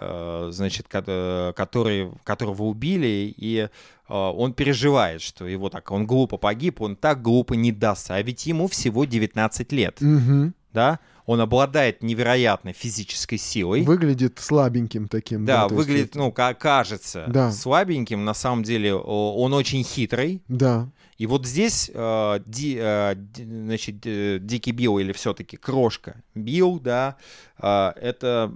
э, 0.00 0.48
значит, 0.52 0.86
ко- 0.88 1.52
который, 1.56 2.10
которого 2.24 2.64
убили, 2.64 3.34
и 3.36 3.68
он 4.08 4.52
переживает, 4.52 5.22
что 5.22 5.46
его 5.46 5.70
так, 5.70 5.90
он 5.90 6.06
глупо 6.06 6.36
погиб, 6.36 6.82
он 6.82 6.94
так 6.94 7.22
глупо 7.22 7.54
не 7.54 7.72
дастся. 7.72 8.14
А 8.16 8.22
ведь 8.22 8.44
ему 8.46 8.66
всего 8.68 9.06
19 9.06 9.72
лет, 9.72 10.00
Мгм. 10.02 10.52
да? 10.74 10.98
Он 11.26 11.40
обладает 11.40 12.02
невероятной 12.02 12.72
физической 12.74 13.38
силой. 13.38 13.82
Выглядит 13.82 14.38
слабеньким 14.38 15.08
таким. 15.08 15.44
Да, 15.46 15.62
есть 15.62 15.74
выглядит, 15.74 16.14
вот- 16.14 16.22
ну, 16.24 16.32
ка- 16.32 16.54
кажется 16.54 17.24
Да. 17.28 17.50
слабеньким. 17.50 18.24
На 18.24 18.34
самом 18.34 18.62
деле 18.62 18.94
он 18.94 19.52
очень 19.54 19.82
хитрый. 19.84 20.42
Да. 20.48 20.88
И 21.16 21.26
вот 21.26 21.46
здесь, 21.46 21.90
э, 21.94 22.40
Ди- 22.44 22.76
э, 22.78 23.14
Ди- 23.16 23.44
значит, 23.44 23.96
э, 24.04 24.38
Дикий 24.40 24.72
Билл 24.72 24.98
или 24.98 25.12
все-таки 25.12 25.56
Крошка 25.56 26.16
Билл, 26.34 26.78
да, 26.80 27.16
э, 27.58 27.92
это 28.02 28.52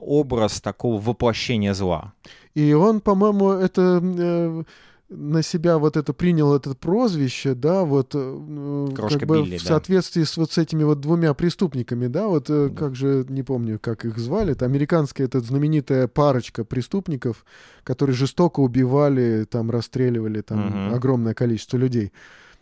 образ 0.00 0.60
такого 0.60 1.00
воплощения 1.00 1.74
зла. 1.74 2.12
И 2.54 2.72
он, 2.72 3.00
по-моему, 3.00 3.50
это 3.50 4.00
э, 4.02 4.62
на 5.10 5.42
себя 5.42 5.78
вот 5.78 5.96
это 5.96 6.12
принял 6.12 6.54
это 6.54 6.74
прозвище, 6.74 7.54
да, 7.54 7.84
вот 7.84 8.10
э, 8.14 8.88
Крошка 8.94 9.18
как 9.20 9.28
бы 9.28 9.36
Билли, 9.42 9.56
в 9.56 9.62
да. 9.62 9.68
соответствии 9.68 10.22
с 10.24 10.36
вот 10.36 10.52
с 10.52 10.58
этими 10.58 10.84
вот 10.84 11.00
двумя 11.00 11.32
преступниками, 11.32 12.08
да, 12.08 12.26
вот 12.28 12.50
э, 12.50 12.68
как 12.76 12.94
же 12.94 13.24
не 13.28 13.42
помню, 13.42 13.78
как 13.78 14.04
их 14.04 14.18
звали, 14.18 14.52
это 14.52 14.66
американская 14.66 15.26
эта 15.26 15.40
знаменитая 15.40 16.08
парочка 16.08 16.62
преступников, 16.64 17.46
которые 17.84 18.14
жестоко 18.14 18.60
убивали, 18.60 19.46
там 19.50 19.70
расстреливали 19.70 20.42
там 20.42 20.66
Мгм. 20.88 20.94
огромное 20.94 21.32
количество 21.34 21.78
людей. 21.78 22.12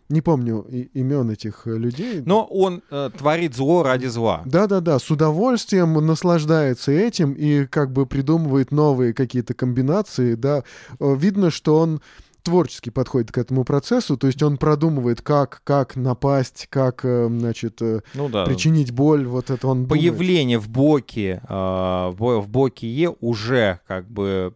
Не 0.08 0.20
помню 0.20 0.64
и- 0.70 0.88
имен 0.94 1.28
этих 1.30 1.66
э, 1.66 1.76
людей. 1.76 2.22
Но 2.24 2.44
он 2.44 2.80
э, 2.92 3.10
творит 3.18 3.56
зло 3.56 3.82
ради 3.82 4.06
зла. 4.06 4.42
Да-да-да, 4.46 5.00
с 5.00 5.10
удовольствием 5.10 5.94
наслаждается 5.94 6.92
этим 6.92 7.32
и 7.32 7.66
как 7.66 7.90
бы 7.92 8.06
придумывает 8.06 8.70
новые 8.70 9.12
какие-то 9.12 9.52
комбинации, 9.54 10.36
да. 10.36 10.62
Э, 11.00 11.16
Видно, 11.16 11.50
что 11.50 11.80
он 11.80 12.00
творчески 12.46 12.90
подходит 12.90 13.30
к 13.32 13.38
этому 13.38 13.64
процессу, 13.64 14.16
то 14.16 14.26
есть 14.26 14.42
он 14.42 14.56
продумывает, 14.56 15.20
как, 15.20 15.60
как 15.64 15.96
напасть, 15.96 16.66
как, 16.70 17.04
э, 17.04 17.26
значит, 17.28 17.82
э, 17.82 18.00
Ну 18.14 18.28
да. 18.28 18.44
причинить 18.46 18.92
боль, 18.92 19.26
вот 19.26 19.50
это 19.50 19.66
он 19.68 19.84
думает. 19.84 20.00
Появление 20.00 20.58
в 20.58 20.68
боке, 20.68 21.42
э, 21.46 21.52
в 21.52 22.14
бо- 22.18 22.40
в 22.40 22.48
боке 22.48 22.88
Е 22.88 23.14
уже 23.20 23.80
как 23.86 24.08
бы 24.10 24.54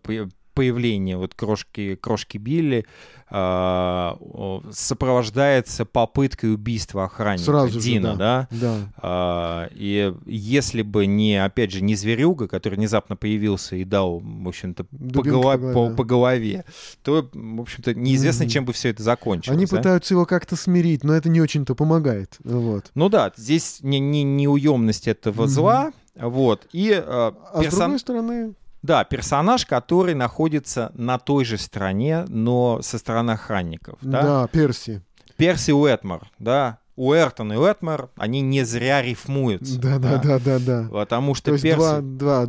появление 0.54 1.16
вот 1.16 1.34
крошки, 1.34 1.94
крошки 1.96 2.38
Билли 2.38 2.84
э, 3.30 4.10
сопровождается 4.72 5.84
попыткой 5.84 6.54
убийства 6.54 7.04
охранника 7.04 7.44
Сразу 7.44 7.80
Дина, 7.80 8.12
же, 8.12 8.18
да? 8.18 8.48
да. 8.50 8.76
А, 8.98 9.68
и 9.72 10.12
если 10.26 10.82
бы 10.82 11.06
не, 11.06 11.42
опять 11.42 11.70
же, 11.72 11.82
не 11.82 11.94
зверюга, 11.94 12.48
который 12.48 12.74
внезапно 12.74 13.16
появился 13.16 13.76
и 13.76 13.84
дал, 13.84 14.20
в 14.20 14.48
общем-то, 14.48 14.84
по, 14.84 15.22
голова- 15.22 15.56
по 15.56 15.58
голове, 15.58 15.74
по- 15.74 15.88
да. 15.96 16.04
голове, 16.04 16.64
то, 17.02 17.28
в 17.32 17.60
общем-то, 17.60 17.94
неизвестно, 17.94 18.44
Мгм. 18.44 18.50
чем 18.50 18.64
бы 18.64 18.72
все 18.72 18.88
это 18.90 19.02
закончилось. 19.02 19.56
Они 19.56 19.66
да? 19.66 19.76
пытаются 19.76 20.14
его 20.14 20.26
как-то 20.26 20.56
смирить, 20.56 21.04
но 21.04 21.14
это 21.14 21.28
не 21.28 21.40
очень-то 21.40 21.74
помогает. 21.74 22.36
Вот. 22.44 22.90
Ну 22.94 23.08
да, 23.08 23.32
здесь 23.36 23.78
не, 23.82 24.00
не, 24.00 24.22
неуемность 24.22 25.08
этого 25.08 25.42
Мгм. 25.42 25.50
зла, 25.50 25.92
вот, 26.16 26.66
и 26.72 26.90
э, 26.90 27.00
А 27.02 27.34
с 27.54 27.64
персон- 27.64 27.78
другой 27.78 27.98
стороны, 28.00 28.52
Да, 28.82 29.04
персонаж, 29.04 29.66
который 29.66 30.14
находится 30.14 30.90
на 30.94 31.18
той 31.18 31.44
же 31.44 31.58
стороне, 31.58 32.24
но 32.28 32.80
со 32.82 32.98
стороны 32.98 33.32
охранников. 33.32 33.98
Да? 34.00 34.22
да, 34.22 34.46
Перси. 34.48 35.02
Перси 35.36 35.72
Уэтмор, 35.72 36.28
да. 36.38 36.78
Уэртон 36.96 37.54
и 37.54 37.56
Уэтмор, 37.56 38.10
они 38.16 38.42
не 38.42 38.62
зря 38.62 39.00
рифмуются. 39.00 39.80
Да, 39.80 39.98
да, 39.98 40.18
да, 40.18 40.38
да, 40.38 40.58
да. 40.58 40.88
Потому 40.92 41.34
что 41.34 41.46
То 41.46 41.52
есть 41.52 41.62
Перси... 41.62 41.78
два, 41.78 42.00
два, 42.00 42.46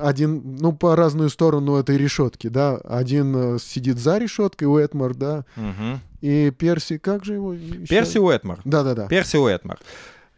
один, 0.00 0.56
ну, 0.58 0.72
по 0.72 0.96
разную 0.96 1.30
сторону 1.30 1.76
этой 1.76 1.96
решетки, 1.98 2.48
да. 2.48 2.78
Один 2.78 3.54
э, 3.54 3.58
сидит 3.60 3.98
за 3.98 4.18
решеткой, 4.18 4.66
Уэтмор, 4.66 5.14
да. 5.14 5.44
Мгм. 5.54 6.00
И 6.20 6.50
Перси, 6.50 6.98
как 6.98 7.24
же 7.24 7.34
его? 7.34 7.52
еще? 7.52 7.86
Перси 7.86 8.18
Уэтмор. 8.18 8.58
Да, 8.64 8.82
да, 8.82 8.94
да. 8.94 9.06
Перси 9.06 9.36
Уэтмор. 9.36 9.78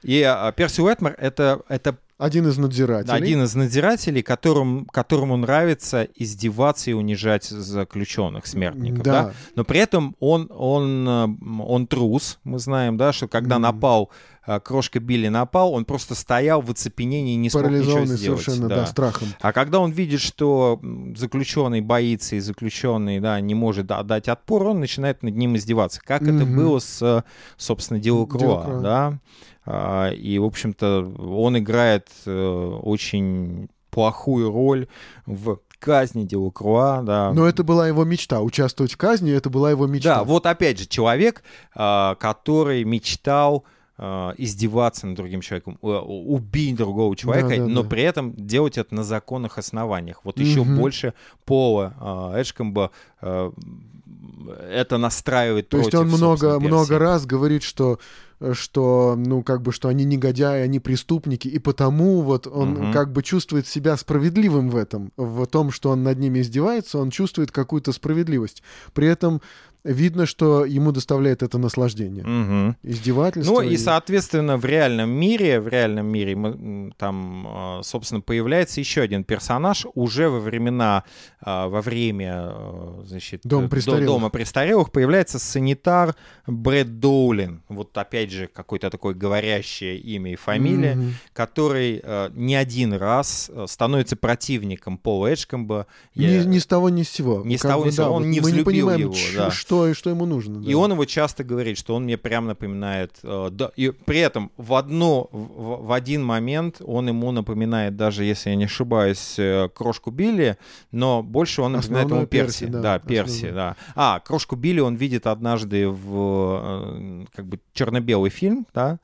И 0.04 0.22
а, 0.22 0.52
Перси 0.52 0.80
Уэтмор 0.82 1.14
это, 1.18 1.62
это 1.68 1.96
Один 2.18 2.46
из 2.46 2.58
надзирателей. 2.58 3.14
один 3.16 3.42
из 3.42 3.54
надзирателей, 3.54 4.22
которым, 4.22 4.84
которому 4.86 5.36
нравится 5.36 6.06
издеваться 6.14 6.90
и 6.90 6.92
унижать 6.92 7.44
заключенных, 7.44 8.46
смертников. 8.46 9.02
Да. 9.02 9.12
Да. 9.24 9.32
Но 9.56 9.64
при 9.64 9.80
этом 9.80 10.14
он, 10.20 10.48
он, 10.54 11.08
э, 11.08 11.26
он 11.62 11.86
трус, 11.86 12.38
мы 12.44 12.58
знаем, 12.58 12.96
да, 12.96 13.12
что 13.12 13.28
когда 13.28 13.56
Мгм. 13.56 13.62
напал, 13.62 14.10
э, 14.46 14.60
крошка 14.60 15.00
Билли 15.00 15.28
напал, 15.28 15.72
он 15.72 15.84
просто 15.86 16.14
стоял 16.14 16.60
в 16.60 16.70
оцепенении 16.70 17.32
и 17.34 17.36
не 17.36 17.48
смог 17.50 17.70
ничего 17.70 18.04
сделать. 18.04 18.20
совершенно, 18.42 18.68
да. 18.68 18.76
да, 18.76 18.86
страхом. 18.86 19.28
А 19.40 19.52
когда 19.52 19.80
он 19.80 19.90
видит, 19.90 20.20
что 20.20 20.78
заключенный 21.16 21.80
боится 21.80 22.36
и 22.36 22.40
заключенный 22.40 23.20
да, 23.20 23.40
не 23.40 23.54
может 23.54 23.86
да- 23.86 24.02
дать 24.02 24.28
отпор, 24.28 24.66
он 24.68 24.80
начинает 24.80 25.22
над 25.22 25.34
ним 25.34 25.56
издеваться. 25.56 26.00
Как 26.04 26.22
это 26.22 26.32
Мгм. 26.44 26.56
было 26.56 26.78
с, 26.78 27.24
собственно, 27.56 27.98
Делакруа, 27.98 28.40
Делакруа. 28.40 28.80
да? 28.82 29.18
А, 29.66 30.10
И, 30.10 30.38
в 30.38 30.44
общем-то, 30.44 31.14
он 31.18 31.58
играет 31.58 32.08
э, 32.26 32.78
очень 32.82 33.68
плохую 33.90 34.50
роль 34.50 34.88
в 35.26 35.58
казни 35.78 36.24
Делакруа, 36.24 37.02
да. 37.02 37.32
Но 37.32 37.46
это 37.46 37.62
была 37.62 37.86
его 37.86 38.04
мечта. 38.04 38.40
Участвовать 38.40 38.92
в 38.92 38.96
казни, 38.96 39.32
это 39.32 39.50
была 39.50 39.70
его 39.70 39.86
мечта. 39.86 40.16
Да, 40.16 40.24
вот 40.24 40.46
опять 40.46 40.78
же, 40.78 40.86
человек, 40.86 41.42
а, 41.74 42.14
который 42.16 42.84
мечтал 42.84 43.64
а, 43.96 44.34
издеваться 44.38 45.06
над 45.06 45.16
другим 45.16 45.40
человеком, 45.40 45.78
убить 45.80 46.74
другого 46.74 47.14
человека, 47.14 47.50
Да, 47.50 47.56
да, 47.56 47.66
но 47.66 47.82
да. 47.82 47.88
при 47.88 48.02
этом 48.02 48.34
делать 48.34 48.78
это 48.78 48.94
на 48.94 49.04
законных 49.04 49.58
основаниях. 49.58 50.20
Вот 50.24 50.40
еще 50.40 50.64
больше 50.64 51.14
Пола 51.44 51.94
а, 52.00 52.40
Эджкомба 52.40 52.90
а, 53.20 53.52
это 54.68 54.98
настраивает 54.98 55.68
То 55.68 55.78
есть 55.78 55.90
против, 55.90 56.06
он 56.06 56.18
много, 56.18 56.58
много 56.58 56.98
раз 56.98 57.24
говорит, 57.24 57.62
что 57.62 57.98
что, 58.52 59.14
ну, 59.16 59.42
как 59.42 59.62
бы, 59.62 59.72
что 59.72 59.88
они 59.88 60.04
негодяи, 60.04 60.60
они 60.62 60.80
преступники, 60.80 61.48
и 61.48 61.58
потому 61.58 62.20
вот 62.22 62.46
он 62.46 62.70
Мгм. 62.70 62.92
как 62.92 63.12
бы 63.12 63.22
чувствует 63.22 63.66
себя 63.66 63.96
справедливым 63.96 64.70
в 64.70 64.76
этом, 64.76 65.12
в 65.16 65.46
том, 65.46 65.70
что 65.70 65.90
он 65.90 66.02
над 66.02 66.18
ними 66.18 66.40
издевается, 66.40 66.98
он 66.98 67.10
чувствует 67.10 67.50
какую-то 67.50 67.92
справедливость. 67.92 68.62
При 68.92 69.06
этом 69.08 69.40
видно, 69.84 70.24
что 70.26 70.64
ему 70.64 70.92
доставляет 70.92 71.42
это 71.42 71.58
наслаждение. 71.58 72.24
Мгм. 72.24 72.76
Издевательство. 72.82 73.52
Ну 73.54 73.60
и, 73.60 73.76
соответственно, 73.76 74.56
в 74.56 74.64
реальном 74.64 75.10
мире, 75.10 75.60
в 75.60 75.68
реальном 75.68 76.06
мире 76.06 76.34
мы, 76.34 76.92
там, 76.96 77.46
а, 77.46 77.80
собственно, 77.82 78.20
появляется 78.22 78.80
еще 78.80 79.02
один 79.02 79.24
персонаж 79.24 79.86
уже 79.94 80.28
во 80.30 80.40
времена, 80.40 81.04
а, 81.40 81.68
во 81.68 81.82
время, 81.82 82.32
а, 82.36 83.02
значит, 83.06 83.42
Дом 83.44 83.66
э, 83.66 83.68
престарелых. 83.68 84.06
дома 84.06 84.30
престарелых 84.30 84.90
появляется 84.90 85.38
санитар 85.38 86.14
Брэд 86.46 86.98
Доулин. 87.00 87.62
Вот 87.68 87.96
опять 87.98 88.30
же 88.30 88.46
какое-то 88.46 88.88
такое 88.90 89.14
говорящее 89.14 89.98
имя 89.98 90.32
и 90.32 90.36
фамилия, 90.36 90.94
Мгм. 90.94 91.14
который 91.34 92.02
не 92.34 92.54
один 92.54 92.94
раз 92.94 93.50
становится 93.66 94.16
противником 94.16 94.96
Пола 94.98 95.26
Эджкомба. 95.32 95.86
Ни, 96.14 96.22
Я- 96.24 96.44
ни 96.44 96.58
с 96.58 96.66
того, 96.66 96.88
ни 96.88 97.02
с 97.02 97.10
сего. 97.10 97.42
Ни 97.44 97.56
с 97.56 97.62
Как 97.62 97.72
того, 97.72 97.84
ни 97.86 97.90
с 97.90 97.94
сего. 97.96 98.04
да, 98.06 98.10
Он 98.10 98.22
вот 98.22 98.28
не 98.28 98.40
мы 98.40 98.52
не 98.52 98.62
понимаем, 98.62 99.00
его, 99.00 99.14
да. 99.36 99.50
что 99.50 99.73
и 99.88 99.94
что 99.94 100.10
ему 100.10 100.26
нужно. 100.26 100.62
И 100.62 100.72
да. 100.72 100.78
он 100.78 100.92
его 100.92 101.04
часто 101.04 101.44
говорит, 101.44 101.78
что 101.78 101.94
он 101.94 102.04
мне 102.04 102.16
прям 102.16 102.46
напоминает. 102.46 103.12
э, 103.22 103.48
да, 103.50 103.70
и 103.76 103.90
при 103.90 104.20
этом 104.20 104.50
в, 104.56 104.74
одно, 104.74 105.28
в, 105.32 105.86
в 105.86 105.92
один 105.92 106.24
момент 106.24 106.80
он 106.84 107.08
ему 107.08 107.32
напоминает, 107.32 107.96
даже 107.96 108.24
если 108.24 108.50
я 108.50 108.56
не 108.56 108.64
ошибаюсь, 108.64 109.38
э, 109.38 109.68
крошку 109.74 110.10
Билли, 110.10 110.56
но 110.92 111.22
больше 111.22 111.62
он 111.62 111.72
напоминает 111.72 112.04
Основной 112.04 112.18
ему 112.20 112.26
Перси. 112.28 112.60
Перси, 112.60 112.72
да, 112.72 112.80
да, 112.80 112.98
Перси, 112.98 113.46
основной. 113.46 113.52
да. 113.54 113.76
А, 113.94 114.20
крошку 114.20 114.56
Билли 114.56 114.80
он 114.80 114.94
видит 114.96 115.26
однажды 115.26 115.88
в 115.88 116.60
э, 116.62 117.24
как 117.34 117.46
бы 117.46 117.60
черно-белый 117.72 118.30
фильм, 118.30 118.66
да, 118.74 118.98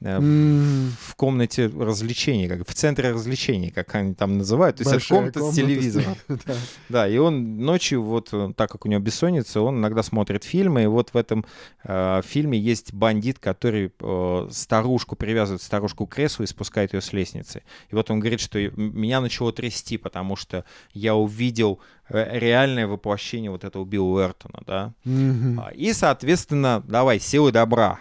в- 0.00 0.06
М, 0.06 0.92
в 1.00 1.14
комнате 1.16 1.66
развлечений, 1.66 2.46
как 2.48 2.68
в 2.68 2.72
центре 2.74 3.10
развлечений, 3.10 3.70
как 3.70 3.94
они 3.96 4.14
там 4.14 4.38
называют. 4.38 4.76
То 4.76 4.82
есть 4.82 4.90
это 4.90 4.96
большая 4.96 5.18
комната 5.18 5.38
с 5.40 5.42
комната 5.42 5.60
телевизором. 5.60 6.16
Да. 6.46 6.54
Да, 6.88 7.08
и 7.08 7.18
он 7.18 7.58
ночью, 7.58 8.02
вот 8.02 8.28
э, 8.32 8.52
так 8.56 8.70
как 8.70 8.84
у 8.84 8.88
него 8.88 9.00
бессонница, 9.00 9.60
он 9.60 9.78
иногда 9.78 10.02
смотрит 10.02 10.44
фильмы, 10.44 10.84
и 10.84 10.86
вот 10.86 11.10
в 11.14 11.16
этом 11.16 11.44
э, 11.84 12.22
фильме 12.24 12.58
есть 12.58 12.92
бандит, 12.94 13.38
который 13.40 13.92
э, 13.98 14.48
старушку 14.52 15.16
привязывает 15.16 15.62
старушку 15.62 16.06
к 16.06 16.14
креслу 16.14 16.44
и 16.44 16.46
спускает 16.46 16.94
ее 16.94 17.00
с 17.00 17.12
лестницы. 17.12 17.62
И 17.90 17.94
вот 17.94 18.10
он 18.10 18.20
говорит, 18.20 18.40
что 18.40 18.58
меня 18.76 19.20
начало 19.20 19.52
трясти, 19.52 19.98
потому 19.98 20.36
что 20.36 20.64
я 20.92 21.14
увидел 21.16 21.80
э, 22.08 22.38
реальное 22.38 22.86
воплощение 22.86 23.50
вот 23.50 23.64
этого 23.64 23.84
Билла 23.84 24.20
Уэртона, 24.20 24.62
да. 24.66 24.92
А, 25.04 25.70
И, 25.74 25.92
соответственно, 25.92 26.84
давай, 26.86 27.18
силы 27.20 27.50
добра. 27.52 27.98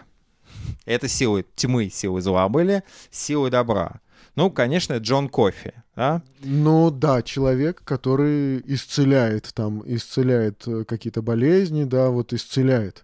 Это 0.85 1.07
силы 1.07 1.45
тьмы, 1.55 1.89
силы 1.89 2.21
зла 2.21 2.47
были, 2.49 2.83
силы 3.11 3.49
добра. 3.49 3.99
Ну, 4.35 4.51
конечно, 4.51 4.97
Джон 4.97 5.29
Кофи, 5.29 5.73
да? 5.95 6.21
Ну 6.41 6.91
да, 6.91 7.23
человек, 7.23 7.81
который 7.83 8.61
исцеляет 8.65 9.51
там, 9.55 9.81
исцеляет 9.83 10.61
э, 10.67 10.83
какие-то 10.83 11.23
болезни, 11.23 11.85
да, 11.85 12.09
вот 12.09 12.33
исцеляет. 12.33 13.03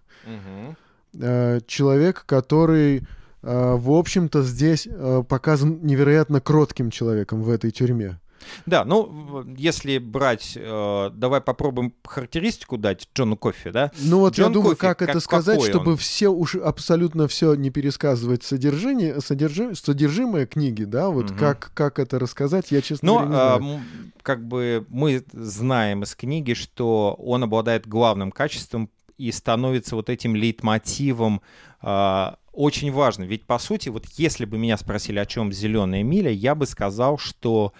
Э, 1.14 1.60
Человек, 1.66 2.24
который, 2.24 2.98
э, 2.98 3.02
в 3.42 3.90
общем-то, 3.90 4.42
здесь 4.42 4.88
показан 5.28 5.80
невероятно 5.82 6.40
кротким 6.40 6.90
человеком 6.90 7.42
в 7.42 7.50
этой 7.50 7.72
тюрьме. 7.72 8.20
Да, 8.66 8.84
ну, 8.84 9.44
если 9.56 9.98
брать, 9.98 10.52
э, 10.56 11.10
давай 11.14 11.40
попробуем 11.40 11.94
характеристику 12.04 12.76
дать 12.78 13.08
Джону 13.14 13.36
Кофи, 13.36 13.70
да? 13.70 13.90
Ну 13.98 14.20
вот 14.20 14.36
я 14.38 14.44
Джон 14.44 14.52
думаю, 14.52 14.70
Кофи, 14.70 14.80
как, 14.80 14.98
как- 14.98 15.08
это 15.08 15.20
сказать, 15.20 15.62
чтобы 15.62 15.92
он? 15.92 15.96
все 15.96 16.28
уж 16.28 16.54
абсолютно 16.56 17.28
все 17.28 17.54
не 17.54 17.70
пересказывать 17.70 18.42
содержание, 18.44 19.16
содержи- 19.16 19.74
содержимое 19.74 20.46
книги, 20.46 20.84
да, 20.84 21.08
вот 21.10 21.30
Мгм. 21.30 21.38
как, 21.38 21.70
как 21.74 21.98
это 21.98 22.18
рассказать, 22.18 22.70
я 22.70 22.80
честно 22.82 23.06
Но 23.06 23.12
говоря, 23.18 23.28
не 23.30 23.36
а, 23.36 23.58
знаю. 23.58 23.62
м, 23.74 24.12
как 24.22 24.46
бы 24.46 24.86
мы 24.88 25.24
знаем 25.32 26.02
из 26.02 26.14
книги, 26.14 26.54
что 26.54 27.14
он 27.18 27.42
обладает 27.44 27.86
главным 27.86 28.30
качеством 28.32 28.90
и 29.18 29.30
становится 29.32 29.94
вот 29.96 30.08
этим 30.10 30.34
лейтмотивом 30.34 31.40
а, 31.80 32.38
очень 32.52 32.90
важным. 32.92 33.28
Ведь 33.28 33.46
по 33.46 33.58
сути, 33.58 33.88
вот 33.90 34.06
если 34.16 34.44
бы 34.44 34.56
меня 34.58 34.76
спросили, 34.78 35.18
о 35.18 35.26
чем 35.26 35.52
зеленая 35.52 36.02
миля, 36.02 36.30
я 36.30 36.54
бы 36.54 36.66
сказал, 36.66 37.18
что 37.18 37.72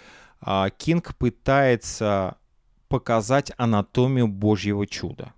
Кинг 0.77 1.15
пытается 1.17 2.37
показать 2.89 3.53
анатомию 3.57 4.29
Божьего 4.29 4.87
чуда. 4.87 5.33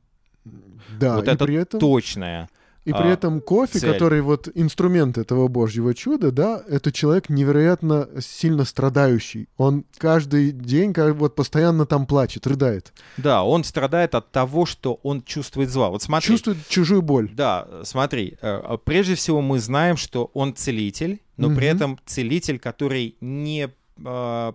Да, 0.98 1.16
вот 1.16 1.26
и 1.26 1.30
это 1.30 1.44
при 1.44 1.56
этом... 1.56 1.80
точное. 1.80 2.48
И 2.86 2.92
при 2.92 3.08
а, 3.08 3.14
этом 3.14 3.40
кофе, 3.40 3.80
цель. 3.80 3.92
который 3.92 4.20
вот 4.20 4.48
инструмент 4.54 5.18
этого 5.18 5.48
божьего 5.48 5.92
чуда, 5.92 6.30
да, 6.30 6.62
это 6.68 6.92
человек 6.92 7.28
невероятно 7.28 8.08
сильно 8.20 8.64
страдающий. 8.64 9.48
Он 9.56 9.84
каждый 9.98 10.52
день 10.52 10.92
как 10.92 11.16
вот 11.16 11.34
постоянно 11.34 11.84
там 11.84 12.06
плачет, 12.06 12.46
рыдает. 12.46 12.92
Да, 13.16 13.42
он 13.42 13.64
страдает 13.64 14.14
от 14.14 14.30
того, 14.30 14.66
что 14.66 15.00
он 15.02 15.22
чувствует 15.22 15.68
зла. 15.68 15.88
Вот 15.90 16.02
смотри. 16.04 16.28
Чувствует 16.28 16.58
чужую 16.68 17.02
боль. 17.02 17.28
Да, 17.34 17.66
смотри, 17.82 18.38
э, 18.40 18.78
прежде 18.84 19.16
всего 19.16 19.40
мы 19.40 19.58
знаем, 19.58 19.96
что 19.96 20.30
он 20.32 20.54
целитель, 20.54 21.20
но 21.36 21.48
при 21.48 21.66
Мгм. 21.66 21.76
этом 21.76 21.98
целитель, 22.06 22.60
который 22.60 23.16
не, 23.20 23.68
э, 24.04 24.52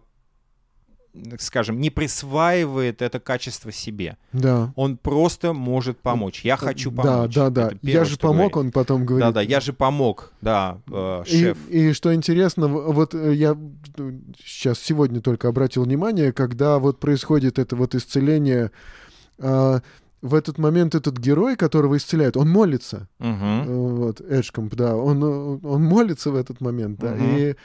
скажем, 1.40 1.82
не 1.82 1.90
присваивает 1.90 3.02
это 3.02 3.20
качество 3.20 3.72
себе. 3.72 4.18
Да. 4.32 4.72
Он 4.76 4.98
просто 4.98 5.52
может 5.54 5.98
помочь. 6.00 6.46
Я 6.46 6.56
хочу 6.58 6.90
Да, 6.92 7.04
помочь. 7.04 7.36
да, 7.36 7.50
да. 7.50 7.68
Это 7.68 7.76
первое, 7.80 7.94
Я 8.00 8.06
же 8.06 8.18
помог, 8.18 8.54
говорит. 8.54 8.56
он 8.58 8.72
потом 8.72 9.06
говорит. 9.06 9.28
Да, 9.28 9.32
да, 9.34 9.42
я 9.42 9.60
же 9.60 9.74
помог, 9.74 10.32
да, 10.42 10.78
э, 10.90 11.24
И, 11.28 11.40
шеф. 11.42 11.58
и 11.70 11.92
что 11.94 12.14
интересно, 12.14 12.68
вот 12.68 13.14
э, 13.14 13.34
я 13.34 13.58
э, 13.98 14.12
сейчас 14.44 14.80
сегодня 14.80 15.22
только 15.22 15.48
обратил 15.50 15.84
внимание, 15.84 16.32
когда 16.32 16.80
вот 16.80 17.00
происходит 17.00 17.60
это 17.60 17.76
вот 17.76 17.94
исцеление, 17.96 18.72
а, 19.40 19.82
в 20.22 20.36
этот 20.36 20.60
момент 20.60 20.94
этот 20.96 21.18
герой, 21.18 21.56
которого 21.56 21.98
исцеляют, 21.98 22.38
он 22.38 22.48
молится. 22.50 23.08
Э, 23.20 23.64
Вот, 23.66 24.22
Эджкомп, 24.22 24.76
да, 24.76 24.96
он, 24.96 25.24
э, 25.24 25.68
он 25.68 25.84
молится 25.84 26.32
в 26.32 26.36
этот 26.36 26.62
момент, 26.62 27.00
да, 27.00 27.12
Мгм. 27.16 27.36
и 27.38 27.42
э, 27.42 27.56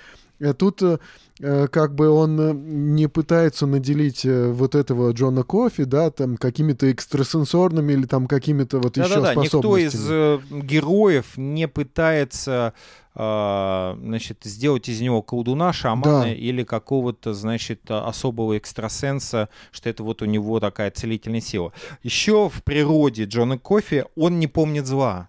тут 0.59 0.83
э, 0.83 0.99
э, 1.41 1.67
как 1.69 1.95
бы 1.95 2.09
он 2.09 2.41
э, 2.41 2.53
не 2.55 3.09
пытается 3.09 3.67
наделить 3.67 4.25
вот 4.25 4.75
этого 4.75 5.11
Джона 5.13 5.43
Кофи, 5.43 5.85
да, 5.85 6.11
там 6.11 6.37
какими-то 6.37 6.91
экстрасенсорными 6.93 7.93
или 7.93 8.07
там 8.07 8.27
какими-то 8.27 8.79
вот 8.79 8.97
еще 8.97 9.09
Да-да-да, 9.09 9.35
никто 9.43 9.77
из 9.77 9.93
способностями. 9.93 10.61
э, 10.61 10.63
героев 10.63 11.37
не 11.37 11.69
пытается 11.69 12.73
э, 13.15 13.97
значит, 14.03 14.39
сделать 14.45 14.89
из 14.91 15.01
него 15.01 15.23
колдуна, 15.23 15.73
шамана 15.73 16.23
Да. 16.25 16.29
или 16.33 16.65
какого-то, 16.65 17.33
значит, 17.33 17.81
а- 17.89 18.07
особого 18.09 18.59
экстрасенса, 18.59 19.49
что 19.73 19.89
это 19.89 20.03
вот 20.03 20.21
у 20.23 20.27
него 20.27 20.61
такая 20.61 20.91
целительная 20.91 21.41
сила. 21.41 21.73
Еще 22.03 22.51
в 22.51 22.63
природе 22.63 23.25
Джона 23.25 23.59
Кофи 23.59 24.05
он 24.17 24.39
не 24.39 24.47
помнит 24.47 24.87
зла. 24.87 25.29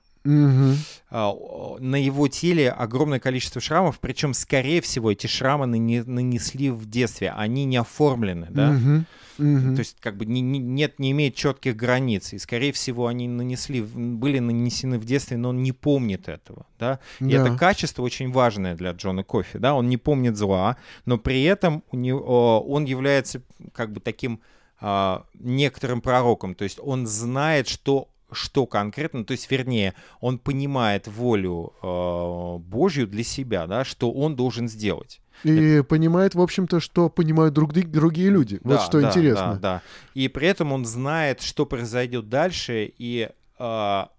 О, 1.09 1.77
На 1.79 1.95
его 1.95 2.27
теле 2.27 2.69
огромное 2.69 3.19
количество 3.19 3.61
шрамов, 3.61 3.99
причем, 3.99 4.33
скорее 4.33 4.81
всего, 4.81 5.11
эти 5.11 5.27
шрамы 5.27 5.65
нане- 5.65 6.03
нанесли 6.03 6.69
в 6.69 6.85
детстве, 6.89 7.31
они 7.31 7.65
не 7.65 7.77
оформлены, 7.77 8.47
да? 8.49 8.71
Мгм. 8.71 9.05
Мгм. 9.37 9.75
То 9.75 9.79
есть, 9.79 9.97
как 9.99 10.17
бы 10.17 10.25
не, 10.25 10.41
не- 10.41 10.57
нет, 10.59 10.97
не 10.99 11.11
имеет 11.11 11.35
четких 11.35 11.75
границ. 11.75 12.33
И, 12.33 12.39
скорее 12.39 12.71
всего, 12.71 13.05
они 13.05 13.27
нанесли, 13.27 13.81
были 13.81 14.39
нанесены 14.39 14.97
в 14.97 15.05
детстве, 15.05 15.37
но 15.37 15.49
он 15.49 15.61
не 15.61 15.71
помнит 15.71 16.27
этого. 16.27 16.65
Да? 16.79 16.99
И 17.19 17.25
Да. 17.31 17.45
это 17.45 17.55
качество 17.55 18.01
очень 18.01 18.31
важное 18.31 18.75
для 18.75 18.91
Джона 18.91 19.23
Кофи. 19.23 19.59
Да? 19.59 19.75
Он 19.75 19.89
не 19.89 19.97
помнит 19.97 20.35
зла, 20.37 20.77
но 21.05 21.19
при 21.19 21.43
этом 21.43 21.83
у 21.91 21.95
него, 21.97 22.61
он 22.67 22.85
является 22.85 23.41
как 23.73 23.91
бы 23.93 23.99
таким 23.99 24.39
а, 24.79 25.25
некоторым 25.33 26.01
пророком. 26.01 26.53
То 26.53 26.63
есть 26.63 26.79
он 26.81 27.07
знает, 27.07 27.67
что 27.67 28.09
что 28.31 28.65
конкретно, 28.65 29.23
то 29.23 29.31
есть, 29.31 29.49
вернее, 29.49 29.93
он 30.19 30.37
понимает 30.39 31.07
волю 31.07 31.73
э, 31.81 32.57
Божью 32.59 33.07
для 33.07 33.23
себя, 33.23 33.67
да, 33.67 33.85
что 33.85 34.11
он 34.11 34.35
должен 34.35 34.67
сделать. 34.67 35.21
И 35.43 35.83
понимает, 35.87 36.33
в 36.35 36.41
общем-то, 36.41 36.79
что 36.79 37.09
понимают 37.09 37.53
друг, 37.53 37.71
друг- 37.73 37.89
другие 37.91 38.29
люди. 38.29 38.59
вот 38.63 38.77
Да, 38.77 38.79
что 38.79 38.99
да, 39.01 39.07
интересно. 39.09 39.53
Да, 39.53 39.59
да. 39.59 39.81
И 40.15 40.27
при 40.27 40.47
этом 40.47 40.71
он 40.73 40.83
знает, 40.85 41.41
что 41.41 41.65
произойдет 41.65 42.27
дальше, 42.27 42.91
и 42.97 43.29
а, 43.59 44.09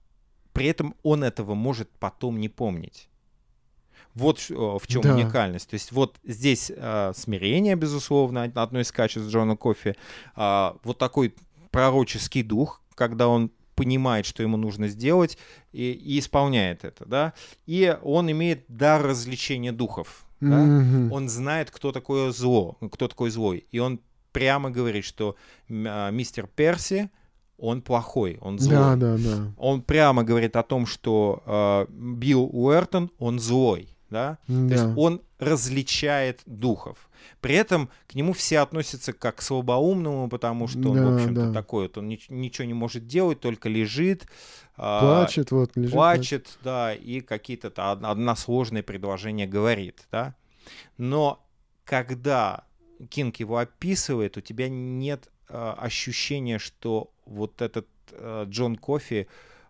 при 0.52 0.66
этом 0.66 0.94
он 1.02 1.22
этого 1.24 1.54
может 1.54 1.90
потом 1.98 2.38
не 2.40 2.48
помнить. 2.48 3.09
Вот 4.14 4.38
в 4.48 4.86
чем 4.86 5.02
Да. 5.02 5.14
уникальность. 5.14 5.68
То 5.70 5.74
есть 5.74 5.92
вот 5.92 6.16
здесь 6.24 6.72
а, 6.76 7.12
смирение, 7.14 7.74
безусловно, 7.76 8.44
од- 8.44 8.56
одно 8.56 8.80
из 8.80 8.90
качеств 8.90 9.28
Джона 9.30 9.56
Кофи. 9.56 9.96
а, 10.34 10.76
вот 10.82 10.98
такой 10.98 11.34
пророческий 11.70 12.42
дух, 12.42 12.80
когда 12.94 13.28
он 13.28 13.50
понимает, 13.79 14.26
что 14.26 14.43
ему 14.43 14.57
нужно 14.57 14.89
сделать, 14.89 15.39
и, 15.72 15.93
и 15.93 16.18
исполняет 16.18 16.85
это, 16.85 17.05
да. 17.07 17.33
И 17.66 17.97
он 18.03 18.31
имеет 18.31 18.64
дар 18.68 19.03
развлечения 19.03 19.72
духов. 19.72 20.26
да. 20.41 20.59
Мгм. 20.59 21.12
Он 21.12 21.29
знает, 21.29 21.70
кто 21.70 21.93
такое 21.93 22.31
зло, 22.33 22.76
кто 22.93 23.09
такой 23.09 23.31
злой. 23.31 23.64
И 23.74 23.79
он 23.79 24.01
прямо 24.33 24.70
говорит, 24.70 25.05
что 25.05 25.35
а, 25.70 26.11
мистер 26.11 26.47
Перси, 26.47 27.11
он 27.59 27.83
плохой, 27.83 28.39
он 28.41 28.59
злой. 28.59 28.76
Да, 28.76 28.97
да, 28.97 29.16
да. 29.16 29.53
Он 29.57 29.83
прямо 29.83 30.22
говорит 30.22 30.55
о 30.57 30.62
том, 30.62 30.87
что 30.87 31.43
э, 31.47 31.87
Билл 31.91 32.49
Уэртон, 32.53 33.11
он 33.18 33.41
злой. 33.41 33.89
Да? 34.11 34.39
То 34.47 34.53
есть 34.53 34.85
Да. 34.85 34.95
он 34.97 35.20
различает 35.39 36.41
духов. 36.47 37.09
При 37.41 37.55
этом 37.55 37.89
к 38.07 38.14
нему 38.14 38.32
все 38.32 38.59
относятся 38.61 39.12
как 39.12 39.36
к 39.36 39.43
слабоумному, 39.43 40.28
потому 40.28 40.66
что 40.68 40.91
он, 40.91 40.97
Да, 40.97 41.05
в 41.07 41.14
общем-то, 41.14 41.47
да. 41.49 41.53
такой 41.53 41.84
вот, 41.84 41.99
он 41.99 42.09
нич- 42.09 42.26
ничего 42.28 42.66
не 42.66 42.74
может 42.74 43.07
делать, 43.07 43.41
только 43.41 43.68
лежит, 43.68 44.26
а, 44.76 45.01
Плачет, 45.01 45.51
вот, 45.51 45.76
лежит. 45.76 45.93
плачет, 45.93 46.59
да, 46.62 46.95
и 46.95 47.20
какие-то 47.20 47.68
односложные 47.93 48.82
предложения 48.82 49.47
говорит, 49.47 50.07
да. 50.11 50.34
Но 50.97 51.45
когда 51.84 52.64
Кинг 53.11 53.36
его 53.36 53.59
описывает, 53.59 54.36
у 54.36 54.41
тебя 54.41 54.68
нет 54.68 55.28
э, 55.49 55.74
ощущения, 55.78 56.59
что 56.59 57.11
вот 57.24 57.62
этот 57.62 57.86
э, 58.11 58.45
Джон 58.49 58.76
Кофи, 58.76 59.28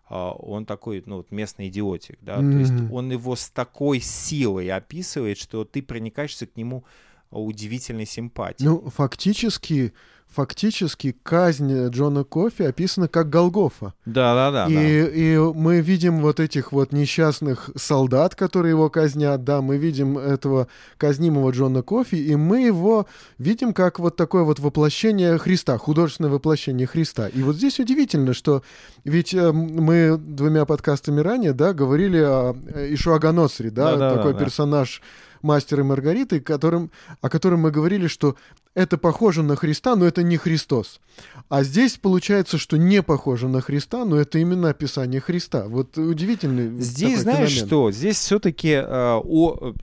он 0.09 0.65
такой, 0.65 1.03
ну, 1.05 1.17
вот 1.17 1.31
местный 1.31 1.67
идиотик, 1.69 2.17
да, 2.21 2.37
то 2.37 2.57
есть 2.57 2.73
он 2.91 3.11
его 3.11 3.35
с 3.35 3.49
такой 3.49 3.99
силой 3.99 4.69
описывает, 4.71 5.37
что 5.37 5.65
ты 5.65 5.81
проникаешься 5.81 6.47
к 6.47 6.57
нему 6.57 6.83
удивительной 7.31 8.05
симпатией. 8.05 8.69
Ну, 8.69 8.89
фактически, 8.89 9.93
фактически 10.33 11.15
казнь 11.23 11.87
Джона 11.87 12.23
Кофи 12.23 12.63
описана 12.63 13.07
как 13.07 13.29
Голгофа. 13.29 13.93
да, 14.05 14.35
да, 14.51 14.51
да, 14.51 14.67
и, 14.67 14.73
да. 14.73 15.09
и 15.09 15.37
мы 15.37 15.81
видим 15.81 16.21
вот 16.21 16.39
этих 16.39 16.71
вот 16.71 16.93
несчастных 16.93 17.71
солдат, 17.75 18.35
которые 18.35 18.71
его 18.71 18.89
казнят, 18.89 19.43
да, 19.43 19.61
мы 19.61 19.77
видим 19.77 20.17
этого 20.17 20.67
казнимого 20.97 21.51
Джона 21.51 21.81
Кофи, 21.81 22.15
и 22.15 22.35
мы 22.35 22.61
его 22.61 23.07
видим 23.37 23.73
как 23.73 23.99
вот 23.99 24.15
такое 24.15 24.43
вот 24.43 24.59
воплощение 24.59 25.37
Христа, 25.37 25.77
художественное 25.77 26.31
воплощение 26.31 26.85
Христа. 26.85 27.27
И 27.27 27.41
вот 27.41 27.55
здесь 27.55 27.79
удивительно, 27.79 28.33
что 28.33 28.63
ведь 29.03 29.33
э, 29.33 29.51
мы 29.51 30.17
двумя 30.17 30.65
подкастами 30.65 31.21
ранее, 31.21 31.53
да, 31.53 31.73
говорили 31.73 32.19
о 32.19 32.55
э, 32.73 32.93
Ишуаганосре, 32.93 33.71
да, 33.71 33.91
Да-да-да, 33.91 34.17
такой 34.17 34.33
да. 34.33 34.39
персонаж 34.39 35.01
мастера 35.41 35.81
и 35.81 35.85
Маргариты, 35.85 36.39
которым, 36.39 36.91
о 37.21 37.29
котором 37.29 37.61
мы 37.61 37.71
говорили, 37.71 38.07
что 38.07 38.35
это 38.75 38.97
похоже 38.97 39.43
на 39.43 39.55
Христа, 39.55 39.95
но 39.95 40.05
это 40.05 40.21
не 40.23 40.37
Христос. 40.37 41.01
А 41.49 41.63
здесь 41.63 41.97
получается, 41.97 42.57
что 42.57 42.77
не 42.77 43.01
похоже 43.01 43.47
на 43.47 43.61
Христа, 43.61 44.05
но 44.05 44.15
это 44.17 44.37
именно 44.39 44.69
описание 44.69 45.19
Христа. 45.19 45.65
Вот 45.67 45.97
удивительный 45.97 46.79
Здесь, 46.81 47.21
знаешь 47.21 47.49
феномен. 47.49 47.67
что, 47.67 47.91
здесь 47.91 48.17
все-таки, 48.17 48.69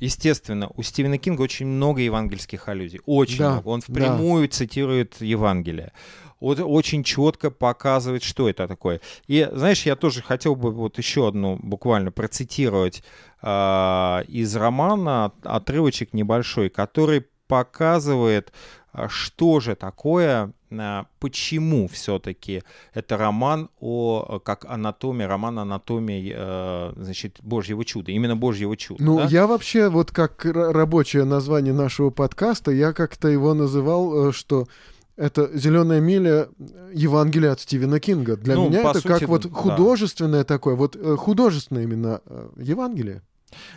естественно, 0.01 0.71
у 0.77 0.83
Стивена 0.83 1.19
Кинга 1.19 1.43
очень 1.43 1.67
много 1.67 2.01
евангельских 2.01 2.69
аллюзий, 2.69 3.01
очень 3.07 3.39
Да, 3.39 3.53
много. 3.55 3.69
Он 3.69 3.81
да. 3.81 3.93
впрямую 3.93 4.49
цитирует 4.49 5.21
Евангелие. 5.21 5.93
Вот 6.41 6.61
очень 6.61 7.03
четко 7.03 7.51
показывает, 7.51 8.23
что 8.23 8.49
это 8.49 8.69
такое. 8.69 9.01
И, 9.27 9.49
знаешь, 9.53 9.87
я 9.87 9.97
тоже 9.97 10.23
хотел 10.23 10.55
бы 10.55 10.71
вот 10.71 10.99
еще 10.99 11.29
одну 11.29 11.57
буквально 11.57 12.13
процитировать 12.13 13.03
а, 13.41 14.23
из 14.29 14.55
романа, 14.55 15.33
отрывочек 15.43 16.13
небольшой, 16.13 16.69
который 16.69 17.27
показывает, 17.47 18.53
а, 18.93 19.09
что 19.09 19.61
же 19.61 19.77
такое, 19.77 20.53
а, 20.71 21.07
почему 21.21 21.89
все-таки 21.89 22.63
это 22.93 23.17
роман 23.17 23.71
о, 23.79 24.41
как 24.45 24.65
анатомия, 24.65 25.29
роман 25.29 25.59
анатомии, 25.59 26.33
э, 26.35 26.93
значит, 26.97 27.39
Божьего 27.43 27.85
чуда, 27.85 28.11
именно 28.13 28.37
Божьего 28.37 28.77
чуда. 28.77 29.03
Ну, 29.03 29.19
да? 29.19 29.27
я 29.27 29.47
вообще, 29.47 29.89
вот 29.89 30.11
как 30.11 30.45
рабочее 30.45 31.25
название 31.25 31.73
нашего 31.73 32.11
подкаста, 32.11 32.71
я 32.73 32.93
как-то 32.93 33.29
его 33.29 33.55
называл, 33.55 34.29
э, 34.29 34.33
что 34.33 34.67
это 35.17 35.51
«Зеленая 35.57 36.01
миля» 36.01 36.49
Евангелие 36.93 37.51
от 37.51 37.61
Стивена 37.61 37.99
Кинга. 38.01 38.37
Для 38.37 38.55
Ну, 38.55 38.69
меня 38.69 38.81
это 38.83 39.01
сути, 39.01 39.07
как 39.09 39.23
вот 39.23 39.43
да. 39.43 39.51
художественное 39.51 40.45
такое, 40.45 40.75
вот 40.75 40.97
э, 40.97 41.17
художественное 41.17 41.83
именно 41.85 42.21
э, 42.27 42.49
Евангелие. 42.59 43.23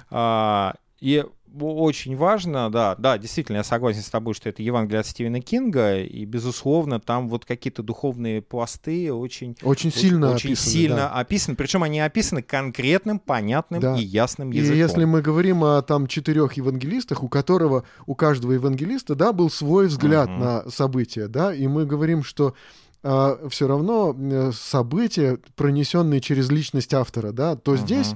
А, 0.09 0.75
и 0.99 1.25
очень 1.59 2.15
важно, 2.15 2.69
да, 2.69 2.95
да, 2.97 3.17
действительно, 3.17 3.57
я 3.57 3.63
согласен 3.63 4.01
с 4.01 4.09
тобой, 4.09 4.33
что 4.33 4.49
это 4.49 4.61
Евангелие 4.61 4.99
от 4.99 5.07
Стивена 5.07 5.39
Кинга, 5.41 5.97
и, 5.99 6.25
безусловно, 6.25 6.99
там 6.99 7.29
вот 7.29 7.45
какие-то 7.45 7.81
духовные 7.83 8.41
пласты 8.41 9.11
очень, 9.13 9.55
Очень 9.63 9.91
сильно 9.91 10.31
очень 10.33 10.49
описаны, 10.51 10.71
сильно 10.71 10.95
да. 10.95 11.09
описаны, 11.13 11.55
причем 11.55 11.83
они 11.83 11.99
описаны 11.99 12.41
конкретным, 12.41 13.19
понятным 13.19 13.79
Да. 13.81 13.95
и 13.97 14.03
ясным 14.03 14.51
И 14.51 14.57
языком. 14.57 14.77
если 14.77 15.05
мы 15.05 15.21
говорим 15.21 15.63
о 15.63 15.81
там 15.81 16.07
четырех 16.07 16.53
евангелистах, 16.53 17.23
у 17.23 17.29
которого, 17.29 17.83
у 18.05 18.15
каждого 18.15 18.51
евангелиста, 18.53 19.15
да, 19.15 19.33
был 19.33 19.49
свой 19.49 19.87
взгляд 19.87 20.29
Мгм. 20.29 20.39
на 20.39 20.69
события, 20.69 21.27
да, 21.27 21.53
и 21.53 21.67
мы 21.67 21.85
говорим, 21.85 22.23
что 22.23 22.53
все 23.01 23.65
равно 23.65 24.13
э, 24.19 24.51
события, 24.53 25.37
пронесенные 25.55 26.19
через 26.19 26.49
личность 26.49 26.93
автора, 26.93 27.31
да, 27.31 27.55
то 27.55 27.71
Мгм. 27.71 27.79
здесь 27.79 28.11
э, 28.11 28.15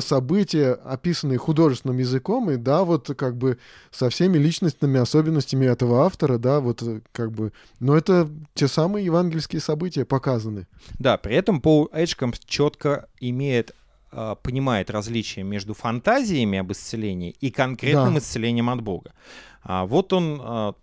события, 0.00 0.72
описанные 0.84 1.38
художественным 1.38 1.98
языком, 1.98 2.50
и 2.50 2.56
да, 2.56 2.84
вот 2.84 3.10
как 3.16 3.36
бы 3.36 3.58
со 3.90 4.08
всеми 4.08 4.38
личностными 4.38 5.00
особенностями 5.00 5.66
этого 5.66 6.04
автора, 6.04 6.38
да, 6.38 6.60
вот 6.60 6.82
э, 6.82 7.00
как 7.12 7.32
бы, 7.32 7.52
но 7.80 7.96
это 7.96 8.28
те 8.54 8.68
самые 8.68 9.04
евангельские 9.04 9.60
события 9.60 10.04
показаны. 10.04 10.66
Да, 10.98 11.16
при 11.16 11.34
этом 11.34 11.60
Пол 11.60 11.88
Эджкомп 11.92 12.36
четко 12.46 13.08
имеет 13.20 13.74
а, 14.12 14.36
понимает 14.36 14.90
различия 14.90 15.42
между 15.42 15.74
фантазиями 15.74 16.58
об 16.60 16.70
исцелении 16.70 17.34
и 17.40 17.50
конкретным 17.50 18.14
Да. 18.14 18.20
исцелением 18.20 18.70
от 18.70 18.80
Бога. 18.80 19.12
А, 19.64 19.86
вот 19.86 20.12
он 20.12 20.74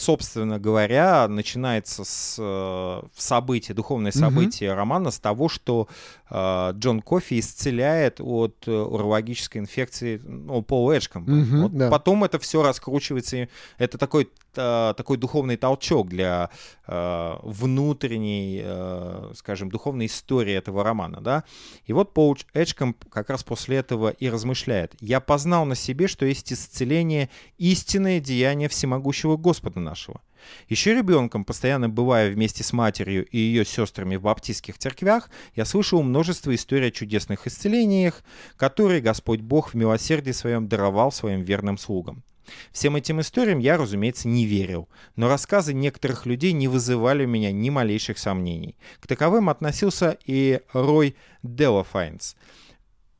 собственно 0.00 0.58
говоря, 0.58 1.28
начинается 1.28 2.04
с 2.04 2.36
э, 2.38 3.02
события, 3.16 3.74
духовное 3.74 4.12
событие 4.12 4.70
mm-hmm. 4.70 4.74
романа 4.74 5.10
с 5.10 5.18
того, 5.18 5.48
что 5.48 5.88
э, 6.30 6.72
Джон 6.74 7.02
Кофи 7.02 7.38
исцеляет 7.38 8.20
от 8.20 8.66
э, 8.66 8.72
урологической 8.72 9.60
инфекции 9.60 10.20
ну, 10.24 10.62
Пол 10.62 10.90
Эджком. 10.90 11.24
Mm-hmm, 11.24 11.60
вот 11.60 11.76
да. 11.76 11.90
Потом 11.90 12.24
это 12.24 12.38
все 12.38 12.62
раскручивается. 12.62 13.48
Это 13.78 13.98
такой 13.98 14.30
такой 14.52 15.16
духовный 15.16 15.56
толчок 15.56 16.08
для 16.08 16.50
э, 16.86 17.36
внутренней, 17.42 18.60
э, 18.62 19.32
скажем, 19.34 19.70
духовной 19.70 20.06
истории 20.06 20.54
этого 20.54 20.84
романа, 20.84 21.20
да. 21.20 21.44
И 21.84 21.92
вот 21.92 22.14
Пол 22.14 22.36
Эджком 22.54 22.94
как 23.10 23.30
раз 23.30 23.42
после 23.42 23.78
этого 23.78 24.10
и 24.10 24.28
размышляет. 24.28 24.94
«Я 25.00 25.20
познал 25.20 25.64
на 25.64 25.74
себе, 25.74 26.08
что 26.08 26.26
есть 26.26 26.52
исцеление, 26.52 27.30
истинное 27.58 28.20
деяние 28.20 28.68
всемогущего 28.68 29.36
Господа 29.36 29.80
нашего. 29.80 30.20
Еще 30.68 30.94
ребенком, 30.94 31.44
постоянно 31.44 31.88
бывая 31.88 32.30
вместе 32.30 32.64
с 32.64 32.72
матерью 32.72 33.26
и 33.26 33.38
ее 33.38 33.64
сестрами 33.64 34.16
в 34.16 34.22
баптистских 34.22 34.78
церквях, 34.78 35.30
я 35.54 35.64
слышал 35.64 36.02
множество 36.02 36.54
историй 36.54 36.88
о 36.88 36.90
чудесных 36.90 37.46
исцелениях, 37.46 38.22
которые 38.56 39.00
Господь 39.00 39.40
Бог 39.40 39.70
в 39.70 39.74
милосердии 39.74 40.32
своем 40.32 40.68
даровал 40.68 41.12
своим 41.12 41.42
верным 41.42 41.78
слугам. 41.78 42.22
Всем 42.72 42.96
этим 42.96 43.20
историям 43.20 43.58
я, 43.58 43.76
разумеется, 43.76 44.28
не 44.28 44.44
верил, 44.44 44.88
но 45.16 45.28
рассказы 45.28 45.72
некоторых 45.72 46.26
людей 46.26 46.52
не 46.52 46.68
вызывали 46.68 47.24
у 47.24 47.28
меня 47.28 47.52
ни 47.52 47.70
малейших 47.70 48.18
сомнений. 48.18 48.76
К 49.00 49.06
таковым 49.06 49.48
относился 49.48 50.16
и 50.24 50.60
Рой 50.72 51.16
Делофайнс, 51.42 52.36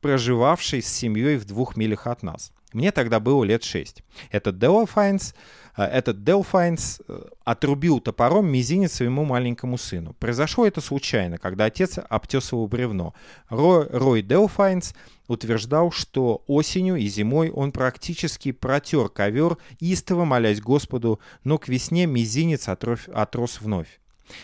проживавший 0.01 0.81
с 0.81 0.87
семьей 0.87 1.37
в 1.37 1.45
двух 1.45 1.75
милях 1.75 2.07
от 2.07 2.23
нас. 2.23 2.51
Мне 2.73 2.91
тогда 2.91 3.19
было 3.19 3.43
лет 3.43 3.63
шесть. 3.63 4.03
Этот 4.31 4.57
Делофайнс 4.57 5.33
Э, 5.33 5.60
этот 5.75 6.23
Делфайнс 6.23 7.01
э, 7.07 7.21
отрубил 7.43 7.99
топором 7.99 8.51
мизинец 8.51 8.93
своему 8.93 9.23
маленькому 9.23 9.77
сыну. 9.77 10.13
Произошло 10.19 10.65
это 10.65 10.81
случайно, 10.81 11.37
когда 11.37 11.65
отец 11.65 11.97
обтесывал 11.97 12.67
бревно. 12.67 13.13
Рой, 13.49 14.21
Делфайнс 14.21 14.93
утверждал, 15.27 15.91
что 15.91 16.43
осенью 16.47 16.97
и 16.97 17.07
зимой 17.07 17.49
он 17.49 17.71
практически 17.71 18.51
протер 18.51 19.09
ковер, 19.09 19.57
истово 19.79 20.25
молясь 20.25 20.61
Господу, 20.61 21.19
но 21.43 21.57
к 21.57 21.67
весне 21.67 22.05
мизинец 22.05 22.67
отрос 22.67 23.61
вновь. 23.61 23.99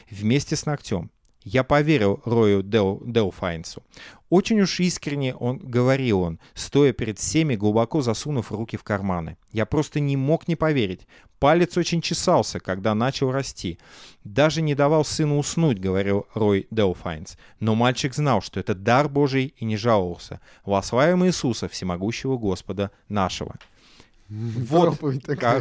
Вместе 0.10 0.56
с 0.56 0.66
ногтем. 0.66 1.12
Я 1.48 1.64
поверил 1.64 2.20
Рою 2.26 2.62
Дел, 2.62 3.02
Делфайнсу. 3.06 3.82
Очень 4.30 4.60
уж 4.60 4.82
искренне 4.82 5.34
он 5.34 5.60
говорил 5.60 6.20
он, 6.20 6.40
стоя 6.54 6.92
перед 6.92 7.20
всеми, 7.20 7.56
глубоко 7.56 8.02
засунув 8.02 8.52
руки 8.52 8.76
в 8.76 8.84
карманы. 8.84 9.38
Я 9.54 9.66
просто 9.66 10.02
не 10.02 10.18
мог 10.18 10.50
не 10.50 10.58
поверить. 10.58 11.08
Палец 11.40 11.78
очень 11.78 12.02
чесался, 12.02 12.60
когда 12.60 12.94
начал 12.94 13.32
расти. 13.32 13.80
Даже 14.26 14.62
не 14.62 14.76
давал 14.76 15.06
сыну 15.06 15.38
уснуть, 15.38 15.80
говорил 15.80 16.26
Рой 16.34 16.68
Делфайнс. 16.70 17.38
Но 17.62 17.76
мальчик 17.76 18.14
знал, 18.14 18.42
что 18.42 18.60
это 18.60 18.76
дар 18.76 19.08
Божий 19.08 19.54
и 19.56 19.64
не 19.64 19.78
жаловался. 19.78 20.42
Во 20.66 20.84
славим 20.84 21.26
Иисуса, 21.26 21.70
всемогущего 21.70 22.38
Господа 22.38 22.92
нашего. 23.08 23.56
Вот 24.30 25.00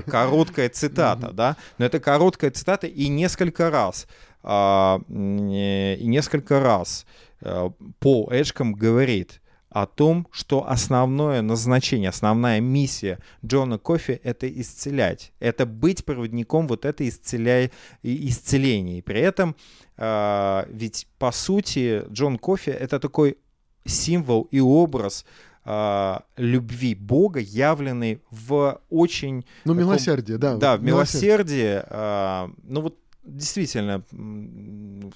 короткая 0.07 0.69
цитата, 0.69 1.31
да? 1.33 1.57
Но 1.79 1.85
это 1.85 2.01
короткая 2.01 2.51
цитата 2.51 2.89
и 2.89 3.07
несколько 3.07 3.71
раз 3.71 4.09
и 4.47 6.07
несколько 6.07 6.61
раз 6.61 7.07
э, 7.41 7.71
Пол 7.99 8.31
Эджком 8.31 8.75
говорит 8.75 9.41
о 9.71 9.87
том, 9.87 10.27
что 10.31 10.69
основное 10.69 11.43
назначение, 11.43 12.09
основная 12.09 12.61
миссия 12.61 13.19
Джона 13.45 13.79
Кофи— 13.79 14.21
это 14.25 14.49
исцелять, 14.49 15.33
это 15.41 15.67
быть 15.67 16.05
проводником 16.05 16.67
вот 16.69 16.85
этой 16.85 17.09
исцеля... 17.09 17.71
исцеления. 18.03 18.99
И 18.99 19.03
при 19.03 19.21
этом 19.21 19.57
э, 19.99 20.65
ведь, 20.71 21.09
по 21.19 21.33
сути, 21.33 22.05
Джон 22.11 22.39
Кофи— 22.39 22.71
это 22.81 22.99
такой 22.99 23.37
символ 23.85 24.49
и 24.51 24.61
образ 24.61 25.27
э, 25.65 26.19
любви 26.37 26.95
Бога, 26.95 27.41
явленный 27.41 28.23
в 28.31 28.81
очень... 28.89 29.45
Ну, 29.65 29.75
таком, 29.75 29.79
милосердие, 29.79 30.39
да. 30.39 30.57
Да, 30.57 30.77
в 30.77 30.83
милосердие. 30.83 31.85
Э, 31.91 32.49
ну, 32.63 32.81
вот 32.81 32.97
действительно 33.27 34.03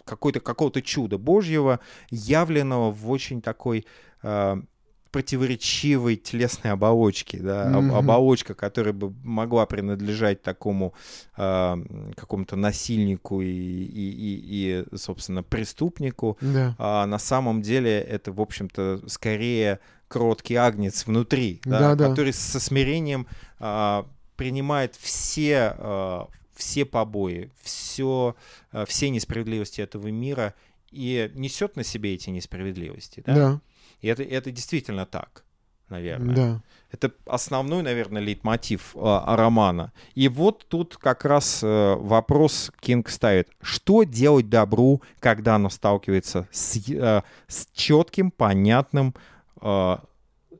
какой-то, 0.05 0.41
какого-то 0.41 0.83
чуда 0.83 1.19
Божьего, 1.19 1.81
явленного 2.11 2.91
в 2.91 3.11
очень 3.11 3.41
такой 3.41 3.87
э, 4.23 4.63
противоречивой 5.11 6.17
телесной 6.17 6.73
оболочке, 6.73 7.39
да, 7.39 7.67
mm-hmm. 7.67 7.97
оболочка, 7.97 8.55
которая 8.55 8.93
бы 8.93 9.13
могла 9.25 9.67
принадлежать 9.67 10.43
такому 10.43 10.95
э, 11.37 11.77
какому-то 12.17 12.57
насильнику 12.57 13.41
и, 13.41 13.49
и, 13.49 14.11
и, 14.11 14.85
и, 14.93 14.97
собственно, 14.97 15.43
преступнику. 15.43 16.39
Yeah. 16.41 16.75
А 16.79 17.07
на 17.07 17.19
самом 17.19 17.63
деле 17.63 18.01
это, 18.01 18.33
в 18.33 18.41
общем-то, 18.41 19.03
скорее 19.09 19.81
кроткий 20.07 20.55
агнец 20.55 21.07
внутри, 21.07 21.61
да, 21.65 21.95
да, 21.95 22.09
который 22.09 22.33
со 22.33 22.61
смирением 22.61 23.27
э, 23.59 24.03
принимает 24.37 24.95
все, 24.97 25.75
э, 25.77 26.21
все 26.61 26.85
побои, 26.85 27.51
все, 27.63 28.37
э, 28.73 28.85
все 28.87 29.11
несправедливости 29.11 29.81
этого 29.81 30.09
мира 30.09 30.55
и 30.91 31.31
несет 31.35 31.77
на 31.77 31.85
себе 31.85 32.15
эти 32.15 32.31
несправедливости. 32.31 33.23
Да. 33.27 33.35
да. 33.35 33.61
И 34.01 34.09
это, 34.09 34.23
это 34.23 34.51
действительно 34.51 35.07
так, 35.07 35.45
наверное. 35.89 36.35
Да. 36.35 36.63
Это 36.93 37.13
основной, 37.27 37.83
наверное, 37.83 38.21
лейтмотив 38.21 38.97
а, 38.97 39.37
романа. 39.37 39.93
И 40.15 40.29
вот 40.29 40.67
тут 40.69 40.97
как 40.97 41.25
раз 41.25 41.61
а, 41.63 41.97
вопрос 41.97 42.73
Кинг 42.81 43.09
ставит. 43.09 43.49
Что 43.63 44.03
делать 44.03 44.49
добру, 44.49 45.03
когда 45.21 45.55
оно 45.55 45.71
сталкивается 45.71 46.49
с, 46.51 46.79
а, 46.91 47.23
с 47.47 47.69
четким, 47.73 48.31
понятным 48.31 49.15
а, 49.57 50.03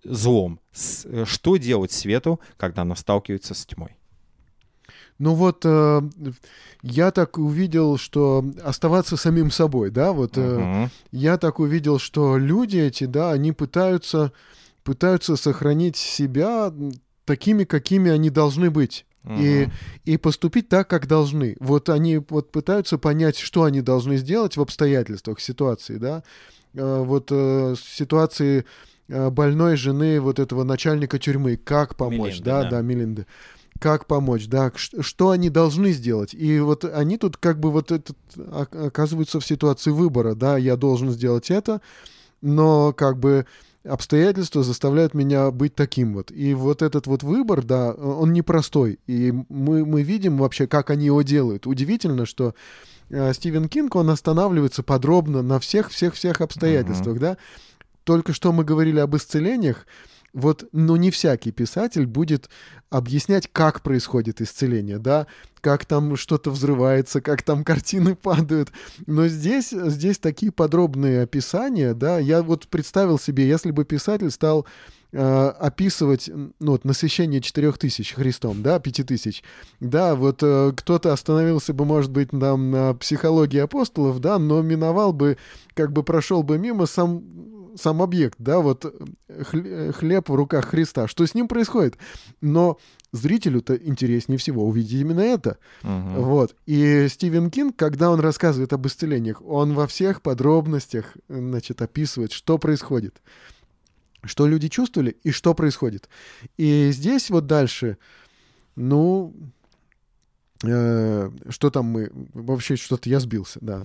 злом? 0.05 0.61
С, 0.73 1.07
что 1.27 1.57
делать 1.57 1.91
свету, 1.91 2.41
когда 2.57 2.83
оно 2.83 2.95
сталкивается 2.95 3.55
с 3.55 3.67
тьмой? 3.67 3.97
Ну 5.21 5.35
вот 5.35 5.65
э, 5.67 6.01
я 6.83 7.11
так 7.11 7.37
увидел, 7.37 7.99
что 7.99 8.43
оставаться 8.65 9.19
самим 9.19 9.51
собой, 9.51 9.91
да, 9.91 10.13
вот 10.13 10.33
э, 10.37 10.89
я 11.13 11.37
так 11.37 11.61
увидел, 11.61 11.99
что 11.99 12.39
люди 12.39 12.79
эти, 12.79 13.05
да, 13.05 13.31
они 13.31 13.53
пытаются 13.53 14.33
пытаются 14.83 15.37
сохранить 15.37 15.97
себя 15.97 16.73
такими, 17.27 17.65
какими 17.65 18.11
они 18.11 18.31
должны 18.31 18.71
быть. 18.71 19.05
Uh-huh. 19.23 19.69
И, 20.07 20.11
и 20.11 20.17
поступить 20.17 20.71
так, 20.71 20.89
как 20.89 21.07
должны. 21.07 21.55
Вот 21.61 21.91
они 21.91 22.17
вот 22.17 22.51
пытаются 22.51 22.97
понять, 22.97 23.37
что 23.37 23.65
они 23.65 23.83
должны 23.83 24.17
сделать 24.17 24.57
в 24.57 24.63
обстоятельствах 24.63 25.41
ситуации, 25.41 25.99
да. 25.99 26.23
Э, 26.73 27.03
вот 27.05 27.29
э, 27.31 27.75
ситуации 27.79 28.65
э, 29.09 29.29
больной 29.29 29.77
жены 29.77 30.19
вот 30.19 30.39
этого 30.39 30.65
начальника 30.65 31.19
тюрьмы, 31.19 31.59
как 31.59 31.97
помочь, 31.97 32.41
Мелинда, 32.41 32.45
да, 32.45 32.63
да, 32.63 32.71
да, 32.71 32.81
Мелинды 32.81 33.27
как 33.81 34.07
помочь, 34.07 34.47
да, 34.47 34.71
что 34.77 35.31
они 35.31 35.51
должны 35.51 35.93
сделать. 35.93 36.35
И 36.35 36.61
вот 36.61 36.85
они 36.85 37.19
тут 37.19 37.37
как 37.37 37.59
бы 37.59 37.73
вот 37.73 37.91
этот, 37.91 38.17
оказываются 38.37 39.41
в 39.41 39.47
ситуации 39.47 39.91
выбора, 39.91 40.35
да, 40.35 40.57
я 40.57 40.77
должен 40.77 41.11
сделать 41.11 41.51
это, 41.51 41.81
но 42.43 42.93
как 42.93 43.19
бы 43.19 43.47
обстоятельства 43.85 44.63
заставляют 44.63 45.15
меня 45.15 45.51
быть 45.51 45.75
таким 45.75 46.15
вот. 46.15 46.31
И 46.31 46.55
вот 46.55 46.83
этот 46.83 47.07
вот 47.07 47.23
выбор, 47.23 47.63
да, 47.63 47.93
он 47.93 48.33
непростой. 48.33 48.99
И 49.07 49.33
мы, 49.49 49.85
мы 49.85 50.03
видим 50.03 50.37
вообще, 50.37 50.67
как 50.67 50.91
они 50.91 51.07
его 51.07 51.23
делают. 51.23 51.67
Удивительно, 51.67 52.27
что 52.27 52.55
э, 53.09 53.33
Стивен 53.33 53.69
Кинг, 53.69 53.97
он 53.97 54.11
останавливается 54.11 54.83
подробно 54.83 55.43
на 55.43 55.59
всех-всех-всех 55.59 56.41
обстоятельствах, 56.41 57.17
uh-huh. 57.17 57.21
да. 57.21 57.37
Только 58.05 58.33
что 58.33 58.53
мы 58.53 58.65
говорили 58.65 58.99
об 58.99 59.17
исцелениях, 59.17 59.87
вот, 60.33 60.69
ну, 60.73 60.97
не 60.97 61.11
всякий 61.11 61.51
писатель 61.51 62.07
будет 62.07 62.49
объяснять, 62.89 63.49
как 63.53 63.83
происходит 63.83 64.41
исцеление, 64.41 64.99
да, 64.99 65.27
как 65.61 65.85
там 65.85 66.17
что-то 66.17 66.51
взрывается, 66.51 67.21
как 67.21 67.43
там 67.43 67.65
картины 67.65 68.15
падают. 68.23 68.71
Но 69.07 69.29
здесь, 69.29 69.71
здесь 69.71 70.19
такие 70.19 70.53
подробные 70.53 71.23
описания, 71.23 71.95
да, 71.95 72.19
я 72.19 72.43
вот 72.43 72.69
представил 72.69 73.19
себе, 73.19 73.49
если 73.49 73.71
бы 73.71 73.85
писатель 73.85 74.31
стал 74.31 74.67
э, 75.13 75.19
описывать, 75.59 76.31
ну, 76.33 76.73
вот, 76.73 76.85
насыщение 76.85 77.41
четырех 77.41 77.79
тысяч 77.79 78.15
Христом, 78.15 78.63
да, 78.63 78.79
пяти 78.79 79.03
тысяч, 79.03 79.43
да, 79.81 80.15
вот 80.15 80.43
э, 80.43 80.73
кто-то 80.77 81.13
остановился 81.13 81.75
бы, 81.75 81.85
может 81.85 82.11
быть, 82.11 82.31
там 82.31 82.71
на 82.71 82.95
психологии 82.95 83.59
апостолов, 83.59 84.21
да, 84.21 84.39
но 84.39 84.63
миновал 84.63 85.13
бы, 85.13 85.39
как 85.75 85.93
бы 85.93 86.03
прошел 86.05 86.43
бы 86.43 86.59
мимо 86.59 86.87
сам 86.87 87.25
сам 87.77 88.03
объект, 88.03 88.37
да, 88.39 88.61
вот 88.61 88.85
э, 89.29 89.93
хлеб 89.93 90.29
в 90.29 90.35
руках 90.35 90.67
Христа, 90.67 91.09
что 91.09 91.27
с 91.27 91.35
ним 91.35 91.49
происходит. 91.49 91.97
Но 92.41 92.79
зрителю-то 93.13 93.75
интереснее 93.75 94.39
всего 94.39 94.67
увидеть 94.67 95.01
именно 95.01 95.21
это. 95.21 95.59
Угу. 95.83 96.23
Вот. 96.23 96.57
И 96.67 97.07
Стивен 97.09 97.51
Кинг, 97.51 97.77
когда 97.77 98.11
он 98.11 98.21
рассказывает 98.21 98.73
об 98.73 98.87
исцелениях, 98.87 99.43
он 99.43 99.75
во 99.75 99.87
всех 99.87 100.23
подробностях, 100.23 101.17
значит, 101.29 101.83
описывает, 101.83 102.33
что 102.33 102.59
происходит. 102.59 103.21
Что 104.23 104.47
люди 104.47 104.69
чувствовали 104.69 105.17
и 105.23 105.31
что 105.31 105.55
происходит. 105.55 106.09
И 106.59 106.91
здесь 106.93 107.31
вот 107.31 107.47
дальше, 107.47 107.97
ну, 108.77 109.35
Э, 109.35 109.60
что 110.63 111.71
там 111.71 111.87
мы? 111.87 112.11
Вообще 112.35 112.77
что-то 112.77 113.09
я 113.09 113.19
сбился, 113.19 113.59
да. 113.63 113.85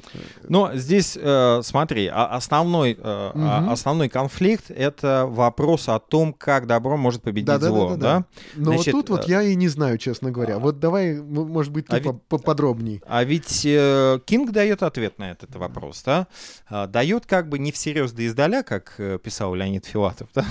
Но 0.50 0.76
здесь, 0.76 1.18
э, 1.20 1.62
смотри, 1.64 2.08
а, 2.08 2.26
основной, 2.36 2.98
э, 3.02 3.32
угу. 3.34 3.72
основной 3.72 4.10
конфликт— 4.10 4.66
это 4.70 5.26
вопрос 5.26 5.88
о 5.88 6.00
том, 6.00 6.34
как 6.34 6.68
добро 6.68 6.98
может 6.98 7.22
победить 7.22 7.46
да, 7.46 7.60
зло. 7.60 7.92
Да, 7.92 7.96
да, 7.96 7.98
да, 7.98 8.20
да. 8.20 8.26
Но 8.56 8.74
Значит, 8.74 8.94
вот 8.94 9.06
тут 9.06 9.18
вот 9.18 9.30
я 9.30 9.42
и 9.42 9.56
не 9.56 9.70
знаю, 9.70 9.98
честно 9.98 10.32
говоря. 10.32 10.60
Вот 10.60 10.80
давай, 10.80 11.16
может 11.22 11.72
быть, 11.72 11.88
ты 11.88 11.96
а 11.96 12.00
ведь, 12.00 12.22
поподробнее. 12.24 13.02
А 13.08 13.24
ведь 13.24 13.62
Кинг 13.62 14.52
дает 14.52 14.84
ответ 14.84 15.18
на 15.18 15.32
этот 15.32 15.56
вопрос, 15.56 16.04
да? 16.06 16.28
Дает 16.70 17.26
как 17.26 17.48
бы 17.48 17.58
не 17.58 17.72
всерьез 17.72 18.12
да 18.12 18.26
издаля, 18.26 18.64
как 18.64 19.00
писал 19.24 19.56
Леонид 19.56 19.86
Филатов, 19.86 20.28
да? 20.36 20.46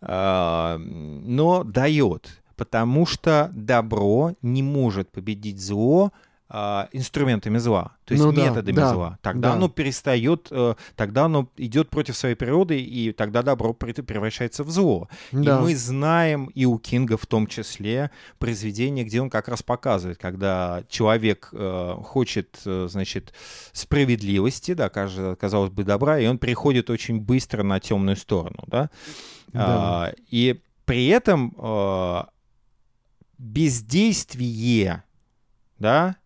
Mm. 0.00 0.78
Но 0.78 1.64
дает 1.64 2.39
потому 2.60 3.06
что 3.06 3.50
добро 3.54 4.34
не 4.42 4.62
может 4.62 5.10
победить 5.10 5.58
зло 5.58 6.12
э, 6.50 6.86
инструментами 6.92 7.56
зла, 7.56 7.92
то 8.04 8.12
есть 8.12 8.22
ну, 8.22 8.32
методами 8.32 8.76
да, 8.76 8.92
зла. 8.92 9.18
Тогда 9.22 9.48
да. 9.48 9.54
оно 9.54 9.70
перестает, 9.70 10.48
э, 10.50 10.74
тогда 10.94 11.24
оно 11.24 11.48
идет 11.56 11.88
против 11.88 12.18
своей 12.18 12.34
природы, 12.34 12.78
и 12.78 13.12
тогда 13.12 13.40
добро 13.40 13.72
превращается 13.72 14.62
в 14.62 14.68
зло. 14.68 15.08
Да. 15.32 15.56
И 15.56 15.62
мы 15.62 15.74
знаем, 15.74 16.50
и 16.54 16.66
у 16.66 16.78
Кинга 16.78 17.16
в 17.16 17.24
том 17.24 17.46
числе, 17.46 18.10
произведение, 18.38 19.06
где 19.06 19.22
он 19.22 19.30
как 19.30 19.48
раз 19.48 19.62
показывает, 19.62 20.18
когда 20.18 20.82
человек 20.90 21.48
э, 21.52 21.94
хочет, 22.04 22.60
э, 22.66 22.88
значит, 22.90 23.32
справедливости, 23.72 24.74
да, 24.74 24.90
казалось 24.90 25.70
бы, 25.70 25.84
добра, 25.84 26.18
и 26.18 26.26
он 26.26 26.36
приходит 26.36 26.90
очень 26.90 27.20
быстро 27.20 27.62
на 27.62 27.80
темную 27.80 28.16
сторону, 28.16 28.64
да. 28.66 28.90
да. 29.50 29.64
А, 29.64 30.12
и 30.28 30.60
при 30.90 31.06
этом 31.06 31.54
э, 31.56 32.22
бездействие, 33.40 35.02
да, 35.78 36.16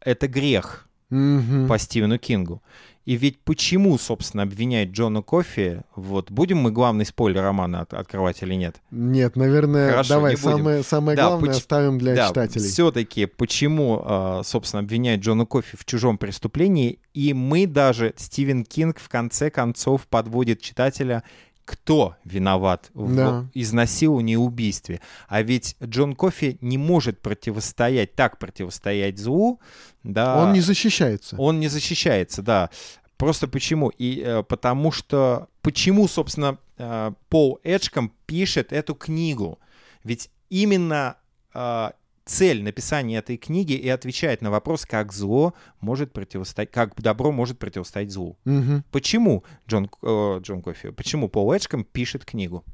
это 0.00 0.26
грех 0.26 0.88
mm-hmm. 1.10 1.68
по 1.68 1.78
Стивену 1.78 2.18
Кингу. 2.18 2.60
И 3.04 3.16
ведь 3.16 3.40
почему, 3.40 3.98
собственно, 3.98 4.44
обвиняет 4.44 4.90
Джона 4.90 5.22
Кофи? 5.22 5.82
Вот 5.96 6.30
будем 6.30 6.58
мы 6.58 6.70
главный 6.70 7.04
спойлер 7.04 7.42
романа 7.42 7.80
от, 7.80 7.94
открывать 7.94 8.42
или 8.42 8.54
нет? 8.54 8.80
Нет, 8.92 9.34
наверное, 9.34 9.90
Хорошо, 9.90 10.14
давай 10.14 10.36
самое, 10.36 10.82
самое 10.84 11.16
да, 11.16 11.28
главное 11.28 11.50
поч- 11.50 11.56
оставим 11.56 11.98
для 11.98 12.14
да, 12.14 12.28
читателей. 12.28 12.68
Все-таки 12.68 13.26
почему, 13.26 14.02
а, 14.04 14.42
собственно, 14.44 14.82
обвиняет 14.82 15.20
Джона 15.20 15.46
Кофи 15.46 15.76
в 15.76 15.84
чужом 15.84 16.16
преступлении? 16.16 17.00
И 17.12 17.34
мы 17.34 17.66
даже, 17.66 18.14
Стивен 18.16 18.64
Кинг, 18.64 19.00
в 19.00 19.08
конце 19.08 19.50
концов 19.50 20.06
подводит 20.06 20.60
читателя 20.60 21.24
кто 21.64 22.16
виноват 22.24 22.90
в 22.94 23.48
изнасиловании 23.54 24.34
и 24.34 24.36
убийстве. 24.36 25.00
А 25.28 25.42
ведь 25.42 25.76
Джон 25.82 26.14
Кофи 26.14 26.58
не 26.60 26.78
может 26.78 27.20
противостоять, 27.20 28.14
так 28.14 28.38
противостоять 28.38 29.18
злу. 29.18 29.60
Да, 30.02 30.42
он 30.42 30.52
не 30.52 30.60
защищается. 30.60 31.36
Он 31.38 31.60
не 31.60 31.68
защищается, 31.68 32.42
да. 32.42 32.70
Просто 33.16 33.46
почему? 33.46 33.90
И 33.90 34.20
э, 34.20 34.42
потому 34.42 34.90
что 34.90 35.48
почему, 35.60 36.08
собственно, 36.08 36.58
э, 36.76 37.12
Пол 37.28 37.60
Эджком 37.62 38.12
пишет 38.26 38.72
эту 38.72 38.94
книгу? 38.94 39.60
Ведь 40.02 40.28
именно 40.50 41.16
э, 41.54 41.90
цель 42.32 42.62
написания 42.62 43.18
этой 43.18 43.36
книги 43.36 43.74
и 43.74 43.88
отвечает 43.88 44.40
на 44.40 44.50
вопрос, 44.50 44.86
как 44.86 45.12
зло 45.12 45.52
может 45.80 46.12
противостоять, 46.12 46.70
как 46.70 46.94
добро 47.00 47.30
может 47.30 47.58
противостоять 47.58 48.10
злу. 48.10 48.38
Угу. 48.46 48.84
Почему 48.90 49.44
Джон, 49.68 49.90
э, 50.02 50.40
Джон 50.40 50.62
Кофи, 50.62 50.90
почему 50.90 51.28
Пол 51.28 51.52
Эджком 51.52 51.84
пишет 51.84 52.24
книгу? 52.24 52.64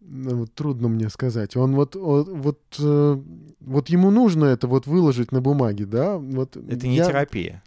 Ну, 0.00 0.46
трудно 0.46 0.88
мне 0.88 1.08
сказать. 1.08 1.56
Он 1.56 1.74
вот, 1.74 1.96
вот, 1.96 2.28
вот, 2.28 2.60
э, 2.78 3.22
вот 3.60 3.88
ему 3.88 4.10
нужно 4.10 4.44
это 4.44 4.66
вот 4.66 4.86
выложить 4.86 5.32
на 5.32 5.40
бумаге, 5.40 5.86
да? 5.86 6.18
Вот 6.18 6.58
это 6.58 6.86
не 6.86 6.96
я... 6.96 7.06
терапия. 7.06 7.62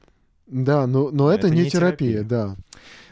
Да, 0.45 0.85
но, 0.85 1.09
но 1.09 1.31
это, 1.31 1.47
это 1.47 1.55
не, 1.55 1.64
не 1.64 1.69
терапия, 1.69 2.23
терапия, 2.23 2.23
да. 2.23 2.55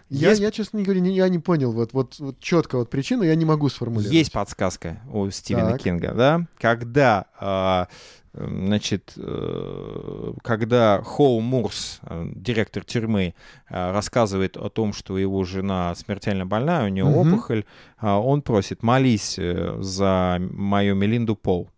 Я, 0.09 0.29
есть... 0.29 0.41
я, 0.41 0.51
честно 0.51 0.81
говоря, 0.81 0.99
не, 0.99 1.15
я 1.15 1.27
не 1.29 1.39
понял 1.39 1.71
вот, 1.71 1.93
вот, 1.93 2.19
вот 2.19 2.39
четко 2.39 2.77
вот 2.77 2.89
причину, 2.89 3.23
я 3.23 3.35
не 3.35 3.45
могу 3.45 3.69
сформулировать. 3.69 4.13
Есть 4.13 4.31
подсказка 4.31 5.01
у 5.11 5.29
Стивена 5.31 5.71
так. 5.71 5.81
Кинга, 5.81 6.13
да? 6.13 6.45
Когда, 6.59 7.25
э, 7.39 7.85
значит, 8.33 9.13
э, 9.17 10.33
когда 10.43 11.01
Хоу 11.03 11.41
Мурс, 11.41 11.99
э, 12.03 12.27
директор 12.35 12.83
тюрьмы, 12.83 13.33
э, 13.69 13.91
рассказывает 13.91 14.57
о 14.57 14.69
том, 14.69 14.93
что 14.93 15.17
его 15.17 15.43
жена 15.43 15.95
смертельно 15.95 16.45
больная, 16.45 16.85
у 16.85 16.89
нее 16.89 17.05
угу. 17.05 17.21
опухоль, 17.21 17.65
э, 17.99 18.07
он 18.07 18.43
просит, 18.43 18.83
молись 18.83 19.39
за 19.79 20.37
мою 20.39 20.93
Мелинду 20.95 21.35
Пол. 21.35 21.69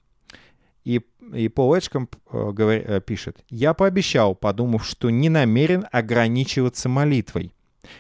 И 0.84 1.02
и 1.34 1.50
Пол 1.50 1.76
Эджкомп 1.76 2.16
э, 2.32 2.52
говор, 2.52 2.76
э, 2.76 3.02
пишет, 3.02 3.44
«Я 3.50 3.74
пообещал, 3.74 4.36
подумав, 4.36 4.86
что 4.86 5.10
не 5.10 5.30
намерен 5.30 5.86
ограничиваться 5.92 6.90
молитвой. 6.90 7.52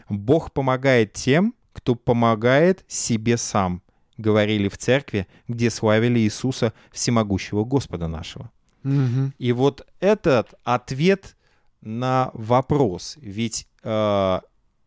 Бог 0.09 0.51
помогает 0.51 1.13
тем, 1.13 1.53
кто 1.73 1.95
помогает 1.95 2.83
себе 2.87 3.37
сам, 3.37 3.81
говорили 4.17 4.67
в 4.67 4.77
церкви, 4.77 5.27
где 5.47 5.69
славили 5.69 6.19
Иисуса, 6.19 6.73
всемогущего 6.91 7.63
Господа 7.63 8.07
нашего. 8.07 8.51
Угу. 8.83 9.33
И 9.37 9.51
вот 9.51 9.85
этот 9.99 10.53
ответ 10.63 11.35
на 11.81 12.31
вопрос, 12.33 13.17
ведь 13.21 13.67
э, 13.83 14.39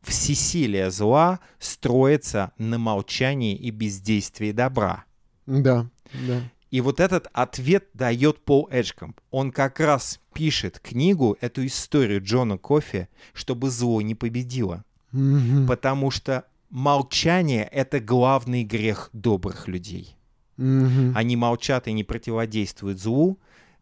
всесилие 0.02 0.90
зла 0.90 1.40
строится 1.58 2.52
на 2.58 2.78
молчании 2.78 3.54
и 3.54 3.70
бездействии 3.70 4.52
добра. 4.52 5.04
Да, 5.46 5.88
да. 6.12 6.42
И 6.70 6.80
вот 6.80 7.00
этот 7.00 7.26
ответ 7.32 7.88
дает 7.94 8.44
Пол 8.44 8.68
Эджкомп. 8.70 9.20
Он 9.30 9.50
как 9.50 9.80
раз 9.80 10.20
пишет 10.32 10.78
книгу, 10.78 11.36
эту 11.40 11.66
историю 11.66 12.22
Джона 12.22 12.58
Кофи, 12.58 13.08
чтобы 13.32 13.70
зло 13.70 14.00
не 14.00 14.14
победило. 14.14 14.84
Mm-hmm. 15.12 15.66
Потому 15.66 16.10
что 16.10 16.44
молчание— 16.70 17.64
это 17.72 18.00
главный 18.00 18.64
грех 18.64 19.10
добрых 19.12 19.68
людей. 19.68 20.16
Mm-hmm. 20.58 21.12
Они 21.14 21.36
молчат 21.36 21.88
и 21.88 21.92
не 21.92 22.04
противодействуют 22.04 23.00
злу, 23.00 23.38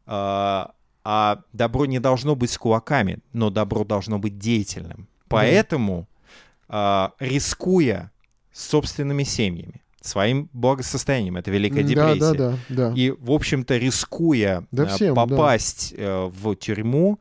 а, 0.07 0.73
а 1.05 1.43
добро 1.53 1.87
не 1.87 1.99
должно 1.99 2.35
быть 2.35 2.51
с 2.51 2.59
кулаками, 2.59 3.19
но 3.33 3.51
добро 3.51 3.85
должно 3.85 4.19
быть 4.19 4.39
деятельным. 4.39 5.09
Поэтому, 5.29 6.09
mm-hmm. 6.69 7.13
рискуя 7.21 8.11
собственными 8.53 9.25
семьями, 9.25 9.83
своим 10.01 10.49
благосостоянием. 10.53 11.37
Это 11.37 11.51
Великая 11.51 11.83
депрессия. 11.83 12.21
Да, 12.21 12.33
да, 12.33 12.51
да, 12.69 12.89
да. 12.91 12.93
И, 12.95 13.11
в 13.11 13.31
общем-то, 13.31 13.77
рискуя 13.77 14.65
да 14.71 14.85
э, 14.85 14.87
всем, 14.87 15.15
попасть 15.15 15.95
да. 15.97 16.27
в 16.27 16.55
тюрьму, 16.57 17.19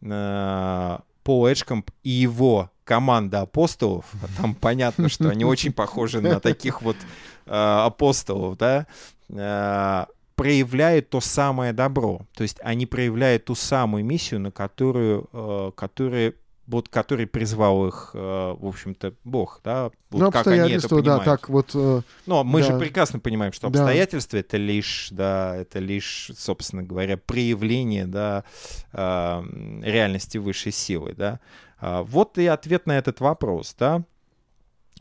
Пол 0.00 1.46
Эджкомп 1.46 1.90
и 2.04 2.10
его 2.10 2.70
команда 2.88 3.42
апостолов, 3.42 4.06
там 4.38 4.54
понятно, 4.54 5.10
что 5.10 5.28
они 5.28 5.44
очень 5.44 5.72
похожи 5.72 6.22
на 6.22 6.40
таких 6.40 6.80
вот 6.80 6.96
э, 7.44 7.50
апостолов, 7.52 8.56
да, 8.56 8.86
э, 9.28 10.06
проявляют 10.34 11.10
то 11.10 11.20
самое 11.20 11.74
добро. 11.74 12.22
То 12.34 12.44
есть 12.44 12.56
они 12.62 12.86
проявляют 12.86 13.44
ту 13.44 13.54
самую 13.54 14.06
миссию, 14.06 14.40
на 14.40 14.50
которую, 14.50 15.28
э, 15.34 15.72
которая 15.76 16.32
вот 16.66 16.88
который 16.90 17.26
призвал 17.26 17.88
их, 17.88 18.10
в 18.12 18.58
общем-то, 18.66 19.14
Бог, 19.24 19.62
да, 19.64 19.84
вот 20.10 20.20
ну, 20.20 20.30
как 20.30 20.46
они 20.48 20.72
это 20.72 20.86
понимают. 20.86 21.24
да, 21.24 21.36
так 21.36 21.48
вот. 21.48 21.74
Но 21.74 22.44
мы 22.44 22.60
да. 22.60 22.66
же 22.66 22.78
прекрасно 22.78 23.20
понимаем, 23.20 23.54
что 23.54 23.68
обстоятельства 23.68 24.36
да. 24.36 24.40
это 24.40 24.56
лишь, 24.58 25.08
да, 25.10 25.56
это 25.56 25.78
лишь, 25.78 26.30
собственно 26.36 26.82
говоря, 26.82 27.16
проявление, 27.16 28.04
да, 28.04 28.44
реальности 28.92 30.36
высшей 30.36 30.72
силы, 30.72 31.14
да. 31.16 31.40
А, 31.80 32.02
вот 32.02 32.38
и 32.38 32.46
ответ 32.46 32.86
на 32.86 32.98
этот 32.98 33.20
вопрос, 33.20 33.74
да. 33.78 34.02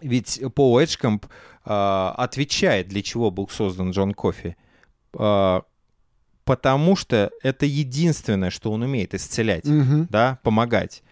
Ведь 0.01 0.41
Пол 0.53 0.79
Эджкомп 0.79 1.25
отвечает, 1.63 2.87
для 2.87 3.01
чего 3.01 3.31
был 3.31 3.49
создан 3.49 3.91
Джон 3.91 4.13
Кофи 4.13 4.55
потому 6.45 6.95
что 6.95 7.29
это 7.43 7.65
единственное, 7.65 8.51
что 8.51 8.71
он 8.71 8.83
умеет 8.83 9.13
исцелять, 9.13 9.65
угу. 9.65 10.07
да, 10.09 10.39
помогать 10.43 11.03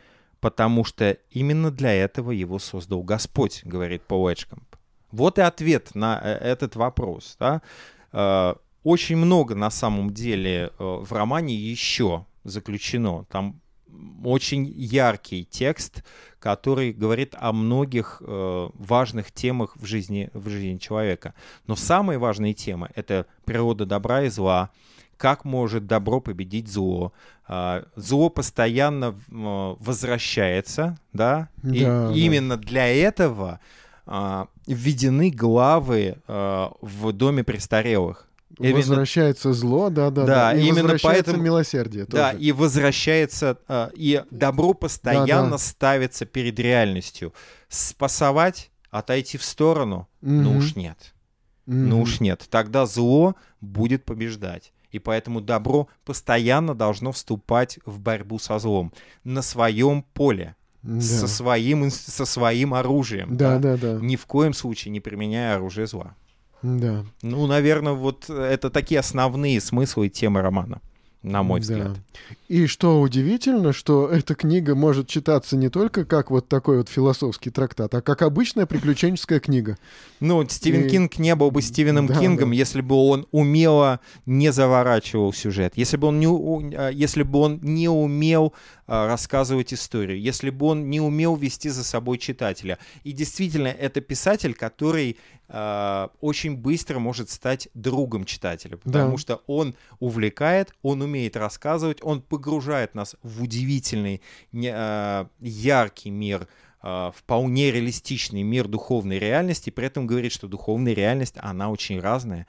потому 0.45 0.83
что 0.83 1.17
именно 1.31 1.71
для 1.71 1.91
этого 1.91 2.29
его 2.29 2.59
создал 2.59 3.01
Господь, 3.01 3.61
говорит 3.65 4.03
Пол 4.03 4.29
Эджкомп. 4.29 4.75
Вот 5.11 5.39
и 5.39 5.41
ответ 5.41 5.95
на 5.95 6.21
э, 6.23 6.33
этот 6.33 6.75
вопрос. 6.75 7.35
Да? 7.39 7.63
Очень 8.83 9.17
много 9.17 9.55
на 9.55 9.71
самом 9.71 10.13
деле 10.13 10.69
э, 10.69 10.69
в 10.77 11.11
романе 11.11 11.55
еще 11.55 12.27
заключено. 12.43 13.25
Там 13.31 13.59
очень 14.23 14.65
яркий 14.65 15.45
текст, 15.45 16.03
который 16.39 16.93
говорит 16.93 17.35
о 17.39 17.51
многих 17.53 18.21
важных 18.21 19.31
темах 19.31 19.75
в 19.77 19.85
жизни, 19.85 20.29
в 20.33 20.49
жизни 20.49 20.77
человека. 20.77 21.33
Но 21.65 21.75
самые 21.75 22.19
важные 22.19 22.53
темы— 22.53 22.89
это 22.95 23.25
природа 23.45 23.85
добра 23.85 24.23
и 24.23 24.29
зла, 24.29 24.69
как 25.17 25.45
может 25.45 25.87
добро 25.87 26.19
победить 26.19 26.67
зло. 26.67 27.13
А, 27.47 27.85
зло 27.95 28.29
постоянно 28.29 29.15
возвращается, 29.27 30.97
да, 31.13 31.49
и 31.63 31.81
да, 31.81 32.11
именно 32.13 32.57
для 32.57 32.87
этого 32.87 33.59
а, 34.05 34.47
введены 34.67 35.29
главы 35.29 36.17
а, 36.27 36.71
в 36.81 37.11
доме 37.11 37.43
престарелых. 37.43 38.27
Именно- 38.59 38.77
Возвращается 38.77 39.53
зло, 39.53 39.89
да, 39.89 40.09
да, 40.11 40.25
Да, 40.25 40.53
И 40.53 40.61
именно 40.61 40.83
возвращается 40.83 41.23
поэтому- 41.25 41.43
милосердие 41.43 42.05
Да, 42.05 42.31
тоже. 42.31 42.43
и 42.43 42.51
возвращается, 42.51 43.57
а, 43.67 43.89
и 43.95 44.23
добро 44.31 44.73
постоянно 44.73 45.43
Да-да. 45.51 45.57
ставится 45.57 46.25
перед 46.25 46.57
реальностью. 46.59 47.33
Спасовать, 47.69 48.71
отойти 48.91 49.37
в 49.37 49.43
сторону, 49.43 50.07
ну 50.21 50.51
Мгм. 50.51 50.57
уж 50.57 50.75
нет. 50.75 51.13
Мгм. 51.65 51.89
Ну 51.89 52.01
уж 52.01 52.19
нет. 52.21 52.45
Тогда 52.49 52.85
зло 52.85 53.35
будет 53.59 54.05
побеждать. 54.05 54.71
И 54.91 54.99
поэтому 54.99 55.41
добро 55.41 55.89
постоянно 56.05 56.73
должно 56.73 57.11
вступать 57.11 57.79
в 57.85 57.99
борьбу 57.99 58.39
со 58.39 58.57
злом 58.59 58.93
на 59.25 59.41
своем 59.41 60.03
поле, 60.13 60.55
Да. 60.83 61.01
со, 61.01 61.27
своим, 61.27 61.89
со 61.91 62.25
своим 62.25 62.73
оружием. 62.73 63.35
Да, 63.35 63.57
да, 63.59 63.75
да. 63.75 63.93
Ни 63.99 64.15
в 64.15 64.25
коем 64.25 64.53
случае 64.53 64.91
не 64.93 65.01
применяя 65.01 65.55
оружие 65.55 65.87
зла. 65.87 66.15
Да. 66.65 67.05
Ну, 67.21 67.45
наверное, 67.47 67.93
вот 67.93 68.29
это 68.29 68.69
такие 68.71 68.99
основные 68.99 69.61
смыслы 69.61 70.09
темы 70.09 70.41
романа, 70.41 70.81
на 71.21 71.43
мой 71.43 71.59
Да. 71.59 71.63
взгляд. 71.63 71.91
И 72.47 72.65
что 72.67 73.01
удивительно, 73.01 73.71
что 73.73 74.07
эта 74.07 74.33
книга 74.35 74.73
может 74.75 75.07
читаться 75.07 75.57
не 75.57 75.69
только 75.69 76.05
как 76.05 76.31
вот 76.31 76.47
такой 76.47 76.77
вот 76.77 76.89
философский 76.89 77.49
трактат, 77.51 77.93
а 77.93 78.01
как 78.01 78.21
обычная 78.21 78.65
приключенческая 78.65 79.39
книга. 79.39 79.77
Ну, 80.19 80.47
Стивен 80.47 80.85
И- 80.85 80.89
Кинг 80.89 81.17
не 81.19 81.35
был 81.35 81.51
бы 81.51 81.61
Стивеном 81.61 82.07
Да, 82.07 82.19
Кингом, 82.19 82.49
да. 82.49 82.55
если 82.55 82.81
бы 82.81 82.95
он 82.95 83.27
умело 83.31 83.99
не 84.25 84.51
заворачивал 84.51 85.33
сюжет, 85.33 85.73
если 85.75 85.97
бы 85.97 86.07
он 86.07 86.19
не, 86.19 86.27
а, 86.75 86.89
если 86.89 87.23
бы 87.23 87.39
он 87.39 87.59
не 87.61 87.89
умел 87.89 88.53
рассказывать 88.87 89.73
историю, 89.73 90.19
если 90.19 90.49
бы 90.49 90.67
он 90.67 90.89
не 90.89 90.99
умел 91.01 91.35
вести 91.35 91.69
за 91.69 91.83
собой 91.83 92.17
читателя. 92.17 92.77
И 93.03 93.11
действительно, 93.13 93.67
это 93.67 94.01
писатель, 94.01 94.53
который 94.53 95.17
а, 95.47 96.09
очень 96.21 96.57
быстро 96.57 96.97
может 96.97 97.29
стать 97.29 97.67
другом 97.75 98.25
читателя, 98.25 98.77
потому 98.77 99.11
Да. 99.11 99.17
что 99.17 99.43
он 99.45 99.75
увлекает, 99.99 100.73
он 100.81 101.03
умеет 101.03 101.35
рассказывать, 101.37 101.99
он 102.01 102.21
погружает 102.23 102.95
нас 102.95 103.15
в 103.21 103.43
удивительный, 103.43 104.21
не- 104.51 104.71
а, 104.73 105.27
яркий 105.39 106.09
мир 106.09 106.47
а, 106.87 107.11
вполне 107.15 107.71
реалистичный 107.71 108.43
мир 108.43 108.67
духовной 108.67 109.17
реальности, 109.19 109.71
при 109.71 109.87
этом 109.87 110.05
говорит, 110.07 110.31
что 110.31 110.47
духовная 110.47 110.93
реальность, 110.93 111.35
она 111.37 111.69
очень 111.71 111.99
разная, 111.99 112.45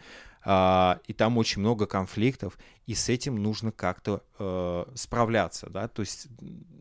а, 0.49 1.01
и 1.09 1.13
там 1.13 1.39
очень 1.39 1.61
много 1.61 1.87
конфликтов, 1.87 2.57
и 2.87 2.95
с 2.95 3.09
этим 3.09 3.43
нужно 3.43 3.73
как-то 3.73 4.23
э, 4.39 4.85
справляться, 4.95 5.69
да, 5.69 5.89
то 5.89 6.03
есть 6.03 6.29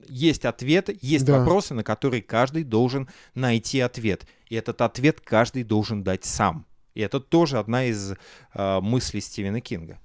есть 0.08 0.46
ответы, 0.46 0.96
есть 1.02 1.26
Да. 1.26 1.40
вопросы, 1.40 1.74
на 1.74 1.84
которые 1.84 2.22
каждый 2.22 2.64
должен 2.64 3.10
найти 3.34 3.80
ответ, 3.80 4.28
и 4.50 4.56
этот 4.56 4.82
ответ 4.82 5.20
каждый 5.20 5.64
должен 5.64 6.04
дать 6.04 6.26
сам. 6.26 6.68
И 6.94 7.02
это 7.02 7.20
тоже 7.20 7.58
одна 7.58 7.86
из 7.86 8.14
э, 8.54 8.80
мыслей 8.82 9.20
Стивена 9.20 9.62
Кинга. 9.62 9.98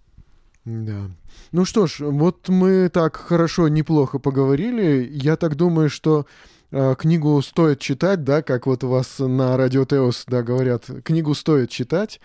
Да. 0.64 1.10
Ну 1.52 1.64
что 1.66 1.86
ж, 1.86 2.00
вот 2.00 2.48
мы 2.48 2.88
так 2.88 3.16
хорошо, 3.16 3.68
неплохо 3.68 4.18
поговорили. 4.18 5.06
Я 5.12 5.36
так 5.36 5.54
думаю, 5.56 5.90
что 5.90 6.24
э, 6.70 6.94
книгу 6.98 7.40
стоит 7.42 7.78
читать, 7.80 8.24
да, 8.24 8.40
как 8.40 8.66
вот 8.66 8.84
у 8.84 8.88
вас 8.88 9.18
на 9.18 9.58
Радио 9.58 9.84
Теос, 9.84 10.24
да, 10.26 10.42
говорят, 10.42 10.86
книгу 11.04 11.34
стоит 11.34 11.68
читать. 11.68 12.20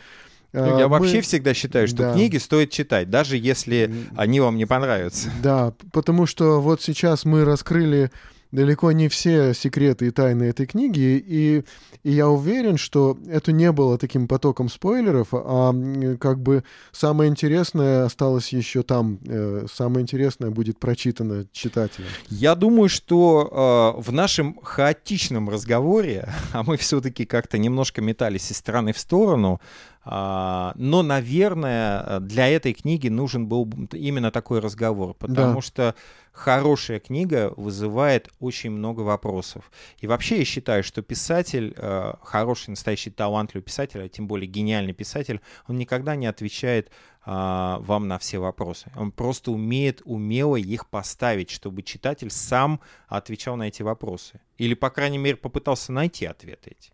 Ну, 0.56 0.76
А, 0.76 0.80
Я 0.80 0.88
мы- 0.88 1.00
вообще 1.00 1.22
всегда 1.22 1.54
считаю, 1.54 1.88
что 1.88 1.98
да. 1.98 2.14
книги 2.14 2.38
стоит 2.38 2.72
читать, 2.72 3.10
даже 3.10 3.38
если 3.38 3.94
они 4.16 4.40
вам 4.40 4.56
не 4.58 4.66
понравятся. 4.66 5.30
Да, 5.44 5.74
потому 5.92 6.26
что 6.26 6.62
вот 6.62 6.82
сейчас 6.82 7.26
мы 7.26 7.44
раскрыли 7.44 8.10
далеко 8.52 8.92
не 8.94 9.10
все 9.10 9.54
секреты 9.54 10.08
и 10.08 10.12
тайны 10.12 10.44
этой 10.44 10.66
книги, 10.66 11.22
и, 11.28 11.64
и 12.04 12.12
я 12.12 12.30
уверен, 12.30 12.78
что 12.78 13.18
это 13.28 13.52
не 13.52 13.72
было 13.72 13.98
таким 13.98 14.28
потоком 14.28 14.70
спойлеров, 14.70 15.30
а 15.34 15.74
как 16.20 16.40
бы 16.42 16.64
самое 16.92 17.30
интересное 17.30 18.06
осталось 18.06 18.50
еще 18.54 18.84
там, 18.84 19.20
э, 19.26 19.66
самое 19.72 20.04
интересное 20.04 20.52
будет 20.52 20.80
прочитано 20.80 21.46
читателем. 21.52 22.08
Я 22.30 22.56
думаю, 22.56 22.88
что 22.88 23.94
э, 23.98 24.02
в 24.02 24.12
нашем 24.14 24.58
хаотичном 24.64 25.50
разговоре, 25.50 26.30
а 26.54 26.64
мы 26.64 26.78
все-таки 26.78 27.26
как-то 27.26 27.58
немножко 27.58 28.02
метались 28.02 28.52
из 28.52 28.58
стороны 28.58 28.94
в 28.94 29.00
сторону, 29.00 29.60
но, 30.06 31.02
наверное, 31.04 32.20
для 32.20 32.48
этой 32.48 32.74
книги 32.74 33.08
нужен 33.08 33.48
был 33.48 33.68
именно 33.92 34.30
такой 34.32 34.60
разговор, 34.60 35.16
потому 35.16 35.56
Да. 35.56 35.62
что 35.62 35.96
хорошая 36.32 37.00
книга 37.00 37.54
вызывает 37.58 38.30
очень 38.40 38.70
много 38.70 39.02
вопросов. 39.02 39.72
И 40.00 40.08
вообще 40.08 40.40
я 40.40 40.46
считаю, 40.46 40.84
что 40.84 41.02
писатель, 41.02 41.74
э, 41.76 42.14
хороший, 42.22 42.72
настоящий 42.72 43.10
талантливый 43.10 43.64
писатель, 43.64 44.02
а 44.04 44.10
тем 44.10 44.28
более 44.28 44.48
гениальный 44.48 44.94
писатель, 44.94 45.42
он 45.68 45.78
никогда 45.78 46.16
не 46.16 46.28
отвечает 46.28 46.92
а, 47.28 47.80
вам 47.80 48.08
на 48.08 48.20
все 48.20 48.38
вопросы. 48.38 48.92
Он 48.96 49.12
просто 49.12 49.52
умеет 49.52 50.04
умело 50.06 50.58
их 50.58 50.88
поставить, 50.88 51.50
чтобы 51.50 51.82
читатель 51.82 52.30
сам 52.30 52.80
отвечал 53.08 53.56
на 53.56 53.64
эти 53.64 53.82
вопросы. 53.82 54.40
Или, 54.60 54.76
по 54.76 54.92
крайней 54.92 55.18
мере, 55.18 55.36
попытался 55.36 55.92
найти 55.92 56.28
ответы 56.28 56.76
эти. 56.80 56.92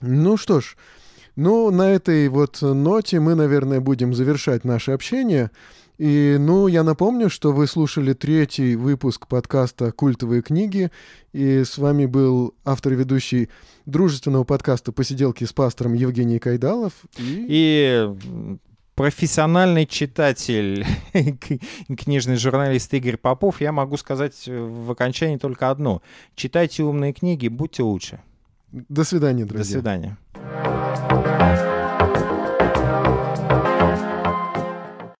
Ну 0.00 0.38
что 0.38 0.60
ж, 0.60 0.76
ну 1.36 1.70
на 1.70 1.90
этой 1.90 2.28
вот 2.28 2.60
ноте 2.62 3.20
мы, 3.20 3.34
наверное, 3.34 3.80
будем 3.80 4.14
завершать 4.14 4.64
наше 4.64 4.92
общение. 4.92 5.50
И, 5.96 6.36
ну, 6.40 6.66
я 6.66 6.82
напомню, 6.82 7.30
что 7.30 7.52
вы 7.52 7.68
слушали 7.68 8.14
третий 8.14 8.74
выпуск 8.74 9.28
подкаста 9.28 9.92
«Культовые 9.92 10.42
книги», 10.42 10.90
и 11.32 11.62
с 11.62 11.78
вами 11.78 12.06
был 12.06 12.52
автор 12.64 12.94
и 12.94 12.96
ведущий 12.96 13.48
дружественного 13.86 14.42
подкаста 14.42 14.90
«Посиделки 14.90 15.44
с 15.44 15.52
пастором» 15.52 15.94
Евгений 15.94 16.40
Кайдалов. 16.40 16.92
И... 17.16 17.46
И 17.48 18.58
профессиональный 18.96 19.86
читатель, 19.86 20.84
книжный 21.96 22.36
журналист 22.36 22.92
Игорь 22.94 23.16
Попов, 23.16 23.60
я 23.60 23.70
могу 23.72 23.96
сказать 23.96 24.44
в 24.46 24.90
окончании 24.90 25.36
только 25.36 25.70
одно. 25.70 26.02
Читайте 26.34 26.82
умные 26.82 27.12
книги, 27.12 27.48
будьте 27.48 27.82
лучше. 27.82 28.20
До 28.72 29.04
свидания, 29.04 29.44
До 29.44 29.54
друзья. 29.54 29.78
свидания. 29.78 30.18